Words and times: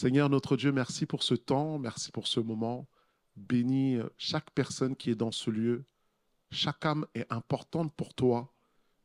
Seigneur 0.00 0.30
notre 0.30 0.56
Dieu, 0.56 0.72
merci 0.72 1.04
pour 1.04 1.22
ce 1.22 1.34
temps, 1.34 1.78
merci 1.78 2.10
pour 2.10 2.26
ce 2.26 2.40
moment. 2.40 2.88
Bénis 3.36 3.98
chaque 4.16 4.50
personne 4.52 4.96
qui 4.96 5.10
est 5.10 5.14
dans 5.14 5.30
ce 5.30 5.50
lieu. 5.50 5.84
Chaque 6.50 6.86
âme 6.86 7.06
est 7.14 7.30
importante 7.30 7.94
pour 7.94 8.14
toi. 8.14 8.50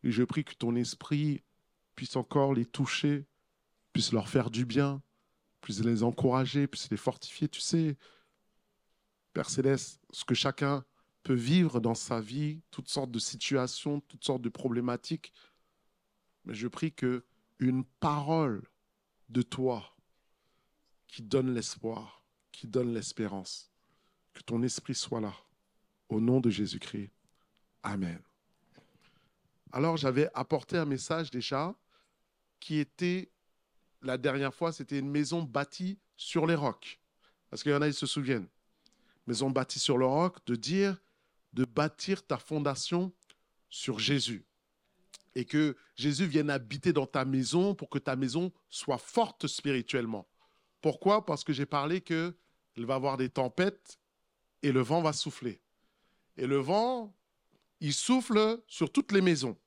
Et 0.04 0.12
je 0.12 0.24
prie 0.24 0.46
que 0.46 0.54
ton 0.54 0.74
esprit 0.78 1.44
puisse 1.98 2.16
encore 2.16 2.54
les 2.54 2.66
toucher, 2.66 3.26
puisse 3.92 4.14
leur 4.14 4.30
faire 4.30 4.50
du 4.50 4.64
bien, 4.64 5.04
puisse 5.60 5.84
les 5.84 6.02
encourager, 6.02 6.66
puisse 6.66 6.90
les 6.90 6.96
fortifier. 6.96 7.50
Tu 7.50 7.60
sais, 7.60 7.98
Père 9.34 9.50
Céleste, 9.50 10.00
ce 10.12 10.24
que 10.24 10.34
chacun 10.34 10.86
peut 11.24 11.34
vivre 11.34 11.82
dans 11.82 11.96
sa 11.96 12.22
vie, 12.22 12.62
toutes 12.72 12.88
sortes 12.88 13.12
de 13.12 13.20
situations, 13.20 14.00
toutes 14.00 14.24
sortes 14.24 14.44
de 14.44 14.48
problématiques. 14.48 15.34
Mais 16.46 16.54
je 16.54 16.70
prie 16.70 16.94
que 16.94 17.26
une 17.60 17.84
parole 17.84 18.64
de 19.28 19.42
toi 19.42 19.95
qui 21.08 21.22
donne 21.22 21.54
l'espoir, 21.54 22.24
qui 22.52 22.68
donne 22.68 22.94
l'espérance, 22.94 23.72
que 24.34 24.42
ton 24.42 24.62
esprit 24.64 24.96
soit 24.96 25.22
là, 25.22 25.34
au 26.10 26.20
nom 26.20 26.40
de 26.40 26.50
Jésus-Christ. 26.50 27.12
Amen. 27.84 28.22
Alors 29.72 29.98
j'avais 29.98 30.30
apporté 30.34 30.78
un 30.78 30.86
message 30.86 31.32
déjà 31.32 31.76
qui 32.60 32.80
était, 32.80 33.30
la 34.02 34.18
dernière 34.18 34.54
fois, 34.54 34.72
c'était 34.72 35.00
une 35.00 35.10
maison 35.10 35.44
bâtie 35.44 36.00
sur 36.16 36.48
les 36.48 36.56
rocs. 36.56 37.00
Parce 37.50 37.62
qu'il 37.62 37.72
y 37.72 37.76
en 37.76 37.82
a, 37.82 37.88
ils 37.88 37.94
se 37.94 38.06
souviennent. 38.06 38.48
Maison 39.28 39.50
bâtie 39.50 39.80
sur 39.80 39.98
le 39.98 40.06
roc, 40.06 40.38
de 40.46 40.56
dire, 40.56 40.98
de 41.54 41.66
bâtir 41.66 42.26
ta 42.26 42.38
fondation 42.38 43.14
sur 43.70 44.00
Jésus. 44.00 44.46
Et 45.36 45.46
que 45.46 45.76
Jésus 45.96 46.26
vienne 46.26 46.50
habiter 46.50 46.94
dans 46.94 47.06
ta 47.06 47.26
maison 47.26 47.76
pour 47.76 47.90
que 47.90 48.00
ta 48.00 48.16
maison 48.16 48.52
soit 48.70 48.98
forte 48.98 49.48
spirituellement. 49.48 50.28
Pourquoi? 50.86 51.26
Parce 51.26 51.44
que 51.44 51.52
j'ai 51.52 51.66
parlé 51.66 52.02
qu'il 52.02 52.36
va 52.78 52.94
y 52.94 52.96
avoir 52.96 53.18
des 53.18 53.30
tempêtes 53.30 53.98
et 54.62 54.72
le 54.72 54.82
vent 54.82 55.02
va 55.02 55.14
souffler. 55.14 55.60
Et 56.38 56.46
le 56.46 56.58
vent, 56.58 57.12
il 57.80 57.92
souffle 57.92 58.62
sur 58.68 58.92
toutes 58.92 59.12
les 59.12 59.22
maisons 59.22 59.58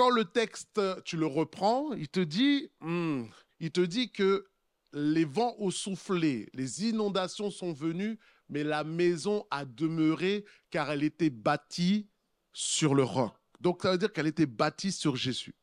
quand 0.00 0.08
le 0.08 0.24
texte, 0.24 0.80
tu 1.04 1.18
le 1.18 1.26
reprends, 1.26 1.92
il 1.92 2.08
te 2.08 2.20
dit, 2.20 2.70
hmm, 2.80 3.24
il 3.58 3.70
te 3.70 3.82
dit 3.82 4.10
que 4.10 4.46
les 4.94 5.26
vents 5.26 5.54
ont 5.58 5.70
soufflé, 5.70 6.48
les 6.54 6.88
inondations 6.88 7.50
sont 7.50 7.74
venues, 7.74 8.18
mais 8.48 8.64
la 8.64 8.82
maison 8.82 9.46
a 9.50 9.66
demeuré 9.66 10.46
car 10.70 10.90
elle 10.90 11.02
était 11.02 11.28
bâtie 11.28 12.08
sur 12.54 12.94
le 12.94 13.02
roc. 13.02 13.34
Donc 13.60 13.82
ça 13.82 13.92
veut 13.92 13.98
dire 13.98 14.10
qu'elle 14.10 14.26
était 14.26 14.46
bâtie 14.46 14.90
sur 14.90 15.16
Jésus. 15.16 15.54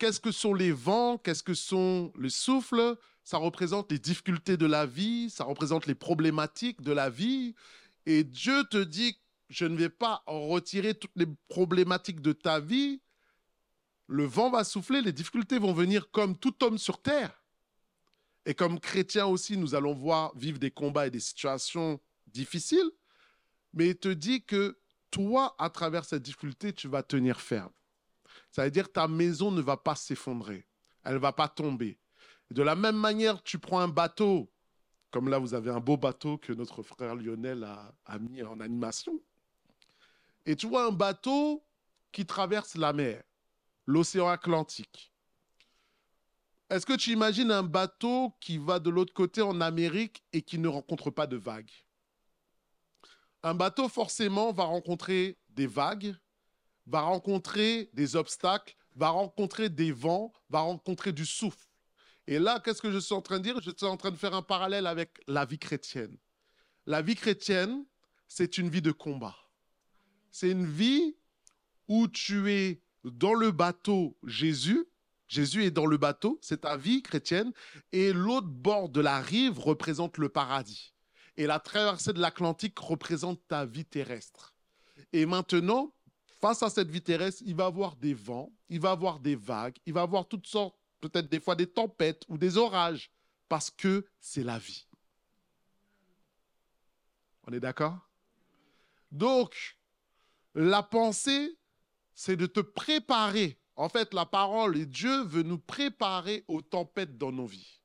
Qu'est-ce 0.00 0.18
que 0.18 0.32
sont 0.32 0.54
les 0.54 0.72
vents? 0.72 1.18
Qu'est-ce 1.18 1.42
que 1.42 1.52
sont 1.52 2.10
les 2.18 2.30
souffles? 2.30 2.96
Ça 3.22 3.36
représente 3.36 3.92
les 3.92 3.98
difficultés 3.98 4.56
de 4.56 4.64
la 4.64 4.86
vie, 4.86 5.28
ça 5.28 5.44
représente 5.44 5.86
les 5.86 5.94
problématiques 5.94 6.80
de 6.80 6.90
la 6.90 7.10
vie. 7.10 7.54
Et 8.06 8.24
Dieu 8.24 8.64
te 8.64 8.82
dit, 8.82 9.18
je 9.50 9.66
ne 9.66 9.76
vais 9.76 9.90
pas 9.90 10.22
retirer 10.26 10.94
toutes 10.94 11.14
les 11.16 11.26
problématiques 11.48 12.22
de 12.22 12.32
ta 12.32 12.60
vie, 12.60 13.02
le 14.06 14.24
vent 14.24 14.48
va 14.48 14.64
souffler, 14.64 15.02
les 15.02 15.12
difficultés 15.12 15.58
vont 15.58 15.74
venir 15.74 16.10
comme 16.10 16.34
tout 16.34 16.64
homme 16.64 16.78
sur 16.78 17.02
terre. 17.02 17.44
Et 18.46 18.54
comme 18.54 18.80
chrétien 18.80 19.26
aussi, 19.26 19.58
nous 19.58 19.74
allons 19.74 19.92
voir 19.92 20.34
vivre 20.34 20.58
des 20.58 20.70
combats 20.70 21.08
et 21.08 21.10
des 21.10 21.20
situations 21.20 22.00
difficiles. 22.26 22.90
Mais 23.74 23.90
il 23.90 23.96
te 23.96 24.08
dit 24.08 24.42
que 24.42 24.78
toi, 25.10 25.54
à 25.58 25.68
travers 25.68 26.06
cette 26.06 26.22
difficulté, 26.22 26.72
tu 26.72 26.88
vas 26.88 27.02
tenir 27.02 27.38
ferme. 27.38 27.70
Ça 28.50 28.64
veut 28.64 28.70
dire 28.70 28.88
que 28.88 28.92
ta 28.92 29.08
maison 29.08 29.50
ne 29.50 29.60
va 29.60 29.76
pas 29.76 29.94
s'effondrer. 29.94 30.66
Elle 31.04 31.14
ne 31.14 31.18
va 31.18 31.32
pas 31.32 31.48
tomber. 31.48 31.98
de 32.50 32.62
la 32.62 32.74
même 32.74 32.96
manière, 32.96 33.42
tu 33.42 33.58
prends 33.58 33.78
un 33.78 33.88
bateau, 33.88 34.50
comme 35.10 35.28
là, 35.28 35.38
vous 35.38 35.54
avez 35.54 35.70
un 35.70 35.80
beau 35.80 35.96
bateau 35.96 36.36
que 36.38 36.52
notre 36.52 36.82
frère 36.82 37.14
Lionel 37.14 37.64
a, 37.64 37.94
a 38.04 38.18
mis 38.18 38.42
en 38.42 38.60
animation. 38.60 39.20
Et 40.46 40.56
tu 40.56 40.66
vois 40.66 40.86
un 40.86 40.92
bateau 40.92 41.64
qui 42.12 42.26
traverse 42.26 42.74
la 42.76 42.92
mer 42.92 43.22
l'océan 43.86 44.28
Atlantique. 44.28 45.12
Est-ce 46.68 46.86
que 46.86 46.92
tu 46.92 47.10
imagines 47.10 47.50
un 47.50 47.64
bateau 47.64 48.32
qui 48.40 48.56
va 48.58 48.78
de 48.78 48.90
l'autre 48.90 49.12
côté 49.12 49.42
en 49.42 49.60
Amérique 49.60 50.22
et 50.32 50.42
qui 50.42 50.58
ne 50.58 50.68
rencontre 50.68 51.10
pas 51.10 51.26
de 51.26 51.36
vagues? 51.36 51.72
Un 53.42 53.54
bateau 53.54 53.88
forcément 53.88 54.52
va 54.52 54.64
rencontrer 54.64 55.36
des 55.48 55.66
vagues, 55.66 56.14
va 56.90 57.02
rencontrer 57.02 57.88
des 57.94 58.16
obstacles, 58.16 58.76
va 58.96 59.10
rencontrer 59.10 59.68
des 59.68 59.92
vents, 59.92 60.32
va 60.48 60.60
rencontrer 60.60 61.12
du 61.12 61.24
souffle. 61.24 61.66
Et 62.26 62.38
là, 62.38 62.60
qu'est-ce 62.60 62.82
que 62.82 62.90
je 62.90 62.98
suis 62.98 63.14
en 63.14 63.22
train 63.22 63.38
de 63.38 63.44
dire? 63.44 63.60
Je 63.62 63.70
suis 63.70 63.86
en 63.86 63.96
train 63.96 64.10
de 64.10 64.16
faire 64.16 64.34
un 64.34 64.42
parallèle 64.42 64.86
avec 64.86 65.20
la 65.26 65.44
vie 65.44 65.58
chrétienne. 65.58 66.16
La 66.86 67.00
vie 67.00 67.14
chrétienne, 67.14 67.84
c'est 68.28 68.58
une 68.58 68.68
vie 68.68 68.82
de 68.82 68.92
combat. 68.92 69.36
C'est 70.30 70.50
une 70.50 70.66
vie 70.66 71.16
où 71.88 72.08
tu 72.08 72.50
es 72.50 72.82
dans 73.04 73.34
le 73.34 73.50
bateau 73.50 74.16
Jésus, 74.24 74.86
Jésus 75.28 75.64
est 75.64 75.70
dans 75.70 75.86
le 75.86 75.96
bateau, 75.96 76.38
c'est 76.42 76.62
ta 76.62 76.76
vie 76.76 77.02
chrétienne, 77.02 77.52
et 77.92 78.12
l'autre 78.12 78.48
bord 78.48 78.88
de 78.88 79.00
la 79.00 79.20
rive 79.20 79.60
représente 79.60 80.18
le 80.18 80.28
paradis. 80.28 80.92
Et 81.36 81.46
la 81.46 81.60
traversée 81.60 82.12
de 82.12 82.20
l'Atlantique 82.20 82.78
représente 82.78 83.40
ta 83.46 83.64
vie 83.64 83.84
terrestre. 83.84 84.54
Et 85.12 85.26
maintenant, 85.26 85.94
face 86.40 86.62
à 86.62 86.70
cette 86.70 86.90
vie 86.90 87.02
terrestre, 87.02 87.42
il 87.46 87.54
va 87.54 87.66
avoir 87.66 87.96
des 87.96 88.14
vents, 88.14 88.52
il 88.68 88.80
va 88.80 88.92
avoir 88.92 89.20
des 89.20 89.36
vagues, 89.36 89.76
il 89.86 89.92
va 89.92 90.02
avoir 90.02 90.26
toutes 90.26 90.46
sortes, 90.46 90.76
peut-être 91.00 91.28
des 91.28 91.40
fois 91.40 91.54
des 91.54 91.66
tempêtes 91.66 92.24
ou 92.28 92.38
des 92.38 92.56
orages, 92.56 93.10
parce 93.48 93.70
que 93.70 94.06
c'est 94.20 94.44
la 94.44 94.58
vie. 94.58 94.86
On 97.46 97.52
est 97.52 97.60
d'accord? 97.60 97.98
Donc, 99.10 99.78
la 100.54 100.82
pensée 100.82 101.58
c'est 102.20 102.36
de 102.36 102.44
te 102.44 102.60
préparer. 102.60 103.58
En 103.76 103.88
fait, 103.88 104.12
la 104.12 104.26
parole 104.26 104.76
et 104.76 104.84
Dieu 104.84 105.22
veut 105.24 105.42
nous 105.42 105.58
préparer 105.58 106.44
aux 106.48 106.60
tempêtes 106.60 107.16
dans 107.16 107.32
nos 107.32 107.46
vies. 107.46 107.80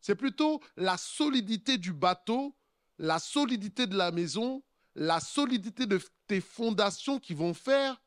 C'est 0.00 0.14
plutôt 0.14 0.60
la 0.76 0.96
solidité 0.96 1.76
du 1.76 1.92
bateau, 1.92 2.56
la 2.98 3.18
solidité 3.18 3.88
de 3.88 3.96
la 3.96 4.12
maison, 4.12 4.62
la 4.94 5.20
solidité 5.20 5.86
de 5.86 6.00
tes 6.26 6.40
fondations 6.40 7.18
qui 7.18 7.34
vont 7.34 7.54
faire 7.54 8.00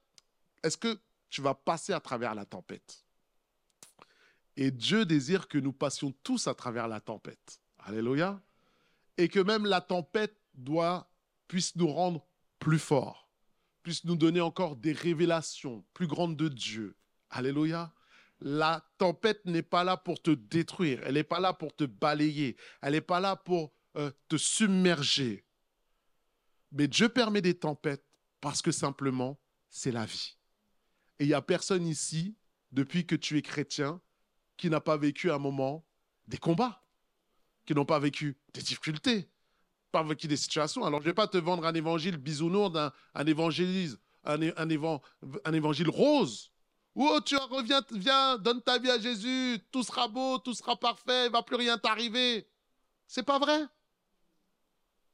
est-ce 0.64 0.78
que 0.78 1.00
tu 1.30 1.42
vas 1.42 1.53
passer 1.53 1.94
à 1.94 2.00
travers 2.00 2.34
la 2.36 2.46
tempête? 2.46 3.06
Et 4.56 4.72
Dieu 4.72 5.06
désire 5.06 5.48
que 5.48 5.58
nous 5.58 5.74
passions 5.74 6.14
tous 6.24 6.48
à 6.48 6.56
travers 6.56 6.88
la 6.88 7.00
tempête. 7.00 7.62
Alléluia. 7.80 8.42
Et 9.18 9.28
que 9.28 9.40
même 9.40 9.66
la 9.66 9.81
tempête 9.81 10.36
doit, 10.56 11.12
puisse 11.48 11.75
nous 11.75 11.88
rendre 11.88 12.25
plus 12.59 12.80
forts 12.80 13.28
puisse 13.88 14.04
nous 14.04 14.18
donner 14.18 14.42
encore 14.42 14.75
des 14.75 14.92
révélations 14.92 15.86
plus 15.94 16.08
grandes 16.08 16.36
de 16.36 16.50
Dieu. 16.50 16.98
Alléluia. 17.30 17.94
La 18.42 18.86
tempête 18.98 19.46
n'est 19.46 19.62
pas 19.62 19.86
là 19.86 19.96
pour 19.96 20.22
te 20.22 20.31
détruire, 20.31 21.00
elle 21.06 21.14
n'est 21.14 21.24
pas 21.24 21.40
là 21.40 21.54
pour 21.54 21.74
te 21.74 21.86
balayer, 21.86 22.58
elle 22.81 22.92
n'est 22.92 23.00
pas 23.00 23.22
là 23.22 23.38
pour 23.38 23.72
euh, 23.96 24.12
te 24.28 24.36
submerger. 24.36 25.46
Mais 26.72 26.88
Dieu 26.88 27.09
permet 27.09 27.41
des 27.41 27.57
tempêtes 27.57 28.05
parce 28.41 28.61
que 28.61 28.72
simplement, 28.72 29.39
c'est 29.69 29.91
la 29.91 30.05
vie. 30.05 30.38
Et 31.19 31.23
il 31.23 31.28
n'y 31.28 31.33
a 31.33 31.41
personne 31.41 31.88
ici, 31.88 32.35
depuis 32.72 33.05
que 33.05 33.16
tu 33.16 33.38
es 33.38 33.41
chrétien, 33.41 34.01
qui 34.57 34.69
n'a 34.69 34.81
pas 34.81 34.97
vécu 34.97 35.31
un 35.31 35.38
moment 35.38 35.85
des 36.27 36.38
combats, 36.38 36.83
qui 37.66 37.73
n'ont 37.73 37.85
pas 37.85 38.00
vécu 38.00 38.38
des 38.53 38.61
difficultés, 38.61 39.29
pas 39.91 40.03
vécu 40.03 40.27
des 40.27 40.38
situations. 40.38 40.83
Alors, 40.83 41.00
je 41.00 41.06
ne 41.06 41.09
vais 41.11 41.16
pas 41.16 41.27
te 41.27 41.38
vendre 41.38 41.66
un 41.66 41.73
évangile 41.73 42.17
bisounours, 42.17 42.77
un, 43.13 43.25
évangile, 43.25 43.95
un, 44.23 45.53
évangile 45.53 45.89
rose. 45.89 46.51
Oh, 46.95 47.19
tu 47.24 47.36
reviens, 47.38 47.81
viens, 47.92 48.38
donne 48.38 48.62
ta 48.62 48.80
vie 48.80 48.89
à 48.89 49.00
Jésus, 49.00 49.59
tout 49.71 49.83
sera 49.83 50.07
beau, 50.07 50.39
tout 50.39 50.53
sera 50.53 50.75
parfait, 50.75 51.27
il 51.27 51.31
va 51.31 51.44
plus 51.44 51.56
rien 51.56 51.77
t'arriver. 51.77 52.50
C'est 53.06 53.24
pas 53.24 53.38
vrai. 53.38 53.65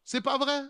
C'est 0.03 0.21
pas 0.21 0.37
vrai. 0.37 0.63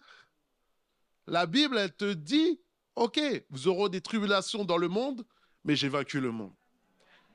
La 1.28 1.46
Bible, 1.46 1.78
elle 1.78 1.96
te 1.96 2.14
dit, 2.14 2.60
ok, 2.96 3.20
vous 3.50 3.68
aurez 3.68 3.90
des 3.90 4.02
tribulations 4.02 4.66
dans 4.66 4.78
le 4.78 4.88
monde, 4.88 5.26
mais 5.64 5.76
j'ai 5.76 5.90
vaincu 5.90 6.20
le 6.20 6.32
monde. 6.32 6.54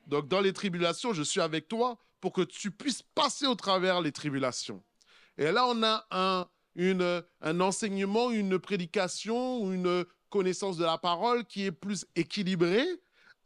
Donc 0.06 0.28
dans 0.28 0.40
les 0.40 0.52
tribulations, 0.52 1.12
je 1.12 1.22
suis 1.22 1.40
avec 1.40 1.68
toi 1.68 1.98
pour 2.20 2.32
que 2.32 2.42
tu 2.42 2.70
puisses 2.70 3.02
passer 3.02 3.46
au 3.46 3.54
travers 3.54 4.00
les 4.00 4.12
tribulations. 4.12 4.82
Et 5.36 5.52
là, 5.52 5.66
on 5.66 5.82
a 5.82 6.06
un, 6.10 6.46
un 7.40 7.60
enseignement, 7.60 8.30
une 8.30 8.58
prédication, 8.58 9.72
une 9.72 10.04
connaissance 10.30 10.76
de 10.76 10.84
la 10.84 10.98
parole 10.98 11.44
qui 11.44 11.64
est 11.64 11.72
plus 11.72 12.06
équilibrée. 12.16 12.86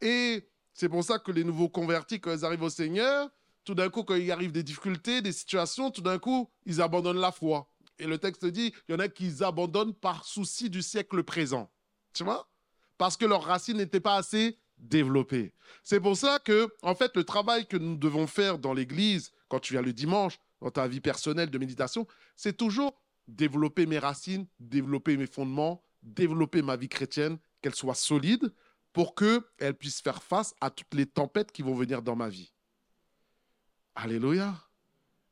Et 0.01 0.49
c'est 0.73 0.89
pour 0.89 1.05
ça 1.05 1.19
que 1.19 1.31
les 1.31 1.45
nouveaux 1.45 1.69
convertis, 1.69 2.21
quand 2.21 2.33
ils 2.33 2.45
arrivent 2.45 2.63
au 2.63 2.71
Seigneur, 2.71 3.29
tout 3.65 3.75
d'un 3.75 3.91
coup, 3.91 4.03
quand 4.03 4.15
il 4.15 4.31
arrive 4.33 4.53
des 4.53 4.63
difficultés, 4.63 5.23
des 5.23 5.33
situations, 5.33 5.91
tout 5.91 6.01
d'un 6.01 6.19
coup, 6.19 6.51
ils 6.67 6.81
abandonnent 6.81 7.21
la 7.21 7.31
foi. 7.31 7.72
Et 8.03 8.07
le 8.07 8.19
texte 8.19 8.45
dit, 8.45 8.75
il 8.89 8.93
y 8.93 8.95
en 8.97 8.99
a 8.99 9.07
qui 9.07 9.45
abandonnent 9.45 9.95
par 9.95 10.25
souci 10.25 10.69
du 10.69 10.83
siècle 10.83 11.23
présent. 11.23 11.71
Tu 12.13 12.25
vois? 12.25 12.51
Parce 12.99 13.17
que 13.17 13.25
leurs 13.25 13.45
racines 13.45 13.77
n'étaient 13.77 14.01
pas 14.01 14.17
assez 14.17 14.59
développées. 14.77 15.55
C'est 15.85 16.01
pour 16.01 16.17
ça 16.17 16.41
que, 16.41 16.69
en 16.83 16.97
fait, 16.97 17.17
le 17.17 17.23
travail 17.23 17.65
que 17.65 17.77
nous 17.77 17.95
devons 17.95 18.27
faire 18.27 18.59
dans 18.59 18.75
l'Église, 18.75 19.31
quand 19.47 19.61
tu 19.61 19.75
viens 19.75 19.83
le 19.83 19.93
dimanche, 19.93 20.37
dans 20.61 20.73
ta 20.73 20.89
vie 20.89 21.01
personnelle 21.01 21.49
de 21.49 21.59
méditation, 21.59 22.09
c'est 22.35 22.57
toujours 22.57 23.01
développer 23.29 23.87
mes 23.87 24.01
racines, 24.01 24.49
développer 24.59 25.17
mes 25.17 25.29
fondements, 25.29 25.85
développer 26.03 26.61
ma 26.61 26.75
vie 26.75 26.89
chrétienne, 26.89 27.39
qu'elle 27.61 27.77
soit 27.77 27.95
solide 27.95 28.53
pour 28.93 29.15
qu'elle 29.15 29.75
puisse 29.79 30.01
faire 30.01 30.25
face 30.25 30.57
à 30.61 30.71
toutes 30.71 30.95
les 30.95 31.07
tempêtes 31.07 31.53
qui 31.53 31.63
vont 31.63 31.77
venir 31.77 32.03
dans 32.03 32.17
ma 32.17 32.29
vie. 32.29 32.53
Alléluia. 33.95 34.57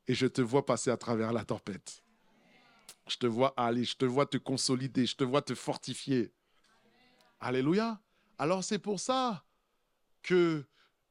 Et 0.07 0.15
je 0.15 0.29
te 0.29 0.41
vois 0.41 0.65
passer 0.65 0.91
à 0.91 0.97
travers 0.97 1.33
la 1.33 1.45
tempête. 1.45 2.05
Je 3.11 3.19
te 3.19 3.27
vois 3.27 3.53
aller, 3.57 3.85
je 3.85 3.97
te 3.97 4.05
vois 4.05 4.27
te 4.27 4.37
consolider, 4.37 5.05
je 5.05 5.17
te 5.17 5.25
vois 5.25 5.43
te 5.43 5.55
fortifier. 5.55 6.33
Alléluia. 7.41 8.01
Alors 8.39 8.63
c'est 8.63 8.79
pour 8.79 9.01
ça 9.01 9.45
que, 10.23 10.65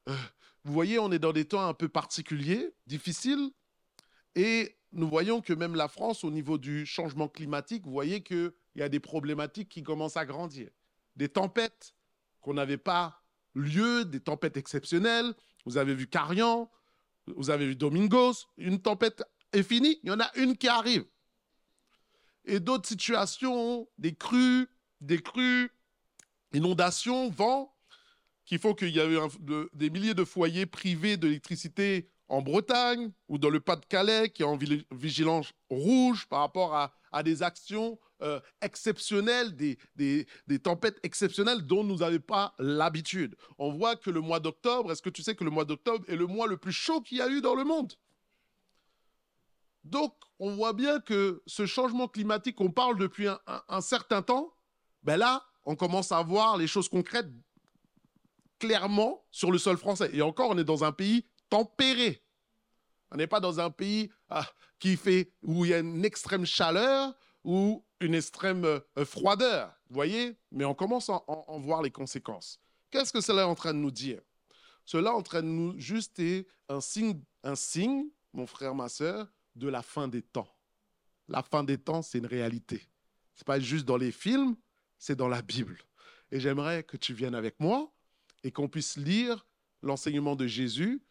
euh, 0.08 0.16
vous 0.64 0.74
voyez, 0.74 0.98
on 0.98 1.12
est 1.12 1.20
dans 1.20 1.34
des 1.34 1.46
temps 1.46 1.68
un 1.68 1.74
peu 1.74 1.90
particuliers, 1.90 2.74
difficiles, 2.88 3.52
et 4.36 4.78
nous 4.92 5.10
voyons 5.10 5.42
que 5.42 5.54
même 5.54 5.76
la 5.76 5.88
France, 5.88 6.24
au 6.24 6.32
niveau 6.32 6.58
du 6.58 6.86
changement 6.86 7.28
climatique, 7.28 7.86
vous 7.86 7.92
voyez 7.92 8.24
qu'il 8.24 8.54
y 8.76 8.82
a 8.82 8.90
des 8.90 9.00
problématiques 9.00 9.70
qui 9.70 9.84
commencent 9.84 10.18
à 10.18 10.26
grandir. 10.26 10.70
Des 11.16 11.30
tempêtes 11.30 11.94
qu'on 12.42 12.54
n'avait 12.54 12.78
pas 12.78 13.22
lieu, 13.54 14.06
des 14.06 14.22
tempêtes 14.22 14.58
exceptionnelles. 14.58 15.34
Vous 15.66 15.78
avez 15.78 15.94
vu 15.94 16.08
Carian, 16.08 16.72
vous 17.28 17.50
avez 17.50 17.68
vu 17.68 17.76
Domingos, 17.76 18.46
une 18.58 18.82
tempête 18.82 19.24
est 19.52 19.64
finie, 19.64 20.00
il 20.04 20.10
y 20.10 20.12
en 20.12 20.20
a 20.20 20.32
une 20.36 20.56
qui 20.56 20.68
arrive. 20.68 21.06
Et 22.46 22.60
d'autres 22.60 22.88
situations, 22.88 23.88
des 23.98 24.16
crues, 24.16 24.68
des 25.02 25.22
crues, 25.22 25.72
inondations, 26.54 27.30
vent, 27.30 27.76
qui 28.46 28.58
font 28.58 28.74
qu'il 28.74 28.90
y 28.90 29.00
a 29.00 29.08
eu 29.08 29.18
des 29.74 29.92
milliers 29.92 30.16
de 30.16 30.24
foyers 30.24 30.66
privés 30.66 31.18
d'électricité 31.18 32.10
en 32.30 32.42
Bretagne 32.42 33.12
ou 33.28 33.38
dans 33.38 33.50
le 33.50 33.60
Pas-de-Calais 33.60 34.30
qui 34.30 34.44
est 34.44 34.46
en 34.46 34.58
vigilance 34.92 35.52
rouge 35.70 36.28
par 36.28 36.40
rapport 36.40 36.76
à, 36.76 37.24
des 37.24 37.44
actions 37.44 38.00
euh, 38.22 38.40
exceptionnelles, 38.62 39.56
des, 39.56 39.78
des, 39.96 40.60
tempêtes 40.60 41.00
exceptionnelles 41.04 41.66
dont 41.66 41.84
nous 41.84 41.98
n'avons 41.98 42.20
pas 42.20 42.54
l'habitude. 42.60 43.36
On 43.58 43.72
voit 43.72 43.96
que 43.96 44.10
le 44.10 44.22
mois 44.22 44.40
d'octobre, 44.40 44.92
est-ce 44.92 45.02
que 45.02 45.10
tu 45.10 45.24
sais 45.24 45.36
que 45.36 45.44
le 45.44 45.52
mois 45.52 45.66
d'octobre 45.66 46.06
est 46.08 46.16
le 46.16 46.28
mois 46.28 46.48
le 46.48 46.58
plus 46.58 46.72
chaud 46.72 47.02
qu'il 47.02 47.18
y 47.18 47.22
a 47.22 47.30
eu 47.30 47.42
dans 47.42 47.56
le 47.56 47.64
monde? 47.64 47.94
Donc, 49.84 50.14
on 50.40 50.56
voit 50.56 50.74
bien 50.74 51.00
que 51.00 51.42
ce 51.46 51.66
changement 51.66 52.08
climatique, 52.08 52.60
on 52.62 52.72
parle 52.72 52.98
depuis 52.98 53.28
un, 53.68 53.82
certain 53.82 54.22
temps, 54.22 54.54
ben 55.04 55.18
là, 55.18 55.44
on 55.66 55.76
commence 55.76 56.12
à 56.12 56.22
voir 56.22 56.58
les 56.58 56.68
choses 56.68 56.90
concrètes 56.90 57.30
clairement 58.60 59.26
sur 59.32 59.52
le 59.52 59.58
sol 59.58 59.78
français. 59.78 60.10
Et 60.14 60.22
encore, 60.22 60.50
on 60.50 60.58
est 60.58 60.64
dans 60.64 60.84
un 60.84 60.92
pays 60.92 61.26
tempéré. 61.50 62.24
On 63.12 63.18
n'est 63.18 63.28
pas 63.28 63.40
dans 63.40 63.60
un 63.60 63.70
pays 63.70 64.12
ah, 64.30 64.48
qui 64.80 64.98
fait 64.98 65.34
où 65.42 65.66
il 65.66 65.72
y 65.72 65.74
a 65.74 65.80
une 65.80 66.06
extrême 66.06 66.46
chaleur 66.46 67.14
ou 67.44 67.86
une 68.02 68.16
extrême 68.16 68.66
euh, 68.66 69.06
froideur, 69.06 69.74
vous 69.90 69.96
voyez? 69.96 70.38
Mais 70.52 70.66
on 70.66 70.74
commence 70.74 71.10
à 71.10 71.22
en, 71.28 71.60
voir 71.60 71.82
les 71.82 71.92
conséquences. 71.92 72.60
Qu'est-ce 72.92 73.14
que 73.14 73.22
cela 73.22 73.42
est 73.42 73.46
en 73.46 73.56
train 73.56 73.74
de 73.74 73.80
nous 73.80 73.92
dire? 73.92 74.22
Cela 74.86 75.14
est 75.16 75.42
nous 75.42 75.78
juste 75.78 76.22
un 76.68 76.82
signe, 76.82 77.22
un 77.44 77.56
signe, 77.56 78.06
mon 78.34 78.48
frère, 78.48 78.74
ma 78.74 78.90
soeur, 78.90 79.28
de 79.60 79.68
la 79.68 79.84
fin 79.84 80.08
des 80.08 80.24
temps. 80.24 80.50
La 81.28 81.44
fin 81.44 81.64
des 81.64 81.78
temps, 81.78 82.02
c'est 82.02 82.18
une 82.18 82.26
réalité. 82.26 82.88
Ce 83.36 83.42
n'est 83.42 83.46
pas 83.46 83.60
juste 83.60 83.86
dans 83.86 83.98
les 83.98 84.12
films, 84.12 84.56
c'est 84.98 85.16
dans 85.16 85.28
la 85.28 85.42
Bible. 85.44 85.78
Et 86.32 86.40
j'aimerais 86.40 86.84
que 86.84 86.98
tu 86.98 87.14
viennes 87.14 87.36
avec 87.36 87.60
moi 87.60 87.94
et 88.44 88.52
qu'on 88.52 88.68
puisse 88.68 88.98
lire 88.98 89.46
l'enseignement 89.82 90.36
de 90.36 90.48
Jésus 90.48 91.04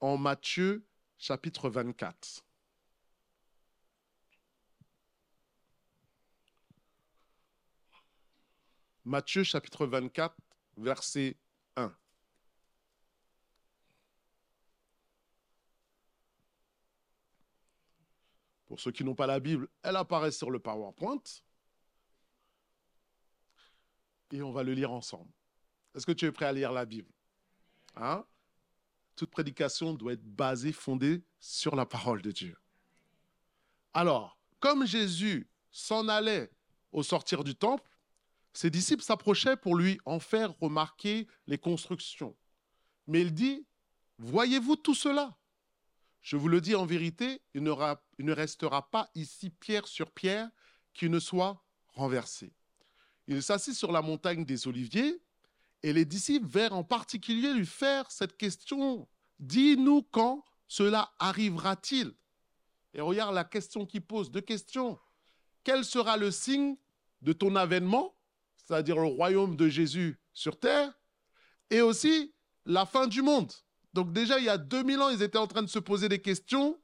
en 0.00 0.18
Matthieu 0.18 0.84
chapitre 1.16 1.70
24. 1.70 2.44
Matthieu 9.04 9.42
chapitre 9.42 9.86
24, 9.86 10.36
verset 10.76 11.36
1. 11.76 11.92
Pour 18.72 18.80
ceux 18.80 18.90
qui 18.90 19.04
n'ont 19.04 19.14
pas 19.14 19.26
la 19.26 19.38
Bible, 19.38 19.68
elle 19.82 19.96
apparaît 19.96 20.30
sur 20.32 20.50
le 20.50 20.58
PowerPoint. 20.58 21.20
Et 24.30 24.40
on 24.40 24.50
va 24.50 24.62
le 24.62 24.72
lire 24.72 24.90
ensemble. 24.90 25.30
Est-ce 25.94 26.06
que 26.06 26.12
tu 26.12 26.24
es 26.24 26.32
prêt 26.32 26.46
à 26.46 26.54
lire 26.54 26.72
la 26.72 26.86
Bible? 26.86 27.12
Hein? 27.96 28.24
toute 29.14 29.30
prédication 29.30 29.92
doit 29.92 30.14
être 30.14 30.24
basée, 30.24 30.72
fondée 30.72 31.22
sur 31.38 31.76
la 31.76 31.84
parole 31.84 32.22
de 32.22 32.30
Dieu. 32.30 32.56
Alors, 33.92 34.38
comme 34.58 34.86
Jésus 34.86 35.50
s'en 35.70 36.08
allait 36.08 36.50
au 36.92 37.02
sortir 37.02 37.44
du 37.44 37.54
temple, 37.54 37.90
ses 38.54 38.70
disciples 38.70 39.02
s'approchaient 39.02 39.58
pour 39.58 39.76
lui 39.76 40.00
en 40.06 40.18
faire 40.18 40.58
remarquer 40.60 41.28
les 41.46 41.58
constructions. 41.58 42.34
Mais 43.06 43.20
il 43.20 43.34
dit, 43.34 43.66
voyez-vous 44.16 44.76
tout 44.76 44.94
cela? 44.94 45.36
Je 46.22 46.36
vous 46.36 46.48
le 46.48 46.60
dis 46.60 46.76
en 46.76 46.86
vérité, 46.86 47.42
il, 47.52 47.62
il 48.22 48.26
ne 48.26 48.32
restera 48.34 48.88
pas 48.88 49.10
ici 49.16 49.50
pierre 49.50 49.88
sur 49.88 50.12
pierre 50.12 50.48
qui 50.94 51.10
ne 51.10 51.18
soit 51.18 51.60
renversé. 51.88 52.52
Il 53.26 53.42
s'assit 53.42 53.74
sur 53.74 53.90
la 53.90 54.00
montagne 54.00 54.44
des 54.44 54.68
Oliviers 54.68 55.20
et 55.82 55.92
les 55.92 56.04
disciples 56.04 56.46
vinrent 56.46 56.74
en 56.74 56.84
particulier 56.84 57.52
lui 57.52 57.66
faire 57.66 58.08
cette 58.12 58.36
question. 58.36 59.08
Dis-nous 59.40 60.04
quand 60.12 60.44
cela 60.68 61.12
arrivera-t-il? 61.18 62.14
Et 62.94 63.00
regarde 63.00 63.34
la 63.34 63.42
question 63.42 63.86
qu'il 63.86 64.02
pose, 64.02 64.30
deux 64.30 64.40
questions. 64.40 65.00
Quel 65.64 65.84
sera 65.84 66.16
le 66.16 66.30
signe 66.30 66.76
de 67.22 67.32
ton 67.32 67.56
avènement, 67.56 68.14
c'est-à-dire 68.56 69.00
le 69.00 69.08
royaume 69.08 69.56
de 69.56 69.68
Jésus 69.68 70.20
sur 70.32 70.60
terre, 70.60 70.96
et 71.70 71.80
aussi 71.80 72.32
la 72.66 72.86
fin 72.86 73.08
du 73.08 73.20
monde? 73.20 73.52
Donc 73.92 74.12
déjà, 74.12 74.38
il 74.38 74.44
y 74.44 74.48
a 74.48 74.58
2000 74.58 75.00
ans, 75.00 75.08
ils 75.08 75.22
étaient 75.22 75.38
en 75.38 75.48
train 75.48 75.62
de 75.62 75.66
se 75.66 75.80
poser 75.80 76.08
des 76.08 76.22
questions 76.22 76.78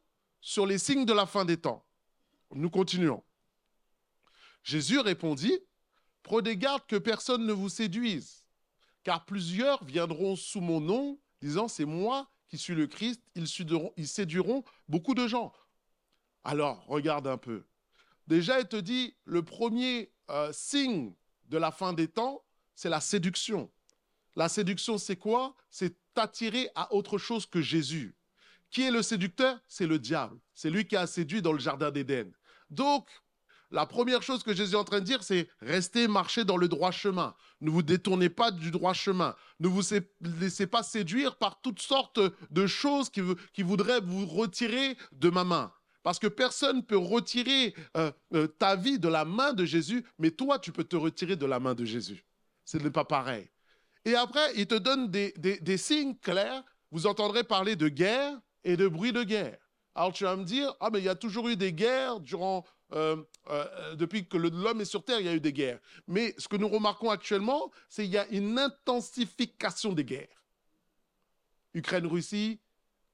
sur 0.48 0.64
les 0.64 0.78
signes 0.78 1.04
de 1.04 1.12
la 1.12 1.26
fin 1.26 1.44
des 1.44 1.58
temps. 1.58 1.84
Nous 2.54 2.70
continuons. 2.70 3.22
Jésus 4.62 4.98
répondit, 4.98 5.58
Prenez 6.22 6.56
garde 6.56 6.86
que 6.86 6.96
personne 6.96 7.44
ne 7.44 7.52
vous 7.52 7.68
séduise 7.68 8.46
car 9.04 9.24
plusieurs 9.24 9.84
viendront 9.84 10.36
sous 10.36 10.60
mon 10.60 10.80
nom, 10.80 11.18
disant, 11.40 11.68
c'est 11.68 11.84
moi 11.84 12.30
qui 12.48 12.58
suis 12.58 12.74
le 12.74 12.86
Christ, 12.86 13.22
ils 13.34 13.48
séduiront, 14.08 14.64
beaucoup 14.88 15.14
de 15.14 15.26
gens. 15.26 15.52
Alors, 16.44 16.84
regarde 16.86 17.26
un 17.26 17.38
peu. 17.38 17.66
Déjà, 18.26 18.58
il 18.58 18.66
te 18.66 18.76
dit, 18.76 19.16
le 19.24 19.42
premier 19.42 20.12
euh, 20.30 20.50
signe 20.52 21.14
de 21.44 21.56
la 21.56 21.70
fin 21.70 21.92
des 21.92 22.08
temps, 22.08 22.42
c'est 22.74 22.88
la 22.90 23.00
séduction. 23.00 23.70
La 24.34 24.48
séduction, 24.48 24.98
c'est 24.98 25.16
quoi? 25.16 25.54
C'est 25.70 25.96
t'attirer 26.14 26.68
à 26.74 26.92
autre 26.92 27.16
chose 27.16 27.46
que 27.46 27.62
Jésus. 27.62 28.17
Qui 28.70 28.82
est 28.82 28.90
le 28.90 29.02
séducteur? 29.02 29.58
C'est 29.66 29.86
le 29.86 29.98
diable. 29.98 30.38
C'est 30.54 30.70
lui 30.70 30.86
qui 30.86 30.96
a 30.96 31.06
séduit 31.06 31.42
dans 31.42 31.52
le 31.52 31.58
Jardin 31.58 31.90
d'Éden. 31.90 32.30
Donc, 32.70 33.08
la 33.70 33.86
première 33.86 34.22
chose 34.22 34.42
que 34.42 34.54
Jésus 34.54 34.74
est 34.74 34.78
en 34.78 34.84
train 34.84 35.00
de 35.00 35.04
dire, 35.04 35.22
c'est 35.22 35.48
restez, 35.60 36.08
marcher 36.08 36.44
dans 36.44 36.56
le 36.56 36.68
droit 36.68 36.90
chemin. 36.90 37.34
Ne 37.60 37.70
vous 37.70 37.82
détournez 37.82 38.30
pas 38.30 38.50
du 38.50 38.70
droit 38.70 38.94
chemin. 38.94 39.34
Ne 39.60 39.68
vous 39.68 39.82
laissez 40.40 40.66
pas 40.66 40.82
séduire 40.82 41.36
par 41.36 41.60
toutes 41.60 41.80
sortes 41.80 42.20
de 42.50 42.66
choses 42.66 43.10
qui, 43.10 43.20
qui 43.52 43.62
voudraient 43.62 44.00
vous 44.00 44.26
retirer 44.26 44.96
de 45.12 45.28
ma 45.28 45.44
main. 45.44 45.72
Parce 46.02 46.18
que 46.18 46.28
personne 46.28 46.78
ne 46.78 46.82
peut 46.82 46.96
retirer 46.96 47.74
euh, 47.96 48.10
euh, 48.32 48.46
ta 48.46 48.76
vie 48.76 48.98
de 48.98 49.08
la 49.08 49.26
main 49.26 49.52
de 49.52 49.66
Jésus, 49.66 50.04
mais 50.18 50.30
toi, 50.30 50.58
tu 50.58 50.72
peux 50.72 50.84
te 50.84 50.96
retirer 50.96 51.36
de 51.36 51.44
la 51.44 51.60
main 51.60 51.74
de 51.74 51.84
Jésus. 51.84 52.24
Ce 52.64 52.78
n'est 52.78 52.90
pas 52.90 53.04
pareil. 53.04 53.50
Et 54.04 54.14
après, 54.14 54.52
il 54.56 54.66
te 54.66 54.76
donne 54.76 55.10
des, 55.10 55.34
des 55.36 55.76
signes 55.76 56.16
clairs. 56.16 56.62
Vous 56.90 57.06
entendrez 57.06 57.44
parler 57.44 57.76
de 57.76 57.88
guerre 57.88 58.38
et 58.68 58.76
de 58.76 58.86
bruit 58.86 59.12
de 59.12 59.22
guerre. 59.22 59.58
Alors 59.94 60.12
tu 60.12 60.24
vas 60.24 60.36
me 60.36 60.44
dire, 60.44 60.74
ah 60.78 60.90
mais 60.92 60.98
il 60.98 61.04
y 61.06 61.08
a 61.08 61.14
toujours 61.14 61.48
eu 61.48 61.56
des 61.56 61.72
guerres 61.72 62.20
durant 62.20 62.64
euh, 62.92 63.16
euh, 63.48 63.94
depuis 63.96 64.28
que 64.28 64.36
l'homme 64.36 64.82
est 64.82 64.84
sur 64.84 65.02
Terre, 65.04 65.20
il 65.20 65.26
y 65.26 65.28
a 65.28 65.34
eu 65.34 65.40
des 65.40 65.54
guerres. 65.54 65.80
Mais 66.06 66.34
ce 66.36 66.48
que 66.48 66.56
nous 66.56 66.68
remarquons 66.68 67.10
actuellement, 67.10 67.70
c'est 67.88 68.04
qu'il 68.04 68.12
y 68.12 68.18
a 68.18 68.28
une 68.28 68.58
intensification 68.58 69.92
des 69.92 70.04
guerres. 70.04 70.44
Ukraine-Russie, 71.72 72.60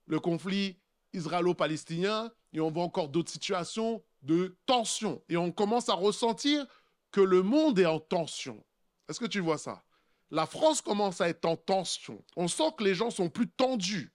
le 0.06 0.18
conflit 0.18 0.76
israélo-palestinien, 1.12 2.32
et 2.52 2.60
on 2.60 2.70
voit 2.70 2.82
encore 2.82 3.08
d'autres 3.08 3.30
situations 3.30 4.02
de 4.22 4.56
tension. 4.66 5.22
Et 5.28 5.36
on 5.36 5.52
commence 5.52 5.88
à 5.88 5.94
ressentir 5.94 6.66
que 7.12 7.20
le 7.20 7.42
monde 7.42 7.78
est 7.78 7.86
en 7.86 8.00
tension. 8.00 8.64
Est-ce 9.08 9.20
que 9.20 9.26
tu 9.26 9.38
vois 9.38 9.58
ça? 9.58 9.84
La 10.32 10.46
France 10.46 10.80
commence 10.80 11.20
à 11.20 11.28
être 11.28 11.44
en 11.44 11.56
tension. 11.56 12.24
On 12.36 12.48
sent 12.48 12.72
que 12.76 12.82
les 12.82 12.94
gens 12.94 13.10
sont 13.10 13.28
plus 13.28 13.48
tendus. 13.48 14.13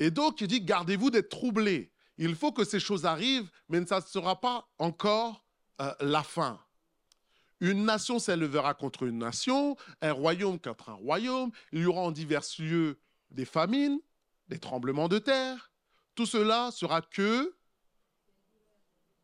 Et 0.00 0.10
donc, 0.10 0.40
il 0.40 0.48
dit, 0.48 0.62
gardez-vous 0.62 1.10
d'être 1.10 1.28
troublés. 1.28 1.92
Il 2.16 2.34
faut 2.34 2.52
que 2.52 2.64
ces 2.64 2.80
choses 2.80 3.04
arrivent, 3.04 3.50
mais 3.68 3.84
ça 3.84 4.00
ne 4.00 4.04
sera 4.04 4.40
pas 4.40 4.66
encore 4.78 5.44
euh, 5.82 5.92
la 6.00 6.22
fin. 6.22 6.58
Une 7.60 7.84
nation 7.84 8.18
s'élèvera 8.18 8.72
contre 8.72 9.02
une 9.02 9.18
nation, 9.18 9.76
un 10.00 10.12
royaume 10.12 10.58
contre 10.58 10.88
un 10.88 10.94
royaume. 10.94 11.50
Il 11.72 11.82
y 11.82 11.86
aura 11.86 12.00
en 12.00 12.12
divers 12.12 12.42
lieux 12.58 12.98
des 13.30 13.44
famines, 13.44 14.00
des 14.48 14.58
tremblements 14.58 15.08
de 15.08 15.18
terre. 15.18 15.70
Tout 16.14 16.24
cela 16.24 16.70
sera 16.70 17.02
que, 17.02 17.54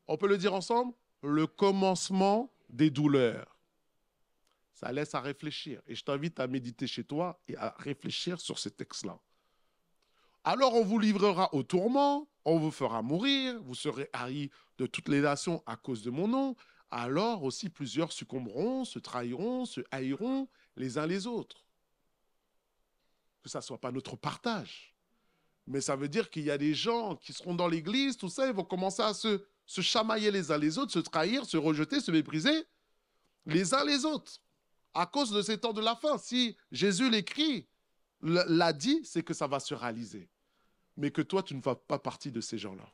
on 0.09 0.19
peut 0.19 0.29
le 0.29 0.37
dire 0.37 0.53
ensemble, 0.53 0.93
le 1.23 1.47
commencement 1.47 2.53
des 2.69 2.91
douleurs. 2.91 3.57
Ça 4.75 4.93
laisse 4.93 5.15
à 5.15 5.23
réfléchir. 5.23 5.81
Et 5.87 5.95
je 5.95 6.05
t'invite 6.05 6.39
à 6.39 6.47
méditer 6.47 6.87
chez 6.87 7.03
toi 7.03 7.41
et 7.49 7.57
à 7.57 7.75
réfléchir 7.79 8.39
sur 8.39 8.59
ces 8.59 8.71
textes-là. 8.71 9.19
Alors 10.49 10.75
on 10.75 10.85
vous 10.85 11.01
livrera 11.01 11.53
au 11.53 11.65
tourment, 11.65 12.29
on 12.45 12.61
vous 12.61 12.71
fera 12.71 13.03
mourir, 13.03 13.61
vous 13.65 13.75
serez 13.75 14.09
haïs 14.13 14.49
de 14.79 14.87
toutes 14.87 15.09
les 15.09 15.21
nations 15.21 15.61
à 15.67 15.75
cause 15.75 16.03
de 16.03 16.11
mon 16.11 16.29
nom. 16.29 16.55
Alors 16.89 17.43
aussi 17.43 17.69
plusieurs 17.69 18.13
succomberont, 18.13 18.85
se 18.85 19.01
trahiront, 19.01 19.65
se 19.65 19.81
haïront 19.91 20.49
les 20.77 20.99
uns 20.99 21.07
les 21.09 21.27
autres. 21.27 21.67
Que 23.43 23.49
ça 23.49 23.59
ne 23.59 23.65
soit 23.65 23.81
pas 23.81 23.91
notre 23.91 24.15
partage. 24.15 24.95
Mais 25.67 25.81
ça 25.81 25.97
veut 25.97 26.09
dire 26.09 26.31
qu'il 26.31 26.45
y 26.45 26.53
a 26.53 26.59
des 26.59 26.75
gens 26.75 27.17
qui 27.17 27.33
seront 27.33 27.57
dans 27.57 27.67
l'église, 27.67 28.17
tout 28.17 28.29
ça, 28.29 28.47
ils 28.47 28.55
vont 28.55 28.63
commencer 28.63 29.03
à 29.03 29.15
se, 29.15 29.45
se 29.67 29.81
chamailler 29.81 30.31
les 30.31 30.53
uns 30.53 30.59
les 30.59 30.79
autres, 30.79 30.93
se 30.93 31.01
trahir, 31.01 31.45
se 31.45 31.57
rejeter, 31.57 31.99
se 31.99 32.13
mépriser 32.13 32.69
les 33.47 33.75
uns 33.75 33.85
les 33.85 34.05
autres. 34.05 34.41
À 34.95 35.07
cause 35.07 35.33
de 35.33 35.43
ces 35.43 35.59
temps 35.59 35.73
de 35.73 35.81
la 35.81 35.97
fin. 35.97 36.19
Si 36.19 36.57
Jésus 36.71 37.11
l'écrit, 37.11 37.67
l'a 38.23 38.73
dit, 38.73 39.01
c'est 39.05 39.25
que 39.25 39.35
ça 39.35 39.49
va 39.49 39.59
se 39.59 39.75
réaliser 39.75 40.31
mais 40.97 41.11
que 41.11 41.23
toi, 41.23 41.43
tu 41.43 41.55
ne 41.55 41.61
fais 41.61 41.75
pas 41.89 41.99
partie 41.99 42.31
de 42.31 42.41
ces 42.41 42.59
gens-là. 42.59 42.89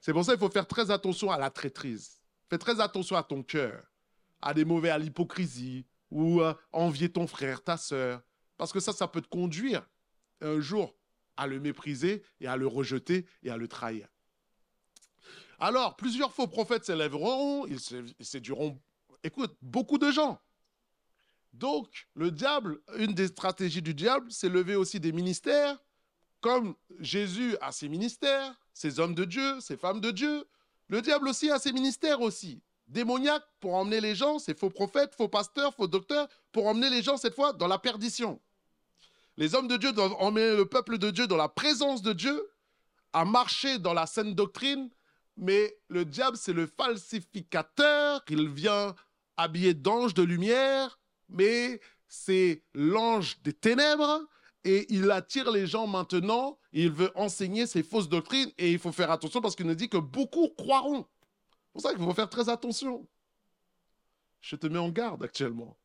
C'est 0.00 0.12
pour 0.12 0.24
ça 0.24 0.32
qu'il 0.32 0.40
faut 0.40 0.50
faire 0.50 0.66
très 0.66 0.90
attention 0.90 1.30
à 1.30 1.38
la 1.38 1.50
traîtrise. 1.50 2.20
Fais 2.50 2.58
très 2.58 2.80
attention 2.80 3.16
à 3.16 3.22
ton 3.22 3.42
cœur, 3.42 3.90
à 4.42 4.52
des 4.52 4.64
mauvais, 4.64 4.90
à 4.90 4.98
l'hypocrisie, 4.98 5.86
ou 6.10 6.40
à 6.42 6.58
envier 6.72 7.10
ton 7.10 7.26
frère, 7.26 7.62
ta 7.62 7.76
sœur, 7.76 8.22
parce 8.56 8.72
que 8.72 8.80
ça, 8.80 8.92
ça 8.92 9.08
peut 9.08 9.20
te 9.20 9.28
conduire 9.28 9.88
un 10.40 10.60
jour 10.60 10.94
à 11.36 11.46
le 11.46 11.58
mépriser 11.58 12.22
et 12.40 12.46
à 12.46 12.56
le 12.56 12.66
rejeter 12.66 13.26
et 13.42 13.50
à 13.50 13.56
le 13.56 13.66
trahir. 13.66 14.06
Alors, 15.58 15.96
plusieurs 15.96 16.32
faux 16.32 16.46
prophètes 16.46 16.84
s'élèveront, 16.84 17.66
ils 17.66 17.80
séduiront, 18.20 18.80
écoute, 19.22 19.56
beaucoup 19.62 19.98
de 19.98 20.10
gens. 20.10 20.40
Donc, 21.52 22.08
le 22.14 22.30
diable, 22.30 22.80
une 22.98 23.14
des 23.14 23.28
stratégies 23.28 23.82
du 23.82 23.94
diable, 23.94 24.30
c'est 24.30 24.48
lever 24.48 24.76
aussi 24.76 25.00
des 25.00 25.12
ministères 25.12 25.78
comme 26.44 26.74
Jésus 27.00 27.56
a 27.62 27.72
ses 27.72 27.88
ministères, 27.88 28.54
ses 28.74 29.00
hommes 29.00 29.14
de 29.14 29.24
Dieu, 29.24 29.60
ses 29.60 29.78
femmes 29.78 30.02
de 30.02 30.10
Dieu, 30.10 30.44
le 30.88 31.00
diable 31.00 31.26
aussi 31.26 31.50
a 31.50 31.58
ses 31.58 31.72
ministères 31.72 32.20
aussi. 32.20 32.60
Démoniaques 32.86 33.48
pour 33.60 33.72
emmener 33.72 33.98
les 33.98 34.14
gens, 34.14 34.38
ces 34.38 34.52
faux 34.52 34.68
prophètes, 34.68 35.14
faux 35.14 35.26
pasteurs, 35.26 35.74
faux 35.74 35.86
docteurs, 35.86 36.28
pour 36.52 36.66
emmener 36.66 36.90
les 36.90 37.02
gens 37.02 37.16
cette 37.16 37.34
fois 37.34 37.54
dans 37.54 37.66
la 37.66 37.78
perdition. 37.78 38.42
Les 39.38 39.54
hommes 39.54 39.68
de 39.68 39.78
Dieu 39.78 39.94
doivent 39.94 40.16
emmener 40.18 40.54
le 40.54 40.66
peuple 40.66 40.98
de 40.98 41.10
Dieu 41.10 41.26
dans 41.26 41.38
la 41.38 41.48
présence 41.48 42.02
de 42.02 42.12
Dieu, 42.12 42.46
à 43.14 43.24
marcher 43.24 43.78
dans 43.78 43.94
la 43.94 44.04
saine 44.04 44.34
doctrine, 44.34 44.90
mais 45.38 45.74
le 45.88 46.04
diable, 46.04 46.36
c'est 46.36 46.52
le 46.52 46.66
falsificateur, 46.66 48.22
il 48.28 48.50
vient 48.50 48.94
habillé 49.38 49.72
d'ange 49.72 50.12
de 50.12 50.22
lumière, 50.22 51.00
mais 51.30 51.80
c'est 52.06 52.62
l'ange 52.74 53.40
des 53.40 53.54
ténèbres, 53.54 54.20
et 54.64 54.92
il 54.92 55.10
attire 55.10 55.50
les 55.50 55.66
gens 55.66 55.86
maintenant, 55.86 56.58
il 56.72 56.90
veut 56.90 57.12
enseigner 57.14 57.66
ses 57.66 57.82
fausses 57.82 58.08
doctrines 58.08 58.50
et 58.56 58.72
il 58.72 58.78
faut 58.78 58.92
faire 58.92 59.10
attention 59.10 59.40
parce 59.40 59.54
qu'il 59.54 59.66
nous 59.66 59.74
dit 59.74 59.88
que 59.88 59.98
beaucoup 59.98 60.48
croiront. 60.48 61.06
C'est 61.06 61.72
pour 61.72 61.82
ça 61.82 61.94
qu'il 61.94 62.02
faut 62.02 62.14
faire 62.14 62.30
très 62.30 62.48
attention. 62.48 63.06
Je 64.40 64.56
te 64.56 64.66
mets 64.66 64.78
en 64.78 64.88
garde 64.88 65.22
actuellement. 65.22 65.76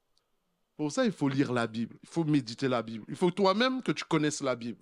Pour 0.78 0.94
ça, 0.94 1.04
il 1.04 1.12
faut 1.12 1.28
lire 1.28 1.52
la 1.52 1.68
Bible, 1.68 1.98
il 2.04 2.10
faut 2.10 2.24
méditer 2.24 2.70
la 2.70 2.82
Bible. 2.82 3.04
Il 3.10 3.18
faut 3.18 3.32
toi-même 3.32 3.84
que 3.84 3.92
tu 3.92 4.06
connaisses 4.06 4.42
la 4.42 4.56
Bible. 4.56 4.82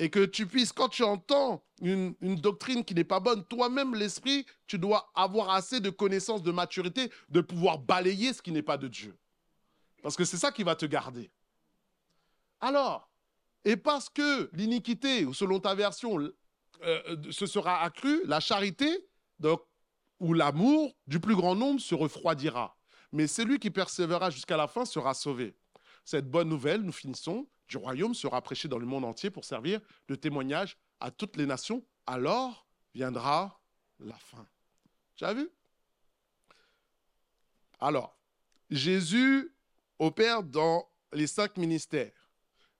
Et 0.00 0.10
que 0.10 0.24
tu 0.24 0.48
puisses, 0.48 0.72
quand 0.72 0.88
tu 0.88 1.04
entends 1.04 1.64
une, 1.80 2.16
une 2.20 2.34
doctrine 2.34 2.84
qui 2.84 2.94
n'est 2.94 3.04
pas 3.04 3.20
bonne, 3.20 3.44
toi-même, 3.44 3.94
l'esprit, 3.94 4.44
tu 4.66 4.76
dois 4.76 5.12
avoir 5.14 5.50
assez 5.50 5.78
de 5.78 5.90
connaissances, 5.90 6.42
de 6.42 6.50
maturité, 6.50 7.12
de 7.28 7.40
pouvoir 7.40 7.78
balayer 7.78 8.32
ce 8.32 8.42
qui 8.42 8.50
n'est 8.50 8.62
pas 8.62 8.76
de 8.76 8.88
Dieu. 8.88 9.16
Parce 10.02 10.16
que 10.16 10.24
c'est 10.24 10.36
ça 10.36 10.50
qui 10.50 10.64
va 10.64 10.74
te 10.74 10.86
garder. 10.86 11.30
Alors, 12.60 13.10
et 13.64 13.76
parce 13.76 14.08
que 14.08 14.50
l'iniquité, 14.52 15.24
ou 15.24 15.34
selon 15.34 15.60
ta 15.60 15.74
version, 15.74 16.18
euh, 16.18 16.34
euh, 16.82 17.30
se 17.30 17.46
sera 17.46 17.82
accrue, 17.82 18.22
la 18.24 18.40
charité, 18.40 19.08
ou 20.20 20.32
l'amour 20.32 20.94
du 21.06 21.20
plus 21.20 21.34
grand 21.34 21.54
nombre 21.54 21.80
se 21.80 21.94
refroidira. 21.94 22.76
Mais 23.12 23.26
celui 23.26 23.58
qui 23.58 23.70
persévérera 23.70 24.30
jusqu'à 24.30 24.56
la 24.56 24.66
fin 24.66 24.84
sera 24.84 25.14
sauvé. 25.14 25.56
Cette 26.04 26.30
bonne 26.30 26.48
nouvelle, 26.48 26.82
nous 26.82 26.92
finissons, 26.92 27.46
du 27.68 27.76
royaume 27.76 28.14
sera 28.14 28.42
prêchée 28.42 28.68
dans 28.68 28.78
le 28.78 28.86
monde 28.86 29.04
entier 29.04 29.30
pour 29.30 29.44
servir 29.44 29.80
de 30.08 30.14
témoignage 30.14 30.76
à 31.00 31.10
toutes 31.10 31.36
les 31.36 31.46
nations. 31.46 31.84
Alors 32.06 32.66
viendra 32.94 33.60
la 33.98 34.16
fin. 34.16 34.46
Tu 35.16 35.24
as 35.24 35.34
vu? 35.34 35.48
Alors, 37.80 38.18
Jésus 38.70 39.54
opère 39.98 40.42
dans 40.42 40.88
les 41.12 41.26
cinq 41.26 41.56
ministères. 41.56 42.23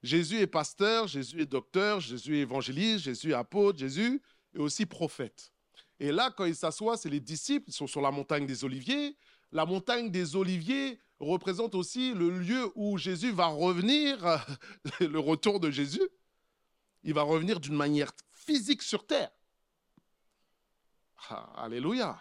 Jésus 0.05 0.41
est 0.41 0.47
pasteur, 0.47 1.09
Jésus 1.09 1.41
est 1.41 1.47
docteur, 1.47 1.99
Jésus 1.99 2.37
est 2.37 2.41
évangéliste, 2.41 3.05
Jésus 3.05 3.31
est 3.31 3.35
apôtre, 3.35 3.79
Jésus 3.79 4.21
est 4.55 4.59
aussi 4.59 4.85
prophète. 4.85 5.51
Et 5.99 6.13
là, 6.13 6.31
quand 6.31 6.45
il 6.45 6.55
s'assoit, 6.55 6.99
c'est 6.99 7.09
les 7.09 7.21
disciples, 7.21 7.71
ils 7.71 7.73
sont 7.73 7.87
sur 7.87 8.03
la 8.03 8.11
montagne 8.11 8.47
des 8.47 8.65
Oliviers. 8.65 9.17
La 9.51 9.65
montagne 9.65 10.11
des 10.11 10.37
Oliviers 10.37 11.01
représente 11.21 11.75
aussi 11.75 12.13
le 12.13 12.39
lieu 12.39 12.71
où 12.75 12.99
Jésus 12.99 13.33
va 13.33 13.47
revenir, 13.47 14.19
le 15.01 15.19
retour 15.19 15.59
de 15.59 15.71
Jésus. 15.71 16.07
Il 17.03 17.15
va 17.15 17.23
revenir 17.23 17.59
d'une 17.59 17.75
manière 17.75 18.13
physique 18.31 18.83
sur 18.83 19.07
terre. 19.07 19.31
Ah, 21.31 21.51
alléluia. 21.57 22.21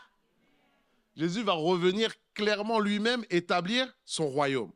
Jésus 1.18 1.44
va 1.44 1.52
revenir 1.52 2.14
clairement 2.34 2.80
lui-même 2.80 3.26
établir 3.30 3.94
son 4.06 4.30
royaume. 4.30 4.72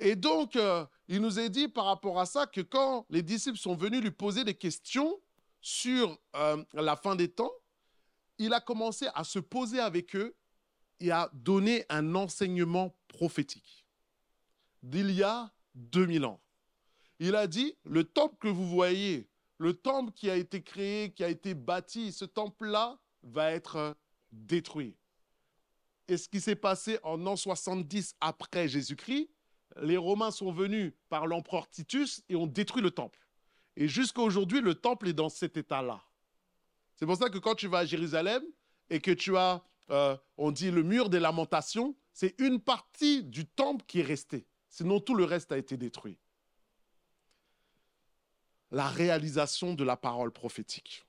Et 0.00 0.16
donc, 0.16 0.56
euh, 0.56 0.84
il 1.08 1.20
nous 1.20 1.38
est 1.38 1.50
dit 1.50 1.68
par 1.68 1.86
rapport 1.86 2.18
à 2.18 2.26
ça 2.26 2.46
que 2.46 2.60
quand 2.60 3.06
les 3.10 3.22
disciples 3.22 3.58
sont 3.58 3.74
venus 3.74 4.02
lui 4.02 4.10
poser 4.10 4.44
des 4.44 4.54
questions 4.54 5.20
sur 5.60 6.18
euh, 6.36 6.62
la 6.72 6.96
fin 6.96 7.14
des 7.16 7.28
temps, 7.28 7.52
il 8.38 8.52
a 8.52 8.60
commencé 8.60 9.06
à 9.14 9.24
se 9.24 9.38
poser 9.38 9.78
avec 9.78 10.16
eux 10.16 10.34
et 11.00 11.10
à 11.10 11.30
donner 11.32 11.84
un 11.88 12.14
enseignement 12.14 12.96
prophétique 13.08 13.86
d'il 14.82 15.10
y 15.12 15.22
a 15.22 15.52
2000 15.74 16.24
ans. 16.24 16.40
Il 17.20 17.36
a 17.36 17.46
dit, 17.46 17.76
le 17.84 18.04
temple 18.04 18.36
que 18.38 18.48
vous 18.48 18.68
voyez, 18.68 19.28
le 19.58 19.72
temple 19.72 20.12
qui 20.12 20.28
a 20.28 20.36
été 20.36 20.62
créé, 20.62 21.12
qui 21.12 21.22
a 21.24 21.28
été 21.28 21.54
bâti, 21.54 22.12
ce 22.12 22.24
temple-là 22.24 22.98
va 23.22 23.52
être 23.52 23.96
détruit. 24.32 24.96
Et 26.08 26.16
ce 26.16 26.28
qui 26.28 26.40
s'est 26.40 26.56
passé 26.56 26.98
en 27.02 27.24
an 27.26 27.36
70 27.36 28.16
après 28.20 28.68
Jésus-Christ, 28.68 29.30
les 29.82 29.96
Romains 29.96 30.30
sont 30.30 30.52
venus 30.52 30.92
par 31.08 31.26
l'empereur 31.26 31.68
Titus 31.68 32.22
et 32.28 32.36
ont 32.36 32.46
détruit 32.46 32.82
le 32.82 32.90
temple. 32.90 33.18
Et 33.76 33.88
jusqu'à 33.88 34.22
aujourd'hui, 34.22 34.60
le 34.60 34.74
temple 34.74 35.08
est 35.08 35.14
dans 35.14 35.28
cet 35.28 35.56
état-là. 35.56 36.04
C'est 36.94 37.06
pour 37.06 37.16
ça 37.16 37.28
que 37.28 37.38
quand 37.38 37.54
tu 37.54 37.66
vas 37.66 37.78
à 37.78 37.84
Jérusalem 37.84 38.42
et 38.88 39.00
que 39.00 39.10
tu 39.10 39.36
as, 39.36 39.64
euh, 39.90 40.16
on 40.36 40.52
dit, 40.52 40.70
le 40.70 40.82
mur 40.82 41.10
des 41.10 41.18
lamentations, 41.18 41.96
c'est 42.12 42.38
une 42.40 42.60
partie 42.60 43.24
du 43.24 43.46
temple 43.46 43.84
qui 43.86 44.00
est 44.00 44.04
restée. 44.04 44.46
Sinon, 44.68 45.00
tout 45.00 45.14
le 45.14 45.24
reste 45.24 45.50
a 45.50 45.58
été 45.58 45.76
détruit. 45.76 46.18
La 48.70 48.88
réalisation 48.88 49.74
de 49.74 49.84
la 49.84 49.96
parole 49.96 50.30
prophétique. 50.30 51.04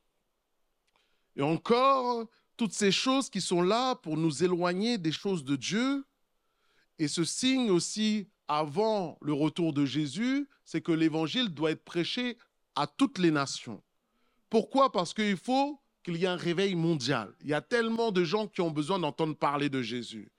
Et 1.35 1.41
encore, 1.41 2.27
toutes 2.57 2.73
ces 2.73 2.91
choses 2.91 3.29
qui 3.29 3.41
sont 3.41 3.61
là 3.61 3.95
pour 3.95 4.17
nous 4.17 4.43
éloigner 4.43 4.97
des 4.97 5.11
choses 5.11 5.43
de 5.43 5.55
Dieu. 5.55 6.05
Et 6.97 7.07
ce 7.07 7.23
signe 7.23 7.69
aussi 7.69 8.29
avant 8.47 9.17
le 9.21 9.33
retour 9.33 9.73
de 9.73 9.85
Jésus, 9.85 10.47
c'est 10.63 10.81
que 10.81 10.91
l'évangile 10.91 11.49
doit 11.49 11.71
être 11.71 11.83
prêché 11.83 12.37
à 12.75 12.87
toutes 12.87 13.17
les 13.17 13.31
nations. 13.31 13.81
Pourquoi? 14.49 14.91
Parce 14.91 15.13
qu'il 15.13 15.37
faut 15.37 15.79
qu'il 16.03 16.17
y 16.17 16.25
ait 16.25 16.27
un 16.27 16.35
réveil 16.35 16.75
mondial. 16.75 17.33
Il 17.41 17.49
y 17.49 17.53
a 17.53 17.61
tellement 17.61 18.11
de 18.11 18.23
gens 18.23 18.47
qui 18.47 18.61
ont 18.61 18.71
besoin 18.71 18.99
d'entendre 18.99 19.35
parler 19.35 19.69
de 19.69 19.81
Jésus. 19.81 20.29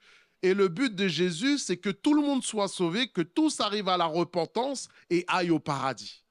Et 0.43 0.55
le 0.55 0.69
but 0.69 0.95
de 0.95 1.09
Jésus, 1.09 1.59
c'est 1.59 1.77
que 1.77 1.91
tout 1.91 2.15
le 2.15 2.23
monde 2.23 2.45
soit 2.45 2.69
sauvé, 2.69 3.09
que 3.09 3.23
tous 3.23 3.61
arrivent 3.61 3.89
à 3.89 3.97
la 3.97 4.07
repentance 4.07 4.89
et 5.11 5.25
aillent 5.29 5.51
au 5.51 5.59
paradis. 5.59 6.25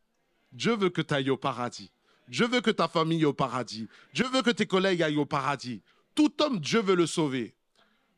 Dieu 0.51 0.75
veut 0.75 0.89
que 0.89 1.01
tu 1.01 1.13
ailles 1.13 1.29
au 1.29 1.37
paradis. 1.37 1.91
Dieu 2.29 2.47
veut 2.47 2.61
que 2.61 2.71
ta 2.71 2.87
famille 2.87 3.19
aille 3.19 3.25
au 3.25 3.33
paradis. 3.33 3.87
Dieu 4.13 4.25
veut 4.31 4.41
que 4.41 4.51
tes 4.51 4.65
collègues 4.65 5.03
aillent 5.03 5.17
au 5.17 5.25
paradis. 5.25 5.81
Tout 6.15 6.31
homme, 6.41 6.59
Dieu 6.59 6.81
veut 6.81 6.95
le 6.95 7.07
sauver. 7.07 7.55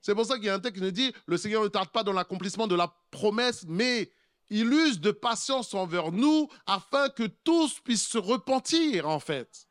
C'est 0.01 0.15
pour 0.15 0.25
ça 0.25 0.35
qu'il 0.35 0.45
y 0.45 0.49
a 0.49 0.55
un 0.55 0.59
texte 0.59 0.79
qui 0.79 0.85
nous 0.85 0.91
dit, 0.91 1.13
le 1.25 1.37
Seigneur 1.37 1.63
ne 1.63 1.67
tarde 1.67 1.89
pas 1.89 2.03
dans 2.03 2.13
l'accomplissement 2.13 2.67
de 2.67 2.75
la 2.75 2.93
promesse, 3.11 3.65
mais 3.67 4.11
il 4.49 4.71
use 4.71 4.99
de 4.99 5.11
patience 5.11 5.73
envers 5.73 6.11
nous 6.11 6.47
afin 6.65 7.09
que 7.09 7.23
tous 7.23 7.79
puissent 7.79 8.07
se 8.07 8.17
repentir, 8.17 9.07
en 9.07 9.19
fait. 9.19 9.67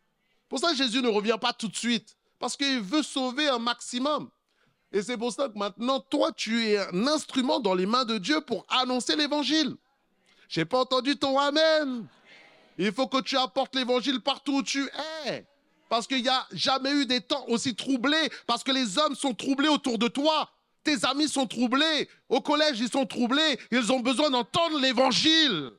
Pour 0.48 0.58
ça, 0.58 0.74
Jésus 0.74 1.02
ne 1.02 1.08
revient 1.08 1.38
pas 1.40 1.52
tout 1.52 1.68
de 1.68 1.76
suite, 1.76 2.16
parce 2.38 2.56
qu'il 2.56 2.80
veut 2.80 3.02
sauver 3.02 3.48
un 3.48 3.58
maximum. 3.58 4.30
Et 4.92 5.02
c'est 5.02 5.16
pour 5.16 5.32
ça 5.32 5.48
que 5.48 5.58
maintenant, 5.58 6.00
toi, 6.00 6.32
tu 6.32 6.68
es 6.68 6.78
un 6.78 7.06
instrument 7.06 7.60
dans 7.60 7.74
les 7.74 7.86
mains 7.86 8.04
de 8.04 8.18
Dieu 8.18 8.40
pour 8.40 8.64
annoncer 8.68 9.16
l'évangile. 9.16 9.76
J'ai 10.48 10.64
pas 10.64 10.80
entendu 10.80 11.16
ton 11.16 11.38
Amen. 11.38 12.06
Il 12.78 12.92
faut 12.92 13.06
que 13.06 13.20
tu 13.20 13.36
apportes 13.36 13.74
l'évangile 13.74 14.20
partout 14.20 14.58
où 14.58 14.62
tu 14.62 14.88
es. 15.26 15.46
Parce 15.88 16.06
qu'il 16.06 16.22
n'y 16.22 16.28
a 16.28 16.46
jamais 16.52 16.92
eu 16.92 17.06
des 17.06 17.20
temps 17.20 17.44
aussi 17.48 17.74
troublés, 17.74 18.30
parce 18.46 18.64
que 18.64 18.72
les 18.72 18.98
hommes 18.98 19.14
sont 19.14 19.34
troublés 19.34 19.68
autour 19.68 19.98
de 19.98 20.08
toi. 20.08 20.50
Tes 20.82 21.04
amis 21.04 21.28
sont 21.28 21.46
troublés. 21.46 22.08
Au 22.28 22.40
collège, 22.40 22.78
ils 22.80 22.88
sont 22.88 23.06
troublés. 23.06 23.58
Ils 23.72 23.90
ont 23.92 24.00
besoin 24.00 24.30
d'entendre 24.30 24.78
l'évangile. 24.78 25.72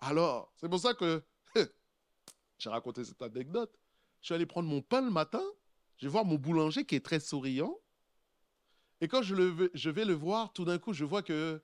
Alors, 0.00 0.50
c'est 0.56 0.68
pour 0.68 0.80
ça 0.80 0.94
que 0.94 1.22
j'ai 2.58 2.70
raconté 2.70 3.04
cette 3.04 3.20
anecdote. 3.20 3.70
Je 4.20 4.26
suis 4.26 4.34
allé 4.34 4.46
prendre 4.46 4.68
mon 4.68 4.80
pain 4.80 5.02
le 5.02 5.10
matin. 5.10 5.42
Je 5.98 6.06
vais 6.06 6.10
voir 6.10 6.24
mon 6.24 6.36
boulanger 6.36 6.84
qui 6.84 6.94
est 6.94 7.04
très 7.04 7.20
souriant. 7.20 7.76
Et 9.02 9.08
quand 9.08 9.22
je, 9.22 9.34
vais 9.34 10.04
le 10.04 10.14
voir, 10.14 10.52
tout 10.52 10.64
d'un 10.64 10.78
coup, 10.78 10.92
je 10.92 11.04
vois 11.04 11.22
que 11.22 11.62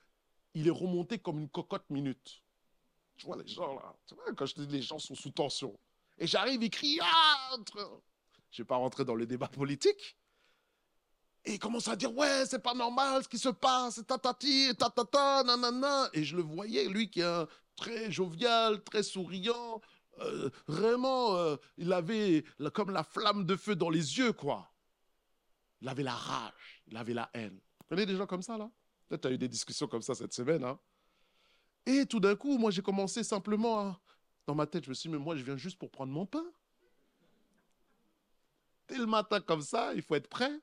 il 0.54 0.66
est 0.66 0.70
remonté 0.70 1.18
comme 1.18 1.38
une 1.38 1.48
cocotte 1.48 1.88
minute. 1.90 2.42
Tu 3.16 3.26
vois 3.26 3.36
les 3.36 3.46
gens 3.46 3.74
là. 3.74 3.94
Tu 4.06 4.14
vois, 4.14 4.24
quand 4.34 4.46
je 4.46 4.54
dis 4.54 4.66
les 4.66 4.82
gens 4.82 4.98
sont 4.98 5.14
sous 5.14 5.30
tension. 5.30 5.78
Et 6.18 6.26
j'arrive, 6.26 6.62
il 6.62 6.70
crie 6.70 6.98
entre. 7.52 8.02
Je 8.50 8.62
ne 8.62 8.64
vais 8.64 8.68
pas 8.68 8.76
rentrer 8.76 9.04
dans 9.04 9.14
le 9.14 9.26
débat 9.26 9.48
politique. 9.48 10.16
Et 11.44 11.54
il 11.54 11.58
commence 11.58 11.86
à 11.88 11.96
dire 11.96 12.14
ouais, 12.16 12.44
c'est 12.46 12.62
pas 12.62 12.74
normal 12.74 13.22
ce 13.22 13.28
qui 13.28 13.38
se 13.38 13.50
passe, 13.50 14.02
tatati, 14.06 14.74
tatata, 14.76 15.44
nanana. 15.44 16.08
Et 16.12 16.24
je 16.24 16.36
le 16.36 16.42
voyais, 16.42 16.88
lui 16.88 17.08
qui 17.08 17.20
est 17.20 17.46
très 17.76 18.10
jovial, 18.10 18.82
très 18.82 19.02
souriant, 19.02 19.80
euh, 20.20 20.50
vraiment, 20.66 21.36
euh, 21.36 21.56
il 21.76 21.92
avait 21.92 22.44
comme 22.72 22.90
la 22.90 23.04
flamme 23.04 23.44
de 23.44 23.54
feu 23.54 23.76
dans 23.76 23.90
les 23.90 24.18
yeux, 24.18 24.32
quoi. 24.32 24.72
Il 25.80 25.88
avait 25.88 26.02
la 26.02 26.14
rage, 26.14 26.82
il 26.86 26.96
avait 26.96 27.14
la 27.14 27.30
haine. 27.34 27.60
Vous 27.80 27.86
connaissez 27.88 28.06
des 28.06 28.16
gens 28.16 28.26
comme 28.26 28.42
ça, 28.42 28.56
là? 28.56 28.70
Peut-être 29.06 29.22
tu 29.22 29.28
as 29.28 29.30
eu 29.32 29.38
des 29.38 29.48
discussions 29.48 29.86
comme 29.86 30.02
ça 30.02 30.14
cette 30.14 30.32
semaine. 30.32 30.64
Hein? 30.64 30.78
Et 31.84 32.06
tout 32.06 32.18
d'un 32.18 32.34
coup, 32.34 32.58
moi, 32.58 32.70
j'ai 32.70 32.82
commencé 32.82 33.22
simplement 33.22 33.78
à... 33.80 34.00
Dans 34.46 34.54
ma 34.54 34.66
tête, 34.66 34.84
je 34.84 34.90
me 34.90 34.94
suis 34.94 35.08
dit, 35.08 35.16
mais 35.16 35.22
moi, 35.22 35.36
je 35.36 35.42
viens 35.42 35.56
juste 35.56 35.78
pour 35.78 35.90
prendre 35.90 36.12
mon 36.12 36.24
pain. 36.24 36.44
Dès 38.88 38.98
le 38.98 39.06
matin 39.06 39.40
comme 39.40 39.62
ça, 39.62 39.92
il 39.94 40.02
faut 40.02 40.14
être 40.14 40.28
prêt. 40.28 40.60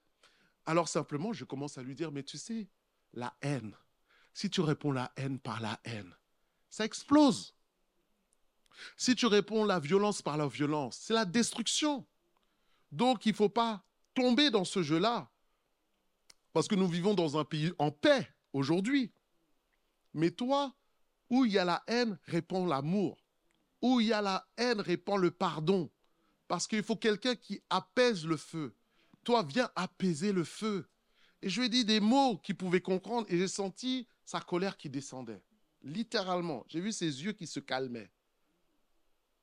Alors 0.66 0.88
simplement, 0.88 1.34
je 1.34 1.44
commence 1.44 1.78
à 1.78 1.84
lui 1.84 1.94
dire, 1.94 2.12
mais 2.12 2.24
tu 2.24 2.38
sais, 2.38 2.70
la 3.13 3.36
haine, 3.42 3.75
si 4.34 4.50
tu 4.50 4.62
réponds 4.62 4.92
la 4.92 5.12
haine 5.18 5.40
par 5.40 5.60
la 5.60 5.80
haine, 5.84 6.16
ça 6.70 6.86
explose. 6.86 7.54
Si 8.98 9.16
tu 9.16 9.25
réponds 9.25 9.66
la 9.66 9.80
violence 9.80 10.22
par 10.22 10.38
la 10.38 10.48
violence, 10.48 10.98
c'est 10.98 11.13
la 11.13 11.25
destruction. 11.25 12.08
Donc 12.92 13.25
il 13.25 13.34
ne 13.34 13.36
faut 13.36 13.50
pas 13.50 13.84
tomber 14.13 14.50
dans 14.50 14.66
ce 14.66 14.82
jeu-là. 14.82 15.30
Parce 16.54 16.68
que 16.68 16.75
nous 16.75 16.88
vivons 16.88 17.13
dans 17.13 17.38
un 17.38 17.44
pays 17.44 17.72
en 17.78 17.92
paix 17.92 18.28
aujourd'hui. 18.54 19.12
Mais 20.13 20.32
toi, 20.32 20.74
où 21.30 21.46
il 21.46 21.52
y 21.52 21.60
a 21.60 21.66
la 21.66 21.84
haine, 21.88 22.18
réponds 22.25 22.66
l'amour. 22.66 23.23
Où 23.84 24.00
il 24.00 24.08
y 24.08 24.13
a 24.13 24.22
la 24.22 24.48
haine, 24.58 24.80
réponds 24.80 25.18
le 25.18 25.30
pardon. 25.30 25.92
Parce 26.48 26.68
qu'il 26.68 26.82
faut 26.82 26.96
quelqu'un 26.96 27.36
qui 27.36 27.62
apaise 27.70 28.25
le 28.25 28.38
feu. 28.38 28.75
Toi, 29.24 29.44
viens 29.44 29.70
apaiser 29.75 30.32
le 30.32 30.46
feu. 30.46 30.90
Et 31.42 31.50
je 31.50 31.60
lui 31.60 31.68
ai 31.68 31.70
dit 31.70 31.86
des 31.86 32.00
mots 32.00 32.38
qu'il 32.38 32.56
pouvait 32.56 32.82
comprendre 32.82 33.28
et 33.30 33.38
j'ai 33.38 33.50
senti 33.50 34.08
sa 34.24 34.40
colère 34.40 34.78
qui 34.78 34.90
descendait. 34.90 35.44
Littéralement, 35.82 36.66
j'ai 36.70 36.80
vu 36.80 36.94
ses 36.94 37.24
yeux 37.24 37.34
qui 37.34 37.46
se 37.46 37.60
calmaient 37.60 38.10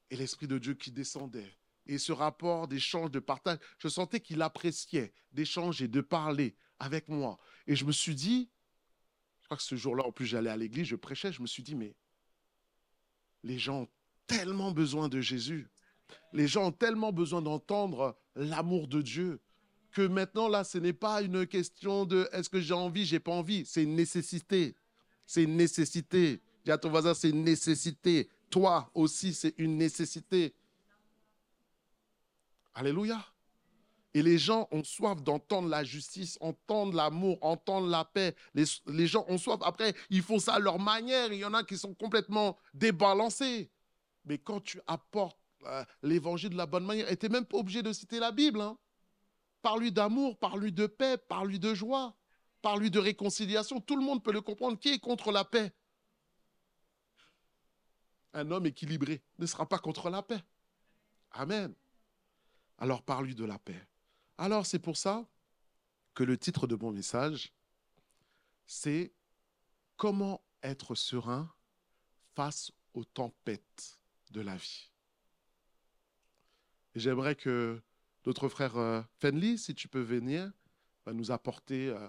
et 0.08 0.16
l'Esprit 0.16 0.46
de 0.46 0.58
Dieu 0.58 0.72
qui 0.72 0.90
descendait. 0.90 1.54
Et 1.84 1.98
ce 1.98 2.12
rapport 2.12 2.66
d'échange, 2.66 3.10
de 3.10 3.18
partage, 3.18 3.58
je 3.78 3.88
sentais 3.88 4.20
qu'il 4.20 4.40
appréciait 4.40 5.12
d'échanger, 5.32 5.86
de 5.86 6.00
parler 6.00 6.56
avec 6.78 7.08
moi. 7.08 7.38
Et 7.66 7.76
je 7.76 7.84
me 7.84 7.92
suis 7.92 8.14
dit, 8.14 8.50
je 9.42 9.46
crois 9.46 9.58
que 9.58 9.62
ce 9.62 9.76
jour-là, 9.76 10.06
en 10.06 10.12
plus, 10.12 10.24
j'allais 10.24 10.50
à 10.50 10.56
l'église, 10.56 10.86
je 10.86 10.96
prêchais, 10.96 11.32
je 11.32 11.42
me 11.42 11.46
suis 11.46 11.62
dit, 11.62 11.74
mais 11.74 11.94
les 13.42 13.58
gens 13.58 13.86
tellement 14.30 14.70
besoin 14.70 15.08
de 15.08 15.20
Jésus. 15.20 15.68
Les 16.32 16.46
gens 16.46 16.66
ont 16.66 16.72
tellement 16.72 17.12
besoin 17.12 17.42
d'entendre 17.42 18.16
l'amour 18.36 18.86
de 18.88 19.02
Dieu 19.02 19.40
que 19.92 20.02
maintenant, 20.02 20.48
là, 20.48 20.62
ce 20.62 20.78
n'est 20.78 20.92
pas 20.92 21.20
une 21.20 21.46
question 21.46 22.04
de 22.04 22.28
est-ce 22.32 22.48
que 22.48 22.60
j'ai 22.60 22.74
envie, 22.74 23.04
j'ai 23.04 23.18
pas 23.18 23.32
envie. 23.32 23.66
C'est 23.66 23.82
une 23.82 23.96
nécessité. 23.96 24.76
C'est 25.26 25.42
une 25.42 25.56
nécessité. 25.56 26.40
Dis 26.64 26.70
à 26.70 26.78
ton 26.78 26.90
voisin, 26.90 27.14
c'est 27.14 27.30
une 27.30 27.42
nécessité 27.42 28.28
toi 28.50 28.90
aussi, 28.94 29.32
c'est 29.32 29.54
une 29.58 29.78
nécessité. 29.78 30.54
Alléluia. 32.74 33.24
Et 34.12 34.22
les 34.22 34.38
gens 34.38 34.66
ont 34.72 34.82
soif 34.82 35.22
d'entendre 35.22 35.68
la 35.68 35.84
justice, 35.84 36.36
entendre 36.40 36.94
l'amour, 36.94 37.38
entendre 37.42 37.86
la 37.86 38.04
paix. 38.04 38.34
Les, 38.54 39.06
gens 39.06 39.24
ont 39.28 39.38
soif. 39.38 39.60
Après, 39.62 39.94
ils 40.10 40.22
font 40.22 40.40
ça 40.40 40.54
à 40.54 40.58
leur 40.58 40.80
manière. 40.80 41.32
Il 41.32 41.38
y 41.38 41.44
en 41.44 41.54
a 41.54 41.62
qui 41.62 41.78
sont 41.78 41.94
complètement 41.94 42.58
débalancés. 42.74 43.70
Mais 44.30 44.38
quand 44.38 44.60
tu 44.60 44.80
apportes 44.86 45.36
euh, 45.66 45.84
l'évangile 46.04 46.50
de 46.50 46.56
la 46.56 46.66
bonne 46.66 46.84
manière, 46.84 47.10
et 47.10 47.16
tu 47.16 47.26
n'es 47.26 47.32
même 47.32 47.44
pas 47.44 47.58
obligé 47.58 47.82
de 47.82 47.92
citer 47.92 48.20
la 48.20 48.30
Bible. 48.30 48.60
Hein. 48.60 48.78
Parle-lui 49.60 49.90
d'amour, 49.90 50.38
parle-lui 50.38 50.70
de 50.70 50.86
paix, 50.86 51.18
parle-lui 51.18 51.58
de 51.58 51.74
joie, 51.74 52.16
parle-lui 52.62 52.92
de 52.92 53.00
réconciliation. 53.00 53.80
Tout 53.80 53.96
le 53.96 54.04
monde 54.04 54.22
peut 54.22 54.32
le 54.32 54.40
comprendre. 54.40 54.78
Qui 54.78 54.90
est 54.90 55.00
contre 55.00 55.32
la 55.32 55.44
paix? 55.44 55.72
Un 58.32 58.48
homme 58.52 58.66
équilibré 58.66 59.20
ne 59.40 59.46
sera 59.46 59.68
pas 59.68 59.80
contre 59.80 60.10
la 60.10 60.22
paix. 60.22 60.44
Amen. 61.32 61.74
Alors 62.78 63.02
parle-lui 63.02 63.34
de 63.34 63.44
la 63.44 63.58
paix. 63.58 63.84
Alors 64.38 64.64
c'est 64.64 64.78
pour 64.78 64.96
ça 64.96 65.26
que 66.14 66.22
le 66.22 66.38
titre 66.38 66.68
de 66.68 66.76
mon 66.76 66.92
message, 66.92 67.52
c'est 68.64 69.12
Comment 69.96 70.40
être 70.62 70.94
serein 70.94 71.52
face 72.36 72.70
aux 72.94 73.04
tempêtes 73.04 73.99
de 74.30 74.40
la 74.40 74.56
vie. 74.56 74.90
J'aimerais 76.94 77.34
que 77.34 77.80
notre 78.26 78.48
frère 78.48 78.76
euh, 78.76 79.02
Fenley, 79.18 79.56
si 79.56 79.74
tu 79.74 79.88
peux 79.88 80.00
venir, 80.00 80.52
va 81.06 81.12
nous 81.12 81.30
apporter 81.30 81.88
euh, 81.88 82.08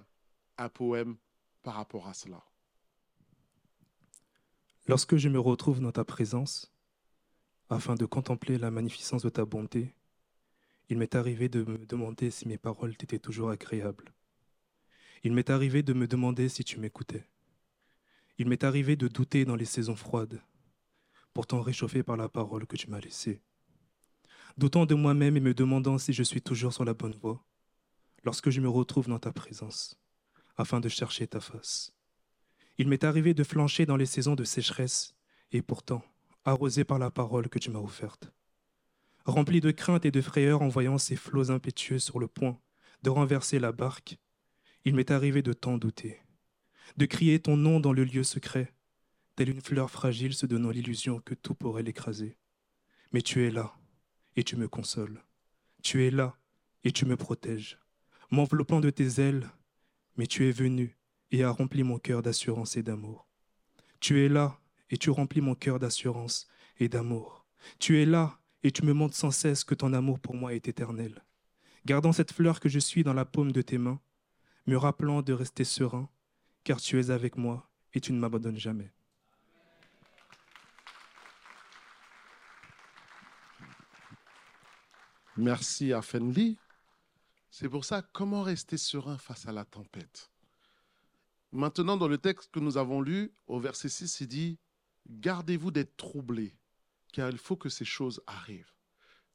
un 0.58 0.70
poème 0.70 1.18
par 1.64 1.76
rapport 1.76 2.08
à 2.08 2.14
cela. 2.14 2.44
Lorsque 4.88 5.18
je 5.18 5.30
me 5.30 5.40
retrouve 5.40 5.80
dans 5.80 5.92
ta 5.92 6.04
présence, 6.04 6.74
afin 7.70 7.96
de 7.96 8.06
contempler 8.06 8.58
la 8.58 8.72
magnificence 8.72 9.24
de 9.24 9.30
ta 9.30 9.46
bonté, 9.46 9.94
il 10.90 10.98
m'est 10.98 11.16
arrivé 11.16 11.48
de 11.48 11.64
me 11.64 11.86
demander 11.86 12.32
si 12.32 12.48
mes 12.48 12.58
paroles 12.58 12.98
t'étaient 12.98 13.20
toujours 13.20 13.50
agréables. 13.50 14.12
Il 15.24 15.34
m'est 15.34 15.50
arrivé 15.50 15.84
de 15.84 15.94
me 15.94 16.08
demander 16.08 16.50
si 16.50 16.64
tu 16.64 16.80
m'écoutais. 16.80 17.26
Il 18.38 18.50
m'est 18.50 18.64
arrivé 18.64 18.96
de 18.96 19.08
douter 19.08 19.46
dans 19.46 19.56
les 19.56 19.66
saisons 19.66 19.96
froides, 19.96 20.42
pourtant 21.34 21.62
réchauffé 21.62 22.04
par 22.04 22.18
la 22.18 22.30
parole 22.30 22.68
que 22.68 22.76
tu 22.78 22.90
m'as 22.90 23.00
laissée. 23.00 23.42
Doutant 24.58 24.86
de 24.86 24.96
moi-même 24.96 25.38
et 25.38 25.42
me 25.42 25.54
demandant 25.54 25.98
si 25.98 26.14
je 26.14 26.24
suis 26.24 26.42
toujours 26.42 26.74
sur 26.74 26.86
la 26.86 26.94
bonne 26.94 27.16
voie, 27.16 27.44
lorsque 28.24 28.50
je 28.50 28.62
me 28.62 28.70
retrouve 28.70 29.08
dans 29.08 29.20
ta 29.20 29.32
présence, 29.32 30.00
afin 30.58 30.80
de 30.80 30.90
chercher 30.90 31.28
ta 31.28 31.40
face. 31.40 31.94
Il 32.78 32.88
m'est 32.88 33.04
arrivé 33.04 33.34
de 33.34 33.44
flancher 33.44 33.86
dans 33.86 33.98
les 33.98 34.06
saisons 34.06 34.36
de 34.36 34.44
sécheresse, 34.44 35.16
et 35.52 35.62
pourtant, 35.62 36.04
arrosé 36.46 36.84
par 36.84 37.00
la 37.00 37.12
parole 37.12 37.50
que 37.50 37.60
tu 37.60 37.70
m'as 37.70 37.80
offerte. 37.80 38.32
Rempli 39.26 39.62
de 39.62 39.72
crainte 39.72 40.06
et 40.06 40.12
de 40.12 40.22
frayeur 40.22 40.62
en 40.62 40.68
voyant 40.68 40.98
ces 40.98 41.16
flots 41.16 41.52
impétueux 41.52 42.00
sur 42.00 42.20
le 42.20 42.28
point 42.28 42.60
de 43.04 43.10
renverser 43.10 43.60
la 43.60 43.72
barque, 43.72 44.18
il 44.86 44.96
m'est 44.96 45.12
arrivé 45.12 45.42
de 45.42 45.54
t'en 45.54 45.78
douter, 45.78 46.20
de 46.98 47.06
crier 47.06 47.40
ton 47.40 47.58
nom 47.58 47.80
dans 47.80 47.94
le 47.94 48.04
lieu 48.04 48.24
secret, 48.24 48.74
une 49.50 49.62
fleur 49.62 49.90
fragile 49.90 50.34
se 50.34 50.46
donnant 50.46 50.70
l'illusion 50.70 51.20
que 51.20 51.34
tout 51.34 51.56
pourrait 51.56 51.84
l'écraser. 51.84 52.38
Mais 53.12 53.22
tu 53.22 53.46
es 53.46 53.52
là, 53.52 53.74
et 54.36 54.44
tu 54.44 54.56
me 54.56 54.68
consoles. 54.68 55.24
Tu 55.84 56.06
es 56.06 56.12
là, 56.12 56.38
et 56.84 56.92
tu 56.92 57.06
me 57.06 57.16
protèges, 57.16 57.80
m'enveloppant 58.32 58.80
de 58.80 58.90
tes 58.90 59.22
ailes, 59.22 59.50
mais 60.18 60.28
tu 60.28 60.48
es 60.48 60.52
venu 60.52 60.98
et 61.32 61.44
a 61.44 61.52
rempli 61.52 61.84
mon 61.84 62.00
cœur 62.00 62.22
d'assurance 62.22 62.76
et 62.76 62.84
d'amour. 62.84 63.28
Tu 64.00 64.26
es 64.26 64.30
là 64.30 64.60
et 64.90 64.98
tu 64.98 65.10
remplis 65.10 65.42
mon 65.42 65.56
cœur 65.56 65.80
d'assurance 65.80 66.48
et 66.80 66.90
d'amour. 66.90 67.46
Tu 67.80 68.02
es 68.02 68.06
là 68.06 68.40
et 68.64 68.72
tu 68.72 68.84
me 68.84 68.94
montres 68.94 69.16
sans 69.16 69.32
cesse 69.32 69.64
que 69.64 69.76
ton 69.76 69.94
amour 69.94 70.20
pour 70.20 70.36
moi 70.36 70.54
est 70.54 70.68
éternel. 70.68 71.24
Gardant 71.86 72.12
cette 72.12 72.34
fleur 72.34 72.60
que 72.60 72.70
je 72.70 72.80
suis 72.80 73.04
dans 73.04 73.14
la 73.14 73.26
paume 73.26 73.52
de 73.52 73.62
tes 73.62 73.78
mains, 73.78 74.00
me 74.68 74.78
rappelant 74.78 75.22
de 75.22 75.34
rester 75.34 75.64
serein, 75.64 76.10
car 76.64 76.80
tu 76.80 77.00
es 77.00 77.10
avec 77.10 77.38
moi 77.38 77.70
et 77.94 78.02
tu 78.02 78.14
ne 78.14 78.20
m'abandonnes 78.20 78.60
jamais. 78.60 78.92
Merci 85.42 85.92
à 85.92 86.04
Fenley. 86.04 86.56
C'est 87.50 87.68
pour 87.68 87.84
ça, 87.84 88.04
comment 88.04 88.44
rester 88.44 88.78
serein 88.78 89.18
face 89.18 89.48
à 89.48 89.52
la 89.52 89.66
tempête? 89.66 90.30
Maintenant, 91.52 91.98
dans 91.98 92.08
le 92.08 92.20
texte 92.20 92.52
que 92.52 92.60
nous 92.60 92.78
avons 92.78 93.02
lu, 93.02 93.34
au 93.48 93.60
verset 93.60 93.90
6, 93.90 94.22
il 94.22 94.28
dit, 94.28 94.60
Gardez-vous 95.10 95.72
d'être 95.72 95.98
troublés, 95.98 96.56
car 97.12 97.32
il 97.32 97.40
faut 97.40 97.56
que 97.56 97.70
ces 97.70 97.86
choses 97.86 98.22
arrivent. 98.28 98.76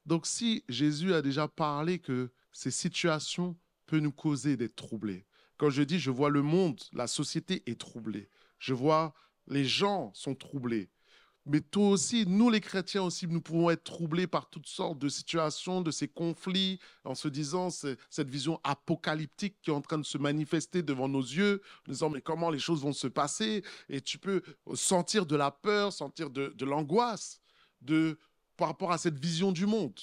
Donc 0.06 0.26
si 0.26 0.62
Jésus 0.68 1.12
a 1.12 1.22
déjà 1.22 1.48
parlé 1.48 1.98
que 1.98 2.30
ces 2.52 2.70
situations 2.70 3.58
peuvent 3.86 3.98
nous 3.98 4.12
causer 4.12 4.56
d'être 4.56 4.76
troublés, 4.76 5.26
quand 5.56 5.70
je 5.70 5.82
dis 5.82 5.98
je 5.98 6.12
vois 6.12 6.30
le 6.30 6.42
monde, 6.42 6.80
la 6.92 7.08
société 7.08 7.68
est 7.68 7.80
troublée, 7.80 8.30
je 8.60 8.74
vois 8.74 9.12
les 9.48 9.64
gens 9.64 10.12
sont 10.14 10.36
troublés, 10.36 10.88
Mais 11.46 11.60
toi 11.60 11.90
aussi, 11.90 12.26
nous 12.26 12.50
les 12.50 12.60
chrétiens 12.60 13.04
aussi, 13.04 13.28
nous 13.28 13.40
pouvons 13.40 13.70
être 13.70 13.84
troublés 13.84 14.26
par 14.26 14.50
toutes 14.50 14.66
sortes 14.66 14.98
de 14.98 15.08
situations, 15.08 15.80
de 15.80 15.92
ces 15.92 16.08
conflits, 16.08 16.80
en 17.04 17.14
se 17.14 17.28
disant 17.28 17.70
cette 17.70 18.28
vision 18.28 18.60
apocalyptique 18.64 19.56
qui 19.62 19.70
est 19.70 19.72
en 19.72 19.80
train 19.80 19.98
de 19.98 20.04
se 20.04 20.18
manifester 20.18 20.82
devant 20.82 21.08
nos 21.08 21.22
yeux, 21.22 21.62
en 21.86 21.92
disant 21.92 22.10
mais 22.10 22.20
comment 22.20 22.50
les 22.50 22.58
choses 22.58 22.82
vont 22.82 22.92
se 22.92 23.06
passer? 23.06 23.62
Et 23.88 24.00
tu 24.00 24.18
peux 24.18 24.42
sentir 24.74 25.24
de 25.24 25.36
la 25.36 25.52
peur, 25.52 25.92
sentir 25.92 26.30
de, 26.30 26.48
de 26.48 26.64
l'angoisse 26.64 27.40
de 27.80 28.18
par 28.56 28.68
rapport 28.68 28.90
à 28.90 28.98
cette 28.98 29.18
vision 29.18 29.52
du 29.52 29.66
monde. 29.66 30.00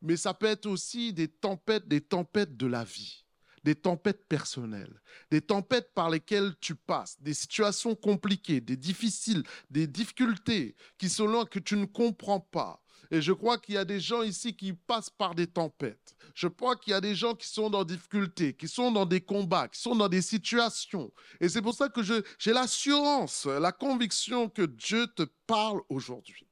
Mais 0.00 0.16
ça 0.16 0.32
peut 0.32 0.46
être 0.46 0.66
aussi 0.66 1.12
des 1.12 1.28
tempêtes, 1.28 1.86
des 1.86 2.00
tempêtes 2.00 2.56
de 2.56 2.66
la 2.66 2.84
vie 2.84 3.21
des 3.64 3.74
tempêtes 3.74 4.24
personnelles, 4.28 5.00
des 5.30 5.40
tempêtes 5.40 5.92
par 5.94 6.10
lesquelles 6.10 6.54
tu 6.60 6.74
passes, 6.74 7.20
des 7.20 7.34
situations 7.34 7.94
compliquées, 7.94 8.60
des 8.60 8.76
difficiles, 8.76 9.44
des 9.70 9.86
difficultés 9.86 10.76
qui 10.98 11.08
sont 11.08 11.28
là 11.28 11.44
que 11.44 11.58
tu 11.58 11.76
ne 11.76 11.84
comprends 11.84 12.40
pas. 12.40 12.82
Et 13.10 13.20
je 13.20 13.32
crois 13.32 13.58
qu'il 13.58 13.74
y 13.74 13.78
a 13.78 13.84
des 13.84 14.00
gens 14.00 14.22
ici 14.22 14.56
qui 14.56 14.72
passent 14.72 15.10
par 15.10 15.34
des 15.34 15.46
tempêtes. 15.46 16.16
Je 16.34 16.48
crois 16.48 16.76
qu'il 16.76 16.92
y 16.92 16.94
a 16.94 17.00
des 17.00 17.14
gens 17.14 17.34
qui 17.34 17.46
sont 17.46 17.68
dans 17.68 17.84
des 17.84 17.96
difficultés, 17.96 18.54
qui 18.54 18.66
sont 18.68 18.90
dans 18.90 19.04
des 19.04 19.20
combats, 19.20 19.68
qui 19.68 19.78
sont 19.78 19.94
dans 19.94 20.08
des 20.08 20.22
situations. 20.22 21.12
Et 21.38 21.50
c'est 21.50 21.60
pour 21.60 21.74
ça 21.74 21.90
que 21.90 22.02
j'ai 22.02 22.52
l'assurance, 22.52 23.44
la 23.44 23.70
conviction 23.70 24.48
que 24.48 24.62
Dieu 24.62 25.06
te 25.08 25.24
parle 25.46 25.82
aujourd'hui. 25.90 26.48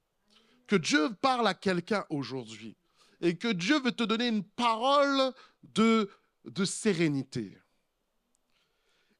Que 0.67 0.75
Dieu 0.75 1.09
parle 1.19 1.47
à 1.47 1.55
quelqu'un 1.55 2.05
aujourd'hui. 2.11 2.77
Et 3.21 3.35
que 3.35 3.47
Dieu 3.47 3.79
veut 3.81 3.91
te 3.91 4.03
donner 4.03 4.27
une 4.27 4.43
parole 4.43 5.33
de 5.63 6.09
de 6.45 6.65
sérénité. 6.65 7.57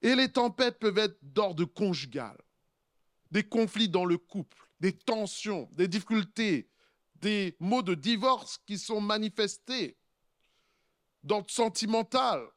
Et 0.01 0.15
les 0.15 0.31
tempêtes 0.31 0.79
peuvent 0.79 0.97
être 0.97 1.17
d'ordre 1.21 1.65
conjugal, 1.65 2.37
des 3.29 3.43
conflits 3.43 3.89
dans 3.89 4.05
le 4.05 4.17
couple, 4.17 4.57
des 4.79 4.97
tensions, 4.97 5.69
des 5.73 5.87
difficultés, 5.87 6.69
des 7.15 7.55
mots 7.59 7.83
de 7.83 7.93
divorce 7.93 8.57
qui 8.65 8.79
sont 8.79 8.99
manifestés, 8.99 9.97
d'ordre 11.23 11.51
sentimental, 11.51 12.47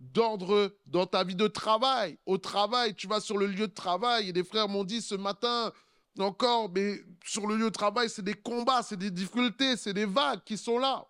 d'ordre 0.00 0.74
dans 0.86 1.06
ta 1.06 1.22
vie 1.22 1.36
de 1.36 1.46
travail. 1.46 2.18
Au 2.24 2.38
travail, 2.38 2.94
tu 2.94 3.06
vas 3.06 3.20
sur 3.20 3.36
le 3.36 3.46
lieu 3.46 3.68
de 3.68 3.74
travail 3.74 4.30
et 4.30 4.32
des 4.32 4.44
frères 4.44 4.68
m'ont 4.68 4.84
dit 4.84 5.02
ce 5.02 5.14
matin 5.14 5.72
encore, 6.18 6.70
mais 6.70 7.00
sur 7.24 7.46
le 7.46 7.56
lieu 7.56 7.64
de 7.64 7.70
travail, 7.70 8.08
c'est 8.08 8.22
des 8.22 8.34
combats, 8.34 8.82
c'est 8.82 8.96
des 8.96 9.10
difficultés, 9.10 9.76
c'est 9.76 9.92
des 9.92 10.06
vagues 10.06 10.42
qui 10.44 10.56
sont 10.56 10.78
là. 10.78 11.06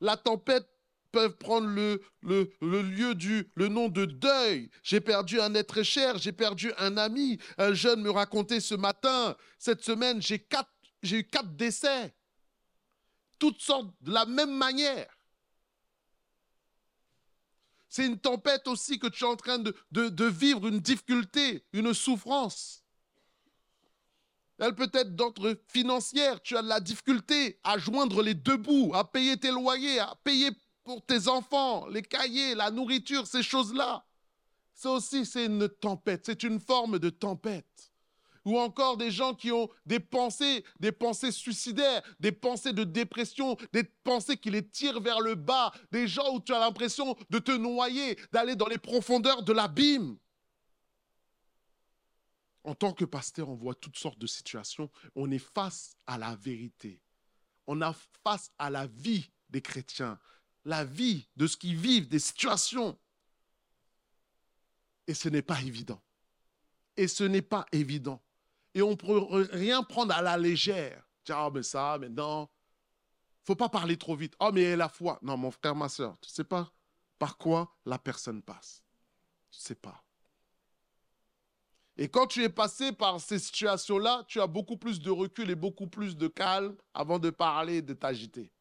La 0.00 0.16
tempête 0.16 0.68
peuvent 1.10 1.36
prendre 1.36 1.66
le, 1.66 2.02
le, 2.22 2.50
lieu 2.82 3.14
du 3.14 3.50
le 3.54 3.68
nom 3.68 3.88
de 3.88 4.04
deuil. 4.04 4.70
J'ai 4.82 5.00
perdu 5.00 5.40
un 5.40 5.54
être 5.54 5.82
cher, 5.82 6.18
j'ai 6.18 6.32
perdu 6.32 6.72
un 6.78 6.96
ami. 6.96 7.38
Un 7.56 7.72
jeune 7.72 8.02
me 8.02 8.10
racontait 8.10 8.60
ce 8.60 8.74
matin, 8.74 9.36
cette 9.58 9.82
semaine, 9.82 10.20
j'ai 10.22 10.46
j'ai 11.02 11.18
eu 11.18 11.24
quatre 11.24 11.54
décès. 11.56 12.14
Toutes 13.38 13.60
sortes 13.60 13.90
de 14.00 14.12
la 14.12 14.26
même 14.26 14.56
manière. 14.56 15.08
C'est 17.88 18.04
une 18.04 18.18
tempête 18.18 18.68
aussi 18.68 18.98
que 18.98 19.06
tu 19.06 19.24
es 19.24 19.26
en 19.26 19.36
train 19.36 19.58
de, 19.58 19.74
de 19.90 20.24
vivre, 20.26 20.66
une 20.66 20.80
difficulté, 20.80 21.64
une 21.72 21.94
souffrance. 21.94 22.82
Elle 24.58 24.74
peut 24.74 24.90
être 24.92 25.14
d'ordre 25.14 25.56
financier. 25.68 26.28
Tu 26.42 26.56
as 26.56 26.62
de 26.62 26.68
la 26.68 26.80
difficulté 26.80 27.60
à 27.62 27.78
joindre 27.78 28.22
les 28.22 28.34
deux 28.34 28.56
bouts, 28.56 28.92
à 28.94 29.04
payer 29.04 29.36
tes 29.36 29.52
loyers, 29.52 30.00
à 30.00 30.14
payer 30.24 30.50
pour 30.88 31.04
tes 31.04 31.28
enfants, 31.28 31.86
les 31.88 32.00
cahiers, 32.00 32.54
la 32.54 32.70
nourriture, 32.70 33.26
ces 33.26 33.42
choses-là. 33.42 34.06
Ça 34.72 34.90
aussi, 34.90 35.26
c'est 35.26 35.44
une 35.44 35.68
tempête, 35.68 36.22
c'est 36.24 36.42
une 36.44 36.58
forme 36.58 36.98
de 36.98 37.10
tempête. 37.10 37.92
Ou 38.46 38.58
encore 38.58 38.96
des 38.96 39.10
gens 39.10 39.34
qui 39.34 39.52
ont 39.52 39.68
des 39.84 40.00
pensées, 40.00 40.64
des 40.80 40.90
pensées 40.90 41.30
suicidaires, 41.30 42.00
des 42.18 42.32
pensées 42.32 42.72
de 42.72 42.84
dépression, 42.84 43.58
des 43.70 43.84
pensées 43.84 44.38
qui 44.38 44.50
les 44.50 44.66
tirent 44.66 44.98
vers 44.98 45.20
le 45.20 45.34
bas, 45.34 45.72
des 45.92 46.08
gens 46.08 46.32
où 46.32 46.40
tu 46.40 46.54
as 46.54 46.58
l'impression 46.58 47.14
de 47.28 47.38
te 47.38 47.52
noyer, 47.52 48.18
d'aller 48.32 48.56
dans 48.56 48.68
les 48.68 48.78
profondeurs 48.78 49.42
de 49.42 49.52
l'abîme. 49.52 50.16
En 52.64 52.74
tant 52.74 52.94
que 52.94 53.04
pasteur, 53.04 53.50
on 53.50 53.56
voit 53.56 53.74
toutes 53.74 53.98
sortes 53.98 54.18
de 54.18 54.26
situations. 54.26 54.90
On 55.14 55.30
est 55.30 55.52
face 55.54 55.98
à 56.06 56.16
la 56.16 56.34
vérité. 56.36 57.02
On 57.66 57.82
est 57.82 57.94
face 58.24 58.50
à 58.58 58.70
la 58.70 58.86
vie 58.86 59.30
des 59.50 59.60
chrétiens 59.60 60.18
la 60.68 60.84
vie, 60.84 61.26
de 61.34 61.46
ce 61.46 61.56
qu'ils 61.56 61.76
vivent, 61.76 62.08
des 62.08 62.18
situations. 62.18 62.98
Et 65.06 65.14
ce 65.14 65.30
n'est 65.30 65.42
pas 65.42 65.58
évident. 65.62 66.02
Et 66.94 67.08
ce 67.08 67.24
n'est 67.24 67.42
pas 67.42 67.64
évident. 67.72 68.22
Et 68.74 68.82
on 68.82 68.90
ne 68.90 68.94
peut 68.94 69.46
rien 69.50 69.82
prendre 69.82 70.14
à 70.14 70.20
la 70.20 70.36
légère. 70.36 71.02
Tiens, 71.24 71.46
oh, 71.46 71.50
mais 71.50 71.62
ça, 71.62 71.96
mais 71.98 72.10
non. 72.10 72.50
faut 73.44 73.56
pas 73.56 73.70
parler 73.70 73.96
trop 73.96 74.14
vite. 74.14 74.34
Oh, 74.40 74.50
mais 74.52 74.76
la 74.76 74.90
foi. 74.90 75.18
Non, 75.22 75.38
mon 75.38 75.50
frère, 75.50 75.74
ma 75.74 75.88
soeur, 75.88 76.18
tu 76.20 76.28
ne 76.28 76.34
sais 76.34 76.44
pas 76.44 76.70
par 77.18 77.38
quoi 77.38 77.74
la 77.86 77.98
personne 77.98 78.42
passe. 78.42 78.84
Tu 79.50 79.60
ne 79.60 79.62
sais 79.62 79.74
pas. 79.74 80.04
Et 81.96 82.10
quand 82.10 82.26
tu 82.26 82.44
es 82.44 82.50
passé 82.50 82.92
par 82.92 83.18
ces 83.22 83.38
situations-là, 83.38 84.22
tu 84.28 84.38
as 84.38 84.46
beaucoup 84.46 84.76
plus 84.76 85.00
de 85.00 85.10
recul 85.10 85.48
et 85.48 85.56
beaucoup 85.56 85.86
plus 85.86 86.14
de 86.14 86.28
calme 86.28 86.76
avant 86.92 87.18
de 87.18 87.30
parler 87.30 87.76
et 87.76 87.82
de 87.82 87.94
t'agiter. 87.94 88.52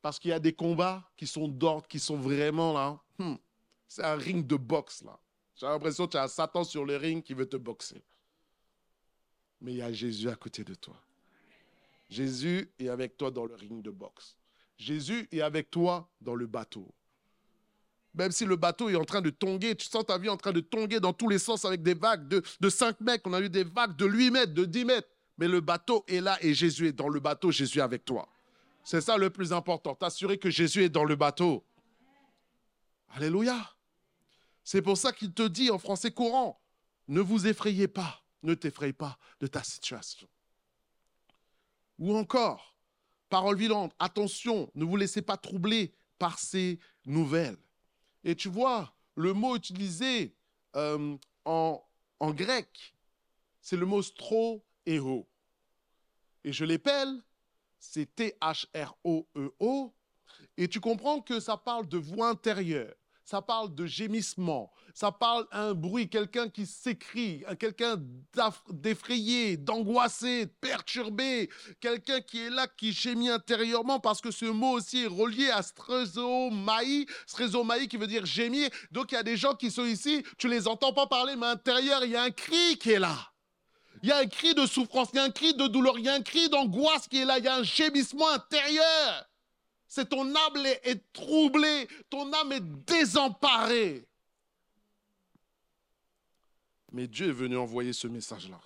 Parce 0.00 0.18
qu'il 0.18 0.30
y 0.30 0.34
a 0.34 0.38
des 0.38 0.52
combats 0.52 1.08
qui 1.16 1.26
sont 1.26 1.48
d'ordre, 1.48 1.86
qui 1.88 1.98
sont 1.98 2.16
vraiment 2.16 2.72
là. 2.72 3.00
Hmm, 3.18 3.34
c'est 3.86 4.04
un 4.04 4.16
ring 4.16 4.46
de 4.46 4.56
boxe 4.56 5.02
là. 5.02 5.18
J'ai 5.56 5.66
l'impression 5.66 6.06
que 6.06 6.12
tu 6.12 6.16
as 6.18 6.28
Satan 6.28 6.62
sur 6.62 6.84
le 6.84 6.96
ring 6.96 7.22
qui 7.22 7.34
veut 7.34 7.48
te 7.48 7.56
boxer. 7.56 8.00
Mais 9.60 9.72
il 9.72 9.78
y 9.78 9.82
a 9.82 9.92
Jésus 9.92 10.28
à 10.28 10.36
côté 10.36 10.62
de 10.62 10.74
toi. 10.74 10.96
Jésus 12.08 12.70
est 12.78 12.88
avec 12.88 13.16
toi 13.16 13.30
dans 13.30 13.44
le 13.44 13.56
ring 13.56 13.82
de 13.82 13.90
boxe. 13.90 14.36
Jésus 14.76 15.28
est 15.32 15.40
avec 15.40 15.70
toi 15.70 16.08
dans 16.20 16.36
le 16.36 16.46
bateau. 16.46 16.86
Même 18.14 18.30
si 18.30 18.44
le 18.44 18.56
bateau 18.56 18.88
est 18.88 18.96
en 18.96 19.04
train 19.04 19.20
de 19.20 19.30
tonguer, 19.30 19.74
tu 19.74 19.86
sens 19.86 20.06
ta 20.06 20.16
vie 20.16 20.28
en 20.28 20.36
train 20.36 20.52
de 20.52 20.60
tonguer 20.60 21.00
dans 21.00 21.12
tous 21.12 21.28
les 21.28 21.38
sens 21.38 21.64
avec 21.64 21.82
des 21.82 21.94
vagues 21.94 22.28
de, 22.28 22.42
de 22.60 22.68
5 22.68 23.00
mètres. 23.00 23.24
On 23.26 23.32
a 23.32 23.40
eu 23.40 23.50
des 23.50 23.64
vagues 23.64 23.96
de 23.96 24.06
8 24.06 24.30
mètres, 24.30 24.54
de 24.54 24.64
10 24.64 24.84
mètres. 24.84 25.08
Mais 25.36 25.48
le 25.48 25.60
bateau 25.60 26.04
est 26.08 26.20
là 26.20 26.38
et 26.40 26.54
Jésus 26.54 26.88
est 26.88 26.92
dans 26.92 27.08
le 27.08 27.20
bateau. 27.20 27.50
Jésus 27.50 27.78
est 27.78 27.82
avec 27.82 28.04
toi. 28.04 28.28
C'est 28.88 29.02
ça 29.02 29.18
le 29.18 29.28
plus 29.28 29.52
important, 29.52 29.94
t'assurer 29.94 30.38
que 30.38 30.48
Jésus 30.48 30.82
est 30.82 30.88
dans 30.88 31.04
le 31.04 31.14
bateau. 31.14 31.62
Alléluia. 33.10 33.76
C'est 34.64 34.80
pour 34.80 34.96
ça 34.96 35.12
qu'il 35.12 35.34
te 35.34 35.46
dit 35.46 35.70
en 35.70 35.78
français 35.78 36.10
courant, 36.10 36.58
ne 37.06 37.20
vous 37.20 37.46
effrayez 37.46 37.86
pas, 37.86 38.24
ne 38.42 38.54
t'effraie 38.54 38.94
pas 38.94 39.18
de 39.40 39.46
ta 39.46 39.62
situation. 39.62 40.26
Ou 41.98 42.16
encore, 42.16 42.78
parole 43.28 43.58
vivante, 43.58 43.92
attention, 43.98 44.70
ne 44.74 44.86
vous 44.86 44.96
laissez 44.96 45.20
pas 45.20 45.36
troubler 45.36 45.92
par 46.18 46.38
ces 46.38 46.78
nouvelles. 47.04 47.58
Et 48.24 48.34
tu 48.34 48.48
vois, 48.48 48.94
le 49.16 49.34
mot 49.34 49.54
utilisé 49.54 50.34
euh, 50.76 51.14
en, 51.44 51.84
grec, 52.22 52.94
c'est 53.60 53.76
le 53.76 53.84
mot 53.84 54.00
stro 54.00 54.64
et 54.86 54.98
je 56.46 56.64
l'épelle 56.64 57.22
c'est 57.78 58.14
T-H-R-O-E-O. 58.14 59.94
Et 60.56 60.68
tu 60.68 60.80
comprends 60.80 61.20
que 61.20 61.40
ça 61.40 61.56
parle 61.56 61.88
de 61.88 61.98
voix 61.98 62.30
intérieure, 62.30 62.92
ça 63.24 63.40
parle 63.42 63.74
de 63.74 63.86
gémissement, 63.86 64.72
ça 64.94 65.12
parle 65.12 65.46
d'un 65.52 65.74
bruit, 65.74 66.08
quelqu'un 66.08 66.48
qui 66.48 66.66
s'écrit, 66.66 67.44
quelqu'un 67.60 67.96
d'effrayé, 68.70 69.56
d'angoissé, 69.56 70.46
perturbé, 70.60 71.48
quelqu'un 71.80 72.20
qui 72.20 72.40
est 72.40 72.50
là, 72.50 72.66
qui 72.66 72.92
gémit 72.92 73.28
intérieurement 73.28 74.00
parce 74.00 74.20
que 74.20 74.30
ce 74.30 74.46
mot 74.46 74.72
aussi 74.72 75.04
est 75.04 75.06
relié 75.06 75.50
à 75.50 75.62
strezomai, 75.62 77.06
strezomai 77.26 77.86
qui 77.86 77.96
veut 77.96 78.08
dire 78.08 78.26
gémir. 78.26 78.70
Donc 78.90 79.12
il 79.12 79.14
y 79.14 79.18
a 79.18 79.22
des 79.22 79.36
gens 79.36 79.54
qui 79.54 79.70
sont 79.70 79.84
ici, 79.84 80.24
tu 80.36 80.48
les 80.48 80.66
entends 80.66 80.92
pas 80.92 81.06
parler, 81.06 81.36
mais 81.36 81.46
à 81.46 81.50
l'intérieur, 81.50 82.04
il 82.04 82.10
y 82.10 82.16
a 82.16 82.22
un 82.24 82.30
cri 82.30 82.76
qui 82.78 82.90
est 82.90 82.98
là. 82.98 83.16
Il 84.02 84.08
y 84.08 84.12
a 84.12 84.18
un 84.18 84.26
cri 84.26 84.54
de 84.54 84.66
souffrance, 84.66 85.08
il 85.12 85.16
y 85.16 85.18
a 85.18 85.24
un 85.24 85.30
cri 85.30 85.54
de 85.54 85.66
douleur, 85.66 85.98
il 85.98 86.04
y 86.04 86.08
a 86.08 86.14
un 86.14 86.22
cri 86.22 86.48
d'angoisse 86.48 87.08
qui 87.08 87.18
est 87.18 87.24
là, 87.24 87.38
il 87.38 87.44
y 87.44 87.48
a 87.48 87.56
un 87.56 87.62
gémissement 87.62 88.28
intérieur. 88.30 89.28
C'est 89.86 90.08
ton 90.08 90.34
âme 90.34 90.66
est 90.66 91.12
troublée, 91.12 91.88
ton 92.10 92.32
âme 92.32 92.52
est 92.52 92.84
désemparée. 92.86 94.06
Mais 96.92 97.06
Dieu 97.06 97.28
est 97.28 97.32
venu 97.32 97.56
envoyer 97.56 97.92
ce 97.92 98.06
message-là 98.06 98.60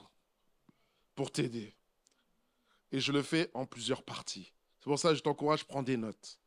pour 1.15 1.31
t'aider. 1.31 1.75
Et 2.91 3.01
je 3.01 3.13
le 3.13 3.23
fais 3.23 3.51
en 3.55 3.67
plusieurs 3.67 4.03
parties. 4.03 4.53
C'est 4.79 4.85
pour 4.85 4.99
ça 4.99 5.11
que 5.11 5.15
je 5.15 5.23
t'encourage, 5.23 5.65
prends 5.65 5.83
des 5.83 5.97
notes 5.97 6.39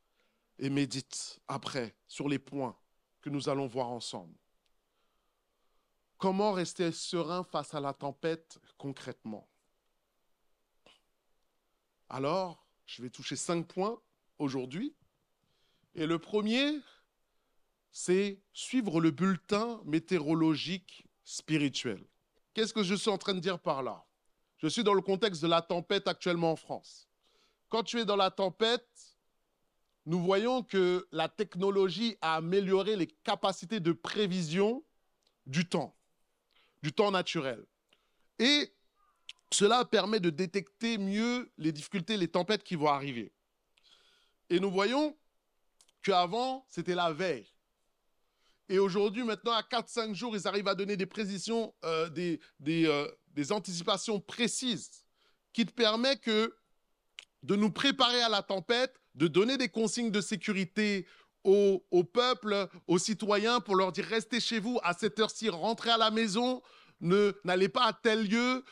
et 0.59 0.69
médite 0.69 1.39
après 1.47 1.95
sur 2.07 2.29
les 2.29 2.39
points 2.39 2.77
que 3.21 3.29
nous 3.29 3.49
allons 3.49 3.67
voir 3.67 3.89
ensemble. 3.89 4.35
Comment 6.17 6.53
rester 6.53 6.91
serein 6.91 7.43
face 7.43 7.73
à 7.73 7.79
la 7.79 7.93
tempête 7.93 8.59
concrètement? 8.77 9.47
Alors, 12.09 12.65
je 12.85 13.01
vais 13.01 13.09
toucher 13.09 13.35
cinq 13.35 13.67
points 13.67 13.99
aujourd'hui. 14.39 14.95
Et 15.95 16.05
le 16.05 16.19
premier, 16.19 16.79
c'est 17.91 18.41
suivre 18.53 19.01
le 19.01 19.11
bulletin 19.11 19.81
météorologique 19.85 21.07
spirituel. 21.23 22.05
Qu'est-ce 22.53 22.73
que 22.73 22.83
je 22.83 22.95
suis 22.95 23.09
en 23.09 23.17
train 23.17 23.33
de 23.33 23.39
dire 23.39 23.59
par 23.59 23.83
là? 23.83 24.05
Je 24.57 24.67
suis 24.67 24.83
dans 24.83 24.93
le 24.93 25.01
contexte 25.01 25.41
de 25.41 25.47
la 25.47 25.61
tempête 25.61 26.07
actuellement 26.07 26.51
en 26.51 26.55
France. 26.55 27.09
Quand 27.69 27.83
tu 27.83 27.99
es 27.99 28.05
dans 28.05 28.15
la 28.15 28.31
tempête, 28.31 29.17
nous 30.05 30.21
voyons 30.21 30.63
que 30.63 31.07
la 31.11 31.27
technologie 31.27 32.17
a 32.21 32.35
amélioré 32.35 32.95
les 32.95 33.07
capacités 33.07 33.79
de 33.79 33.91
prévision 33.91 34.83
du 35.45 35.67
temps, 35.67 35.95
du 36.85 36.93
temps 36.93 37.09
naturel. 37.09 37.65
Et 38.37 38.71
cela 39.51 39.85
permet 39.85 40.19
de 40.19 40.29
détecter 40.29 40.99
mieux 40.99 41.51
les 41.57 41.71
difficultés, 41.71 42.15
les 42.15 42.27
tempêtes 42.27 42.63
qui 42.63 42.75
vont 42.75 42.89
arriver. 42.89 43.33
Et 44.51 44.59
nous 44.59 44.69
voyons 44.69 45.17
qu'avant, 46.03 46.63
c'était 46.69 46.93
la 46.93 47.11
veille. 47.11 47.47
Et 48.69 48.77
aujourd'hui, 48.77 49.23
maintenant, 49.23 49.53
à 49.53 49.63
4-5 49.63 50.13
jours, 50.13 50.35
ils 50.35 50.47
arrivent 50.47 50.67
à 50.67 50.75
donner 50.75 50.95
des 50.95 51.07
précisions, 51.07 51.73
euh, 51.85 52.07
des, 52.09 52.39
euh, 52.67 53.11
des, 53.29 53.51
anticipations 53.51 54.19
précises 54.19 54.91
qui 55.53 55.65
te 55.65 55.71
permettent 55.71 56.21
que 56.21 56.55
de 57.41 57.55
nous 57.55 57.71
préparer 57.71 58.21
à 58.21 58.29
la 58.29 58.43
tempête, 58.43 58.93
de 59.15 59.27
donner 59.27 59.57
des 59.57 59.69
consignes 59.69 60.11
de 60.11 60.21
sécurité 60.21 61.07
au, 61.45 62.03
peuple, 62.03 62.67
aux 62.87 62.97
citoyens, 62.97 63.59
pour 63.59 63.75
leur 63.75 63.91
dire 63.91 64.05
restez 64.05 64.39
chez 64.39 64.59
vous 64.59 64.79
à 64.83 64.93
cette 64.93 65.19
heure-ci, 65.19 65.49
rentrez 65.49 65.91
à 65.91 65.97
la 65.97 66.11
maison, 66.11 66.61
ne 67.01 67.33
n'allez 67.43 67.69
pas 67.69 67.85
à 67.85 67.93
tel 67.93 68.27
lieu. 68.27 68.65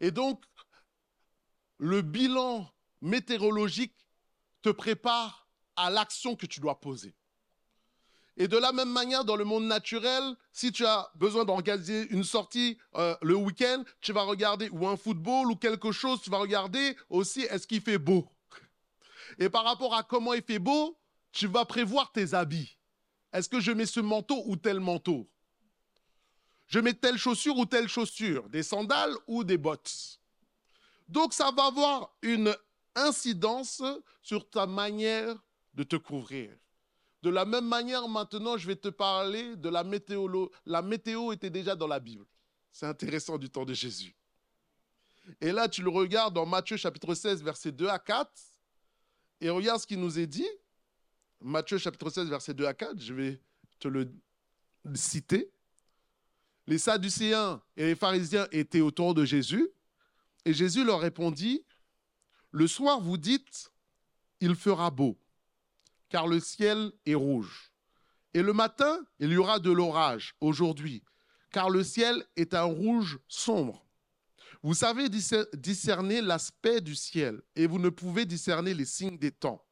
Et 0.00 0.10
donc, 0.10 0.42
le 1.78 2.02
bilan 2.02 2.66
météorologique 3.02 3.94
te 4.62 4.70
prépare 4.70 5.48
à 5.76 5.90
l'action 5.90 6.34
que 6.34 6.46
tu 6.46 6.60
dois 6.60 6.80
poser. 6.80 7.14
Et 8.36 8.48
de 8.48 8.56
la 8.56 8.72
même 8.72 8.90
manière, 8.90 9.24
dans 9.24 9.36
le 9.36 9.44
monde 9.44 9.64
naturel, 9.64 10.22
si 10.52 10.70
tu 10.72 10.86
as 10.86 11.10
besoin 11.16 11.44
d'organiser 11.44 12.08
une 12.10 12.24
sortie 12.24 12.78
euh, 12.94 13.16
le 13.20 13.34
week-end, 13.34 13.82
tu 14.00 14.12
vas 14.12 14.22
regarder, 14.22 14.68
ou 14.70 14.86
un 14.86 14.96
football 14.96 15.50
ou 15.50 15.56
quelque 15.56 15.90
chose, 15.90 16.22
tu 16.22 16.30
vas 16.30 16.38
regarder 16.38 16.96
aussi 17.10 17.42
est-ce 17.42 17.66
qu'il 17.66 17.80
fait 17.80 17.98
beau? 17.98 18.28
Et 19.38 19.48
par 19.48 19.64
rapport 19.64 19.94
à 19.94 20.04
comment 20.04 20.34
il 20.34 20.42
fait 20.42 20.60
beau, 20.60 20.96
tu 21.38 21.46
vas 21.46 21.64
prévoir 21.64 22.10
tes 22.10 22.34
habits. 22.34 22.76
Est-ce 23.32 23.48
que 23.48 23.60
je 23.60 23.70
mets 23.70 23.86
ce 23.86 24.00
manteau 24.00 24.42
ou 24.46 24.56
tel 24.56 24.80
manteau? 24.80 25.30
Je 26.66 26.80
mets 26.80 26.94
telle 26.94 27.16
chaussure 27.16 27.56
ou 27.56 27.64
telle 27.64 27.86
chaussure, 27.86 28.48
des 28.48 28.64
sandales 28.64 29.14
ou 29.28 29.44
des 29.44 29.56
bottes? 29.56 30.18
Donc 31.06 31.32
ça 31.32 31.52
va 31.52 31.66
avoir 31.66 32.12
une 32.22 32.52
incidence 32.96 33.84
sur 34.20 34.50
ta 34.50 34.66
manière 34.66 35.36
de 35.74 35.84
te 35.84 35.94
couvrir. 35.94 36.50
De 37.22 37.30
la 37.30 37.44
même 37.44 37.68
manière, 37.68 38.08
maintenant, 38.08 38.56
je 38.56 38.66
vais 38.66 38.76
te 38.76 38.88
parler 38.88 39.54
de 39.54 39.68
la 39.68 39.84
météo. 39.84 40.48
La 40.66 40.82
météo 40.82 41.30
était 41.30 41.50
déjà 41.50 41.76
dans 41.76 41.86
la 41.86 42.00
Bible. 42.00 42.26
C'est 42.72 42.86
intéressant 42.86 43.38
du 43.38 43.48
temps 43.48 43.64
de 43.64 43.74
Jésus. 43.74 44.16
Et 45.40 45.52
là, 45.52 45.68
tu 45.68 45.82
le 45.82 45.90
regardes 45.90 46.34
dans 46.34 46.46
Matthieu 46.46 46.76
chapitre 46.76 47.14
16, 47.14 47.44
versets 47.44 47.70
2 47.70 47.86
à 47.86 48.00
4. 48.00 48.28
Et 49.40 49.50
regarde 49.50 49.80
ce 49.80 49.86
qui 49.86 49.96
nous 49.96 50.18
est 50.18 50.26
dit. 50.26 50.48
Matthieu 51.40 51.78
chapitre 51.78 52.10
16, 52.10 52.28
versets 52.28 52.54
2 52.54 52.66
à 52.66 52.74
4. 52.74 53.00
Je 53.00 53.14
vais 53.14 53.40
te 53.78 53.88
le 53.88 54.10
citer. 54.94 55.50
Les 56.66 56.78
Sadducéens 56.78 57.62
et 57.76 57.86
les 57.86 57.94
pharisiens 57.94 58.46
étaient 58.52 58.80
autour 58.80 59.14
de 59.14 59.24
Jésus. 59.24 59.68
Et 60.44 60.52
Jésus 60.52 60.84
leur 60.84 61.00
répondit, 61.00 61.64
Le 62.50 62.66
soir, 62.66 63.00
vous 63.00 63.16
dites, 63.16 63.70
il 64.40 64.54
fera 64.54 64.90
beau 64.90 65.18
car 66.08 66.26
le 66.26 66.40
ciel 66.40 66.92
est 67.06 67.14
rouge. 67.14 67.72
Et 68.34 68.42
le 68.42 68.52
matin, 68.52 69.00
il 69.18 69.30
y 69.30 69.36
aura 69.36 69.58
de 69.58 69.70
l'orage 69.70 70.34
aujourd'hui, 70.40 71.02
car 71.50 71.70
le 71.70 71.82
ciel 71.82 72.24
est 72.36 72.54
un 72.54 72.64
rouge 72.64 73.18
sombre. 73.28 73.86
Vous 74.62 74.74
savez 74.74 75.08
discerner 75.08 76.20
l'aspect 76.20 76.80
du 76.80 76.94
ciel, 76.94 77.40
et 77.54 77.66
vous 77.66 77.78
ne 77.78 77.90
pouvez 77.90 78.24
discerner 78.24 78.74
les 78.74 78.84
signes 78.84 79.18
des 79.18 79.30
temps. 79.30 79.64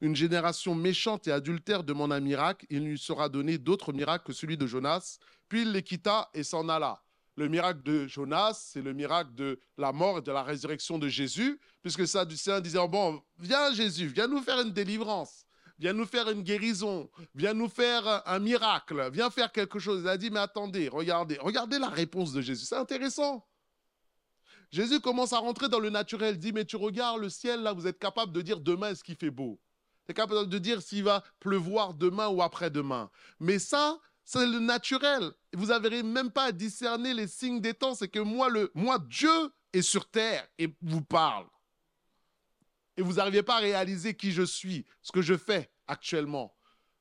Une 0.00 0.16
génération 0.16 0.74
méchante 0.74 1.28
et 1.28 1.32
adultère 1.32 1.84
demande 1.84 2.12
un 2.12 2.20
miracle, 2.20 2.66
il 2.70 2.84
lui 2.84 2.98
sera 2.98 3.28
donné 3.28 3.58
d'autres 3.58 3.92
miracles 3.92 4.24
que 4.24 4.32
celui 4.32 4.56
de 4.56 4.66
Jonas. 4.66 5.18
Puis 5.48 5.62
il 5.62 5.72
les 5.72 5.82
quitta 5.82 6.30
et 6.32 6.42
s'en 6.42 6.68
alla. 6.68 7.02
Le 7.36 7.48
miracle 7.48 7.82
de 7.82 8.06
Jonas, 8.06 8.68
c'est 8.72 8.82
le 8.82 8.92
miracle 8.92 9.34
de 9.34 9.60
la 9.78 9.92
mort 9.92 10.18
et 10.18 10.22
de 10.22 10.32
la 10.32 10.42
résurrection 10.42 10.98
de 10.98 11.08
Jésus, 11.08 11.60
puisque 11.82 12.06
ça, 12.06 12.24
du 12.24 12.36
Saint 12.36 12.60
disait, 12.60 12.86
bon, 12.88 13.22
viens 13.38 13.72
Jésus, 13.72 14.06
viens 14.08 14.26
nous 14.26 14.42
faire 14.42 14.60
une 14.60 14.72
délivrance 14.72 15.44
viens 15.80 15.94
nous 15.94 16.04
faire 16.04 16.28
une 16.28 16.42
guérison, 16.42 17.10
viens 17.34 17.54
nous 17.54 17.68
faire 17.68 18.22
un 18.26 18.38
miracle, 18.38 19.10
viens 19.12 19.30
faire 19.30 19.50
quelque 19.50 19.78
chose. 19.78 20.02
Il 20.02 20.08
a 20.08 20.18
dit, 20.18 20.30
mais 20.30 20.40
attendez, 20.40 20.88
regardez, 20.88 21.38
regardez 21.40 21.78
la 21.78 21.88
réponse 21.88 22.32
de 22.32 22.42
Jésus. 22.42 22.66
C'est 22.66 22.76
intéressant. 22.76 23.46
Jésus 24.70 25.00
commence 25.00 25.32
à 25.32 25.38
rentrer 25.38 25.68
dans 25.68 25.80
le 25.80 25.90
naturel, 25.90 26.38
dit, 26.38 26.52
mais 26.52 26.66
tu 26.66 26.76
regardes 26.76 27.22
le 27.22 27.30
ciel, 27.30 27.62
là, 27.62 27.72
vous 27.72 27.86
êtes 27.86 27.98
capable 27.98 28.30
de 28.32 28.42
dire 28.42 28.60
demain 28.60 28.90
est-ce 28.90 29.02
qu'il 29.02 29.16
fait 29.16 29.30
beau? 29.30 29.58
Tu 30.10 30.12
es 30.12 30.14
capable 30.14 30.48
de 30.48 30.58
dire 30.58 30.82
s'il 30.82 31.04
va 31.04 31.22
pleuvoir 31.38 31.94
demain 31.94 32.26
ou 32.26 32.42
après-demain. 32.42 33.10
Mais 33.38 33.60
ça, 33.60 33.96
c'est 34.24 34.44
le 34.44 34.58
naturel. 34.58 35.30
Vous 35.52 35.66
n'avez 35.66 36.02
même 36.02 36.32
pas 36.32 36.46
à 36.46 36.52
discerner 36.52 37.14
les 37.14 37.28
signes 37.28 37.60
des 37.60 37.74
temps. 37.74 37.94
C'est 37.94 38.08
que 38.08 38.18
moi, 38.18 38.48
le, 38.48 38.72
moi, 38.74 38.98
Dieu 38.98 39.30
est 39.72 39.82
sur 39.82 40.10
terre 40.10 40.44
et 40.58 40.74
vous 40.82 41.02
parle 41.02 41.46
et 42.96 43.02
vous 43.02 43.14
n'arrivez 43.14 43.44
pas 43.44 43.56
à 43.56 43.60
réaliser 43.60 44.14
qui 44.14 44.32
je 44.32 44.42
suis, 44.42 44.84
ce 45.00 45.12
que 45.12 45.22
je 45.22 45.36
fais 45.36 45.70
actuellement. 45.86 46.56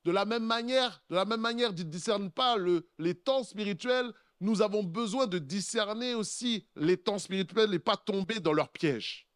De 0.06 0.12
la 0.12 0.24
même 0.24 0.46
manière, 0.46 1.04
de 1.10 1.16
la 1.16 1.26
même 1.26 1.42
manière, 1.42 1.74
ne 1.74 1.84
discerne 1.84 2.32
pas 2.32 2.58
le, 2.58 2.88
les 3.00 3.16
temps 3.16 3.44
spirituels. 3.44 4.14
Nous 4.40 4.62
avons 4.62 4.84
besoin 4.84 5.26
de 5.26 5.40
discerner 5.40 6.14
aussi 6.14 6.68
les 6.76 6.96
temps 6.96 7.18
spirituels 7.18 7.74
et 7.74 7.80
pas 7.80 7.98
tomber 7.98 8.40
dans 8.40 8.54
leurs 8.54 8.70
pièges. 8.70 9.28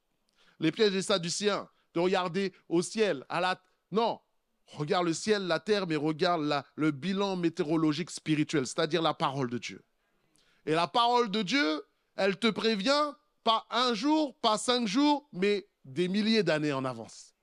Les 0.60 0.72
pièges 0.72 0.94
des 0.94 1.02
Sadduciens, 1.02 1.68
de 1.94 2.00
regarder 2.00 2.54
au 2.70 2.82
ciel, 2.82 3.26
à 3.30 3.42
la... 3.42 3.62
Non, 3.92 4.20
regarde 4.68 5.06
le 5.06 5.14
ciel, 5.14 5.48
la 5.48 5.60
terre, 5.60 5.88
mais 5.88 5.96
regarde 5.96 6.64
le 6.76 6.92
bilan 6.92 7.36
météorologique 7.36 8.10
spirituel, 8.10 8.66
c'est-à-dire 8.66 9.02
la 9.02 9.14
parole 9.14 9.50
de 9.50 9.58
Dieu. 9.58 9.84
Et 10.66 10.74
la 10.74 10.88
parole 10.88 11.30
de 11.30 11.42
Dieu, 11.42 11.84
elle 12.16 12.38
te 12.38 12.48
prévient, 12.48 13.14
pas 13.44 13.66
un 13.70 13.94
jour, 13.94 14.36
pas 14.40 14.58
cinq 14.58 14.88
jours, 14.88 15.28
mais 15.34 15.68
des 15.86 16.08
milliers 16.08 16.44
d'années 16.44 16.74
en 16.74 16.86
avance. 16.86 17.36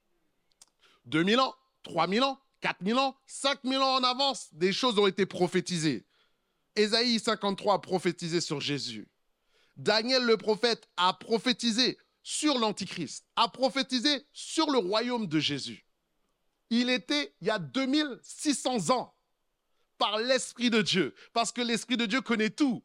2000 1.07 1.41
ans, 1.41 1.55
3000 1.83 2.23
ans, 2.23 2.41
4000 2.61 2.97
ans, 2.97 3.17
5000 3.27 3.79
ans 3.79 3.97
en 3.97 4.05
avance, 4.05 4.49
des 4.53 4.73
choses 4.73 4.99
ont 4.99 5.07
été 5.07 5.27
prophétisées. 5.27 6.07
Ésaïe 6.77 7.19
53 7.19 7.75
a 7.75 7.79
prophétisé 7.79 8.41
sur 8.41 8.61
Jésus. 8.61 9.09
Daniel 9.77 10.25
le 10.25 10.37
prophète 10.37 10.89
a 10.97 11.13
prophétisé 11.15 11.99
sur 12.23 12.59
l'Antichrist, 12.59 13.25
a 13.37 13.49
prophétisé 13.49 14.27
sur 14.33 14.71
le 14.71 14.79
royaume 14.79 15.27
de 15.27 15.39
Jésus. 15.39 15.87
Il 16.71 16.91
était 16.91 17.35
il 17.41 17.49
y 17.49 17.51
a 17.51 17.59
2600 17.59 18.91
ans 18.91 19.15
par 19.99 20.19
l'Esprit 20.19 20.71
de 20.71 20.83
Dieu, 20.83 21.15
parce 21.33 21.53
que 21.53 21.61
l'Esprit 21.61 21.97
de 21.97 22.07
Dieu 22.07 22.21
connaît 22.21 22.51
tout, 22.51 22.83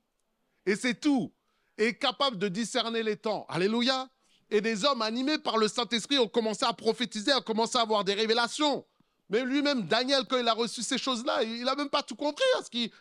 et 0.66 0.76
c'est 0.76 1.00
tout, 1.00 1.34
est 1.78 1.96
capable 1.96 2.38
de 2.38 2.48
discerner 2.48 3.04
les 3.04 3.18
temps. 3.18 3.46
Alléluia 3.50 4.10
et 4.50 4.62
des 4.62 4.86
hommes 4.86 5.02
animés 5.02 5.38
par 5.38 5.58
le 5.58 5.68
Saint-Esprit 5.68 6.20
ont 6.20 6.28
commencé 6.28 6.66
à 6.66 6.74
prophétiser, 6.74 7.34
ont 7.34 7.42
commencé 7.42 7.78
à 7.78 7.82
avoir 7.82 8.04
des 8.04 8.14
révélations. 8.14 8.86
Mais 9.30 9.44
lui-même, 9.44 9.88
Daniel, 9.88 10.26
quand 10.30 10.38
il 10.38 10.48
a 10.48 10.54
reçu 10.54 10.84
ces 10.84 10.98
choses-là, 10.98 11.42
il 11.44 11.64
n'a 11.64 11.76
même 11.76 11.90
pas 11.90 12.04
tout 12.04 12.16
compris 12.16 12.46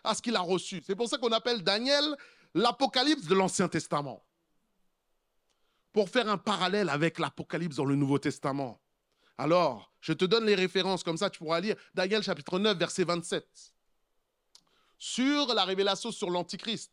à 0.02 0.14
ce 0.14 0.22
qu'il 0.22 0.36
a 0.36 0.40
reçu. 0.40 0.82
C'est 0.86 0.96
pour 0.96 1.08
ça 1.08 1.18
qu'on 1.18 1.32
appelle 1.32 1.62
Daniel 1.62 2.04
l'Apocalypse 2.54 3.26
de 3.26 3.34
l'Ancien 3.34 3.68
Testament. 3.68 4.24
Pour 5.94 6.10
faire 6.10 6.28
un 6.28 6.36
parallèle 6.36 6.90
avec 6.90 7.18
l'Apocalypse 7.18 7.76
dans 7.76 7.86
le 7.86 7.94
Nouveau 7.94 8.18
Testament. 8.18 8.82
Alors, 9.38 9.94
je 10.00 10.12
te 10.12 10.26
donne 10.26 10.44
les 10.44 10.54
références, 10.54 11.02
comme 11.02 11.16
ça 11.16 11.30
tu 11.30 11.38
pourras 11.38 11.60
lire 11.60 11.76
Daniel 11.94 12.22
chapitre 12.22 12.58
9, 12.58 12.76
verset 12.76 13.04
27. 13.04 13.46
Sur 14.98 15.54
la 15.54 15.64
révélation 15.64 16.12
sur 16.12 16.28
l'Antichrist, 16.30 16.92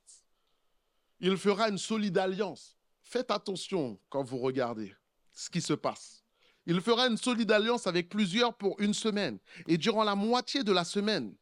il 1.19 1.35
fera 1.35 1.67
une 1.67 1.77
solide 1.77 2.17
alliance 2.17 2.77
Faites 3.11 3.31
attention 3.31 3.99
quand 4.07 4.23
vous 4.23 4.37
regardez 4.37 4.95
ce 5.33 5.49
qui 5.49 5.59
se 5.59 5.73
passe. 5.73 6.23
Il 6.65 6.79
fera 6.79 7.07
une 7.07 7.17
solide 7.17 7.51
alliance 7.51 7.85
avec 7.85 8.07
plusieurs 8.07 8.55
pour 8.55 8.79
une 8.79 8.93
semaine. 8.93 9.37
Et 9.67 9.77
durant 9.77 10.05
la 10.05 10.15
moitié 10.15 10.63
de 10.63 10.71
la 10.71 10.85
semaine, 10.85 11.35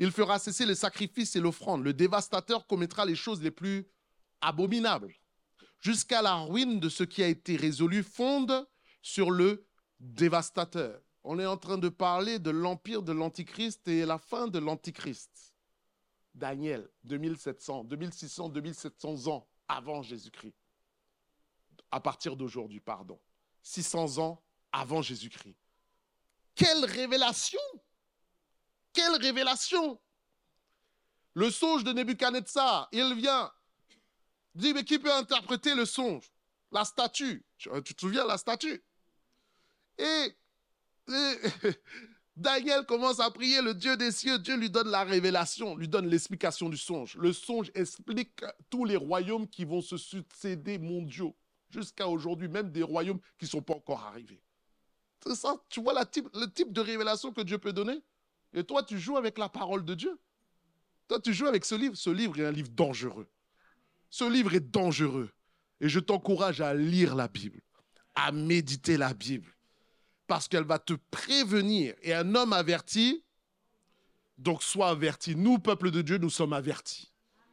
il 0.00 0.10
fera 0.10 0.40
cesser 0.40 0.66
les 0.66 0.74
sacrifices 0.74 1.36
et 1.36 1.40
l'offrande. 1.40 1.84
Le 1.84 1.92
dévastateur 1.92 2.66
commettra 2.66 3.04
les 3.04 3.14
choses 3.14 3.40
les 3.40 3.52
plus 3.52 3.86
abominables. 4.40 5.14
Jusqu'à 5.80 6.22
la 6.22 6.36
ruine 6.36 6.78
de 6.78 6.88
ce 6.88 7.04
qui 7.04 7.22
a 7.22 7.28
été 7.28 7.56
résolu 7.56 8.02
fonde 8.02 8.68
sur 9.02 9.30
le 9.30 9.66
dévastateur. 9.98 11.00
On 11.24 11.38
est 11.38 11.46
en 11.46 11.56
train 11.56 11.78
de 11.78 11.88
parler 11.88 12.38
de 12.38 12.50
l'empire 12.50 13.02
de 13.02 13.12
l'Antichrist 13.12 13.86
et 13.88 14.04
la 14.06 14.18
fin 14.18 14.48
de 14.48 14.58
l'Antichrist. 14.58 15.54
Daniel, 16.34 16.88
2700, 17.04 17.84
2600, 17.84 18.48
2700 18.50 19.26
ans 19.26 19.48
avant 19.68 20.02
Jésus-Christ. 20.02 20.54
À 21.90 22.00
partir 22.00 22.36
d'aujourd'hui, 22.36 22.80
pardon. 22.80 23.20
600 23.62 24.18
ans 24.18 24.42
avant 24.72 25.02
Jésus-Christ. 25.02 25.56
Quelle 26.54 26.84
révélation 26.84 27.60
Quelle 28.92 29.16
révélation 29.16 30.00
Le 31.34 31.50
songe 31.50 31.84
de 31.84 31.92
Nebuchadnezzar, 31.92 32.88
il 32.92 33.14
vient. 33.14 33.52
Dit, 34.54 34.74
mais 34.74 34.84
qui 34.84 34.98
peut 34.98 35.12
interpréter 35.12 35.74
le 35.74 35.84
songe? 35.84 36.30
La 36.72 36.84
statue. 36.84 37.44
Tu 37.58 37.94
te 37.94 38.00
souviens, 38.00 38.26
la 38.26 38.38
statue? 38.38 38.82
Et, 39.98 40.36
Daniel 42.36 42.86
commence 42.86 43.20
à 43.20 43.30
prier 43.30 43.60
le 43.60 43.74
Dieu 43.74 43.96
des 43.96 44.12
cieux. 44.12 44.38
Dieu 44.38 44.56
lui 44.56 44.70
donne 44.70 44.88
la 44.88 45.04
révélation, 45.04 45.76
lui 45.76 45.88
donne 45.88 46.06
l'explication 46.06 46.68
du 46.68 46.76
songe. 46.76 47.16
Le 47.16 47.32
songe 47.32 47.70
explique 47.74 48.44
tous 48.70 48.84
les 48.84 48.96
royaumes 48.96 49.48
qui 49.48 49.64
vont 49.64 49.82
se 49.82 49.96
succéder 49.96 50.78
mondiaux 50.78 51.36
jusqu'à 51.68 52.08
aujourd'hui, 52.08 52.48
même 52.48 52.70
des 52.70 52.82
royaumes 52.82 53.20
qui 53.38 53.44
ne 53.44 53.50
sont 53.50 53.62
pas 53.62 53.74
encore 53.74 54.04
arrivés. 54.04 54.42
C'est 55.22 55.34
ça, 55.34 55.56
tu 55.68 55.82
vois 55.82 55.92
le 55.92 56.46
type 56.46 56.72
de 56.72 56.80
révélation 56.80 57.32
que 57.32 57.42
Dieu 57.42 57.58
peut 57.58 57.72
donner? 57.72 58.00
Et 58.52 58.64
toi, 58.64 58.82
tu 58.82 58.98
joues 58.98 59.16
avec 59.16 59.38
la 59.38 59.48
parole 59.48 59.84
de 59.84 59.94
Dieu? 59.94 60.18
Toi, 61.08 61.20
tu 61.20 61.34
joues 61.34 61.46
avec 61.46 61.64
ce 61.64 61.74
livre? 61.74 61.94
Ce 61.96 62.10
livre 62.10 62.38
est 62.40 62.46
un 62.46 62.52
livre 62.52 62.70
dangereux. 62.70 63.28
Ce 64.10 64.30
livre 64.30 64.54
est 64.54 64.70
dangereux. 64.70 65.30
Et 65.80 65.88
je 65.88 66.00
t'encourage 66.00 66.60
à 66.60 66.74
lire 66.74 67.14
la 67.14 67.28
Bible, 67.28 67.60
à 68.14 68.32
méditer 68.32 68.98
la 68.98 69.14
Bible, 69.14 69.48
parce 70.26 70.46
qu'elle 70.46 70.64
va 70.64 70.78
te 70.78 70.92
prévenir. 71.10 71.94
Et 72.02 72.12
un 72.12 72.34
homme 72.34 72.52
averti, 72.52 73.24
donc 74.36 74.62
sois 74.62 74.90
averti. 74.90 75.36
Nous, 75.36 75.58
peuple 75.58 75.90
de 75.90 76.02
Dieu, 76.02 76.18
nous 76.18 76.28
sommes 76.28 76.52
avertis. 76.52 77.10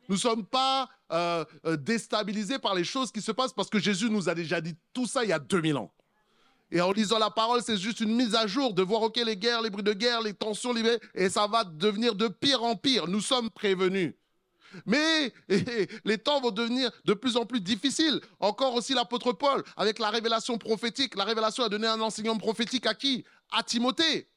Nous 0.10 0.16
ne 0.16 0.20
sommes 0.20 0.46
pas 0.46 0.90
euh, 1.12 1.46
euh, 1.66 1.78
déstabilisés 1.78 2.60
par 2.60 2.76
les 2.76 2.84
choses 2.84 3.12
qui 3.12 3.22
se 3.22 3.32
passent 3.32 3.54
parce 3.54 3.70
que 3.70 3.80
Jésus 3.80 4.10
nous 4.10 4.30
a 4.30 4.36
déjà 4.36 4.60
dit 4.60 4.76
tout 4.94 5.06
ça 5.06 5.24
il 5.24 5.30
y 5.30 5.34
a 5.34 5.40
2000 5.40 5.78
ans. 5.78 5.94
Et 6.70 6.82
en 6.82 6.92
lisant 6.92 7.20
la 7.20 7.30
parole, 7.30 7.62
c'est 7.62 7.78
juste 7.78 8.02
une 8.02 8.14
mise 8.14 8.36
à 8.36 8.46
jour 8.46 8.74
de 8.74 8.84
voir, 8.84 9.02
OK, 9.04 9.16
les 9.18 9.38
guerres, 9.38 9.62
les 9.62 9.70
bruits 9.70 9.84
de 9.84 9.94
guerre, 9.94 10.22
les 10.22 10.34
tensions, 10.34 10.74
les... 10.74 11.00
et 11.14 11.30
ça 11.30 11.48
va 11.48 11.64
devenir 11.64 12.14
de 12.14 12.28
pire 12.28 12.64
en 12.64 12.76
pire. 12.76 13.08
Nous 13.08 13.22
sommes 13.22 13.50
prévenus. 13.50 14.14
Mais 14.86 15.34
les 16.06 16.18
temps 16.18 16.42
vont 16.42 16.52
devenir 16.52 16.92
de 17.06 17.14
plus 17.14 17.38
en 17.38 17.46
plus 17.46 17.62
difficiles. 17.62 18.22
Encore 18.40 18.74
aussi 18.76 18.94
l'apôtre 18.94 19.34
Paul, 19.34 19.64
avec 19.76 20.00
la 20.00 20.10
révélation 20.10 20.58
prophétique. 20.58 21.16
La 21.16 21.24
révélation 21.24 21.64
a 21.64 21.70
donné 21.70 21.88
un 21.88 22.02
enseignement 22.02 22.38
prophétique 22.38 22.86
à 22.86 22.94
qui? 22.94 23.26
À 23.52 23.64
Timothée. 23.64 24.28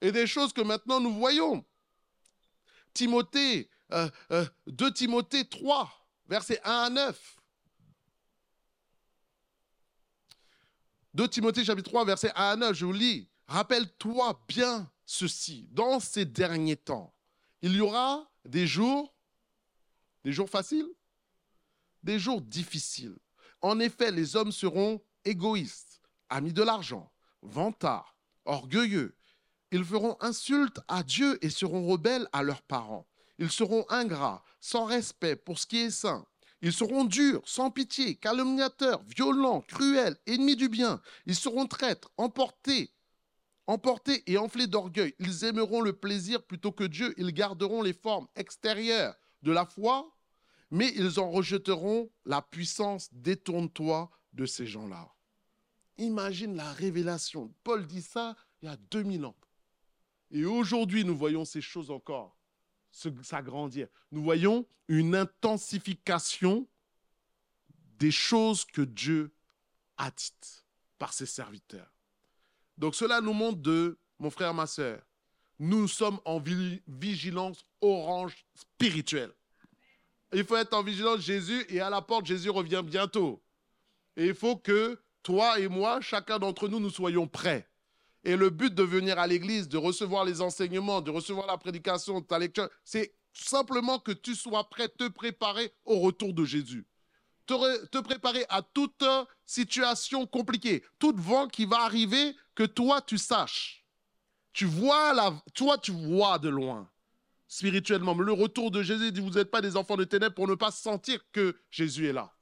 Et 0.00 0.12
des 0.12 0.26
choses 0.26 0.52
que 0.52 0.60
maintenant 0.60 1.00
nous 1.00 1.12
voyons. 1.12 1.64
Timothée, 2.92 3.68
2 3.90 3.96
euh, 3.96 4.10
euh, 4.32 4.90
Timothée 4.90 5.44
3, 5.44 5.90
versets 6.28 6.60
1 6.64 6.70
à 6.70 6.90
9. 6.90 7.36
2 11.14 11.28
Timothée 11.28 11.64
chapitre 11.64 11.90
3, 11.90 12.04
verset 12.04 12.30
1 12.34 12.34
à 12.34 12.56
9, 12.56 12.76
je 12.76 12.84
vous 12.84 12.92
lis. 12.92 13.30
Rappelle-toi 13.46 14.38
bien 14.48 14.90
ceci. 15.06 15.66
Dans 15.70 15.98
ces 15.98 16.26
derniers 16.26 16.76
temps, 16.76 17.14
il 17.62 17.74
y 17.74 17.80
aura 17.80 18.30
des 18.44 18.66
jours, 18.66 19.14
des 20.26 20.32
jours 20.32 20.50
faciles, 20.50 20.90
des 22.02 22.18
jours 22.18 22.40
difficiles. 22.40 23.16
En 23.62 23.78
effet, 23.78 24.10
les 24.10 24.34
hommes 24.34 24.50
seront 24.50 25.00
égoïstes, 25.24 26.02
amis 26.28 26.52
de 26.52 26.64
l'argent, 26.64 27.12
vantards, 27.42 28.18
orgueilleux. 28.44 29.16
Ils 29.70 29.84
feront 29.84 30.16
insulte 30.18 30.80
à 30.88 31.04
Dieu 31.04 31.38
et 31.44 31.48
seront 31.48 31.86
rebelles 31.86 32.26
à 32.32 32.42
leurs 32.42 32.62
parents. 32.62 33.06
Ils 33.38 33.52
seront 33.52 33.86
ingrats, 33.88 34.42
sans 34.58 34.84
respect 34.84 35.36
pour 35.36 35.60
ce 35.60 35.66
qui 35.68 35.78
est 35.78 35.90
saint 35.90 36.26
ils 36.62 36.72
seront 36.72 37.04
durs, 37.04 37.42
sans 37.44 37.70
pitié, 37.70 38.16
calomniateurs, 38.16 39.02
violents, 39.04 39.60
cruels, 39.60 40.16
ennemis 40.26 40.56
du 40.56 40.68
bien. 40.68 41.02
Ils 41.26 41.36
seront 41.36 41.66
traîtres, 41.66 42.10
emportés, 42.16 42.92
emportés 43.66 44.24
et 44.26 44.38
enflés 44.38 44.66
d'orgueil. 44.66 45.14
Ils 45.20 45.44
aimeront 45.44 45.82
le 45.82 45.92
plaisir 45.92 46.42
plutôt 46.42 46.72
que 46.72 46.82
Dieu. 46.82 47.14
Ils 47.18 47.32
garderont 47.32 47.82
les 47.82 47.92
formes 47.92 48.26
extérieures 48.34 49.14
de 49.42 49.52
la 49.52 49.66
foi, 49.66 50.15
mais 50.76 50.92
ils 50.94 51.18
en 51.18 51.30
rejetteront 51.30 52.10
la 52.26 52.42
puissance. 52.42 53.08
Détourne-toi 53.12 54.10
de 54.34 54.44
ces 54.44 54.66
gens-là. 54.66 55.10
Imagine 55.96 56.54
la 56.54 56.70
révélation. 56.72 57.50
Paul 57.64 57.86
dit 57.86 58.02
ça 58.02 58.36
il 58.60 58.66
y 58.66 58.68
a 58.68 58.76
2000 58.90 59.24
ans. 59.24 59.36
Et 60.30 60.44
aujourd'hui, 60.44 61.04
nous 61.04 61.16
voyons 61.16 61.46
ces 61.46 61.62
choses 61.62 61.90
encore 61.90 62.36
s'agrandir. 62.90 63.88
Nous 64.10 64.22
voyons 64.22 64.66
une 64.88 65.14
intensification 65.14 66.66
des 67.98 68.10
choses 68.10 68.64
que 68.64 68.82
Dieu 68.82 69.34
a 69.96 70.10
dites 70.10 70.66
par 70.98 71.14
ses 71.14 71.26
serviteurs. 71.26 71.90
Donc 72.76 72.94
cela 72.94 73.22
nous 73.22 73.32
montre 73.32 73.60
de, 73.60 73.98
mon 74.18 74.30
frère, 74.30 74.52
ma 74.52 74.66
soeur, 74.66 75.02
nous 75.58 75.88
sommes 75.88 76.20
en 76.26 76.38
vigilance 76.86 77.64
orange 77.80 78.44
spirituelle. 78.54 79.32
Il 80.32 80.44
faut 80.44 80.56
être 80.56 80.74
en 80.74 80.82
vigilance 80.82 81.20
Jésus 81.20 81.64
et 81.68 81.80
à 81.80 81.90
la 81.90 82.02
porte, 82.02 82.26
Jésus 82.26 82.50
revient 82.50 82.82
bientôt. 82.84 83.42
Et 84.16 84.26
il 84.26 84.34
faut 84.34 84.56
que 84.56 84.98
toi 85.22 85.58
et 85.60 85.68
moi, 85.68 86.00
chacun 86.00 86.38
d'entre 86.38 86.68
nous, 86.68 86.80
nous 86.80 86.90
soyons 86.90 87.26
prêts. 87.26 87.68
Et 88.24 88.36
le 88.36 88.50
but 88.50 88.74
de 88.74 88.82
venir 88.82 89.18
à 89.18 89.26
l'église, 89.26 89.68
de 89.68 89.76
recevoir 89.76 90.24
les 90.24 90.40
enseignements, 90.40 91.00
de 91.00 91.10
recevoir 91.10 91.46
la 91.46 91.58
prédication, 91.58 92.20
ta 92.20 92.38
lecture, 92.38 92.68
c'est 92.84 93.14
simplement 93.32 93.98
que 93.98 94.12
tu 94.12 94.34
sois 94.34 94.68
prêt, 94.68 94.88
te 94.88 95.08
préparer 95.08 95.72
au 95.84 96.00
retour 96.00 96.32
de 96.32 96.44
Jésus. 96.44 96.86
Te, 97.46 98.00
préparer 98.00 98.44
à 98.48 98.62
toute 98.62 99.04
situation 99.44 100.26
compliquée, 100.26 100.82
tout 100.98 101.14
vent 101.16 101.46
qui 101.46 101.64
va 101.64 101.82
arriver, 101.82 102.34
que 102.56 102.64
toi 102.64 103.00
tu 103.00 103.18
saches. 103.18 103.84
Tu 104.52 104.64
vois 104.64 105.12
la, 105.14 105.32
toi 105.54 105.78
tu 105.78 105.92
vois 105.92 106.40
de 106.40 106.48
loin 106.48 106.90
spirituellement. 107.48 108.14
Le 108.14 108.32
retour 108.32 108.70
de 108.70 108.82
Jésus 108.82 109.12
dit 109.12 109.20
vous 109.20 109.30
n'êtes 109.30 109.50
pas 109.50 109.60
des 109.60 109.76
enfants 109.76 109.96
de 109.96 110.04
ténèbres 110.04 110.34
pour 110.34 110.48
ne 110.48 110.54
pas 110.54 110.70
sentir 110.70 111.20
que 111.32 111.56
Jésus 111.70 112.06
est 112.06 112.12
là. 112.12 112.34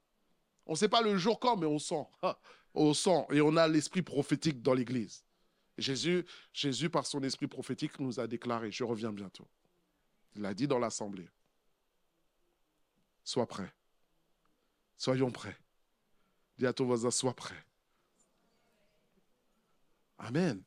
On 0.67 0.73
ne 0.73 0.77
sait 0.77 0.88
pas 0.88 1.03
le 1.03 1.17
jour 1.17 1.38
quand, 1.38 1.57
mais 1.57 1.67
on 1.67 1.79
sent. 1.79 2.07
On 2.75 2.93
sent 2.95 3.27
et 3.31 3.40
on 3.40 3.57
a 3.57 3.69
l'esprit 3.69 4.03
prophétique 4.03 4.62
dans 4.62 4.75
l'Église. 4.75 5.25
Jésus, 5.79 6.25
Jésus, 6.53 6.90
par 6.90 7.07
son 7.07 7.23
esprit 7.23 7.47
prophétique, 7.47 7.99
nous 7.99 8.21
a 8.21 8.27
déclaré, 8.27 8.71
je 8.71 8.85
reviens 8.85 9.12
bientôt. 9.12 9.49
Il 10.35 10.43
l'a 10.43 10.55
dit 10.55 10.67
dans 10.67 10.79
l'assemblée. 10.79 11.29
Sois 13.25 13.47
prêt. 13.47 13.73
Soyons 14.97 15.31
prêts. 15.31 15.57
Dis 16.59 16.67
à 16.67 16.73
ton 16.73 16.85
voisin, 16.85 17.11
sois 17.11 17.35
prêt. 17.35 17.64
Amen. 20.19 20.62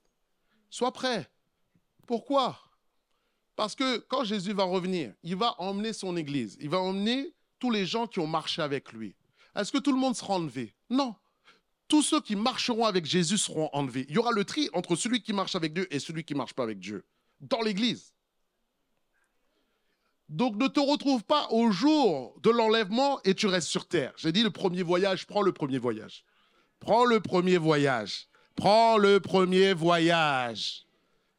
Sois 0.69 0.91
prêt. 0.91 1.29
Pourquoi? 2.05 2.66
Parce 3.57 3.75
que 3.75 3.97
quand 3.97 4.23
Jésus 4.23 4.53
va 4.53 4.63
revenir, 4.63 5.13
il 5.23 5.35
va 5.35 5.55
emmener 5.59 5.91
son 5.91 6.15
Église. 6.15 6.57
Il 6.61 6.69
va 6.69 6.79
emmener 6.79 7.33
tous 7.59 7.71
les 7.71 7.85
gens 7.85 8.07
qui 8.07 8.19
ont 8.19 8.27
marché 8.27 8.61
avec 8.61 8.93
lui. 8.93 9.15
Est-ce 9.55 9.73
que 9.73 9.79
tout 9.79 9.91
le 9.91 9.99
monde 9.99 10.15
sera 10.15 10.35
enlevé? 10.35 10.73
Non 10.89 11.13
tous 11.87 12.01
ceux 12.01 12.21
qui 12.21 12.35
marcheront 12.35 12.85
avec 12.85 13.05
Jésus 13.05 13.37
seront 13.37 13.69
enlevés. 13.73 14.05
Il 14.09 14.15
y 14.15 14.17
aura 14.17 14.31
le 14.31 14.43
tri 14.43 14.69
entre 14.73 14.95
celui 14.95 15.21
qui 15.21 15.33
marche 15.33 15.55
avec 15.55 15.73
Dieu 15.73 15.87
et 15.93 15.99
celui 15.99 16.23
qui 16.23 16.33
ne 16.33 16.37
marche 16.37 16.53
pas 16.53 16.63
avec 16.63 16.79
Dieu 16.79 17.05
dans 17.39 17.61
l'Église. 17.61 18.13
Donc 20.27 20.57
ne 20.57 20.67
te 20.67 20.81
retrouve 20.81 21.23
pas 21.23 21.47
au 21.51 21.71
jour 21.71 22.37
de 22.41 22.49
l'enlèvement 22.49 23.21
et 23.23 23.33
tu 23.33 23.47
restes 23.47 23.69
sur 23.69 23.87
terre. 23.87 24.13
J'ai 24.17 24.33
dit 24.33 24.43
le 24.43 24.49
premier 24.49 24.83
voyage, 24.83 25.25
prends 25.25 25.41
le 25.41 25.53
premier 25.53 25.77
voyage. 25.77 26.25
Prends 26.79 27.05
le 27.05 27.21
premier 27.21 27.57
voyage. 27.57 28.27
Prends 28.55 28.97
le 28.97 29.21
premier 29.21 29.73
voyage. 29.73 30.86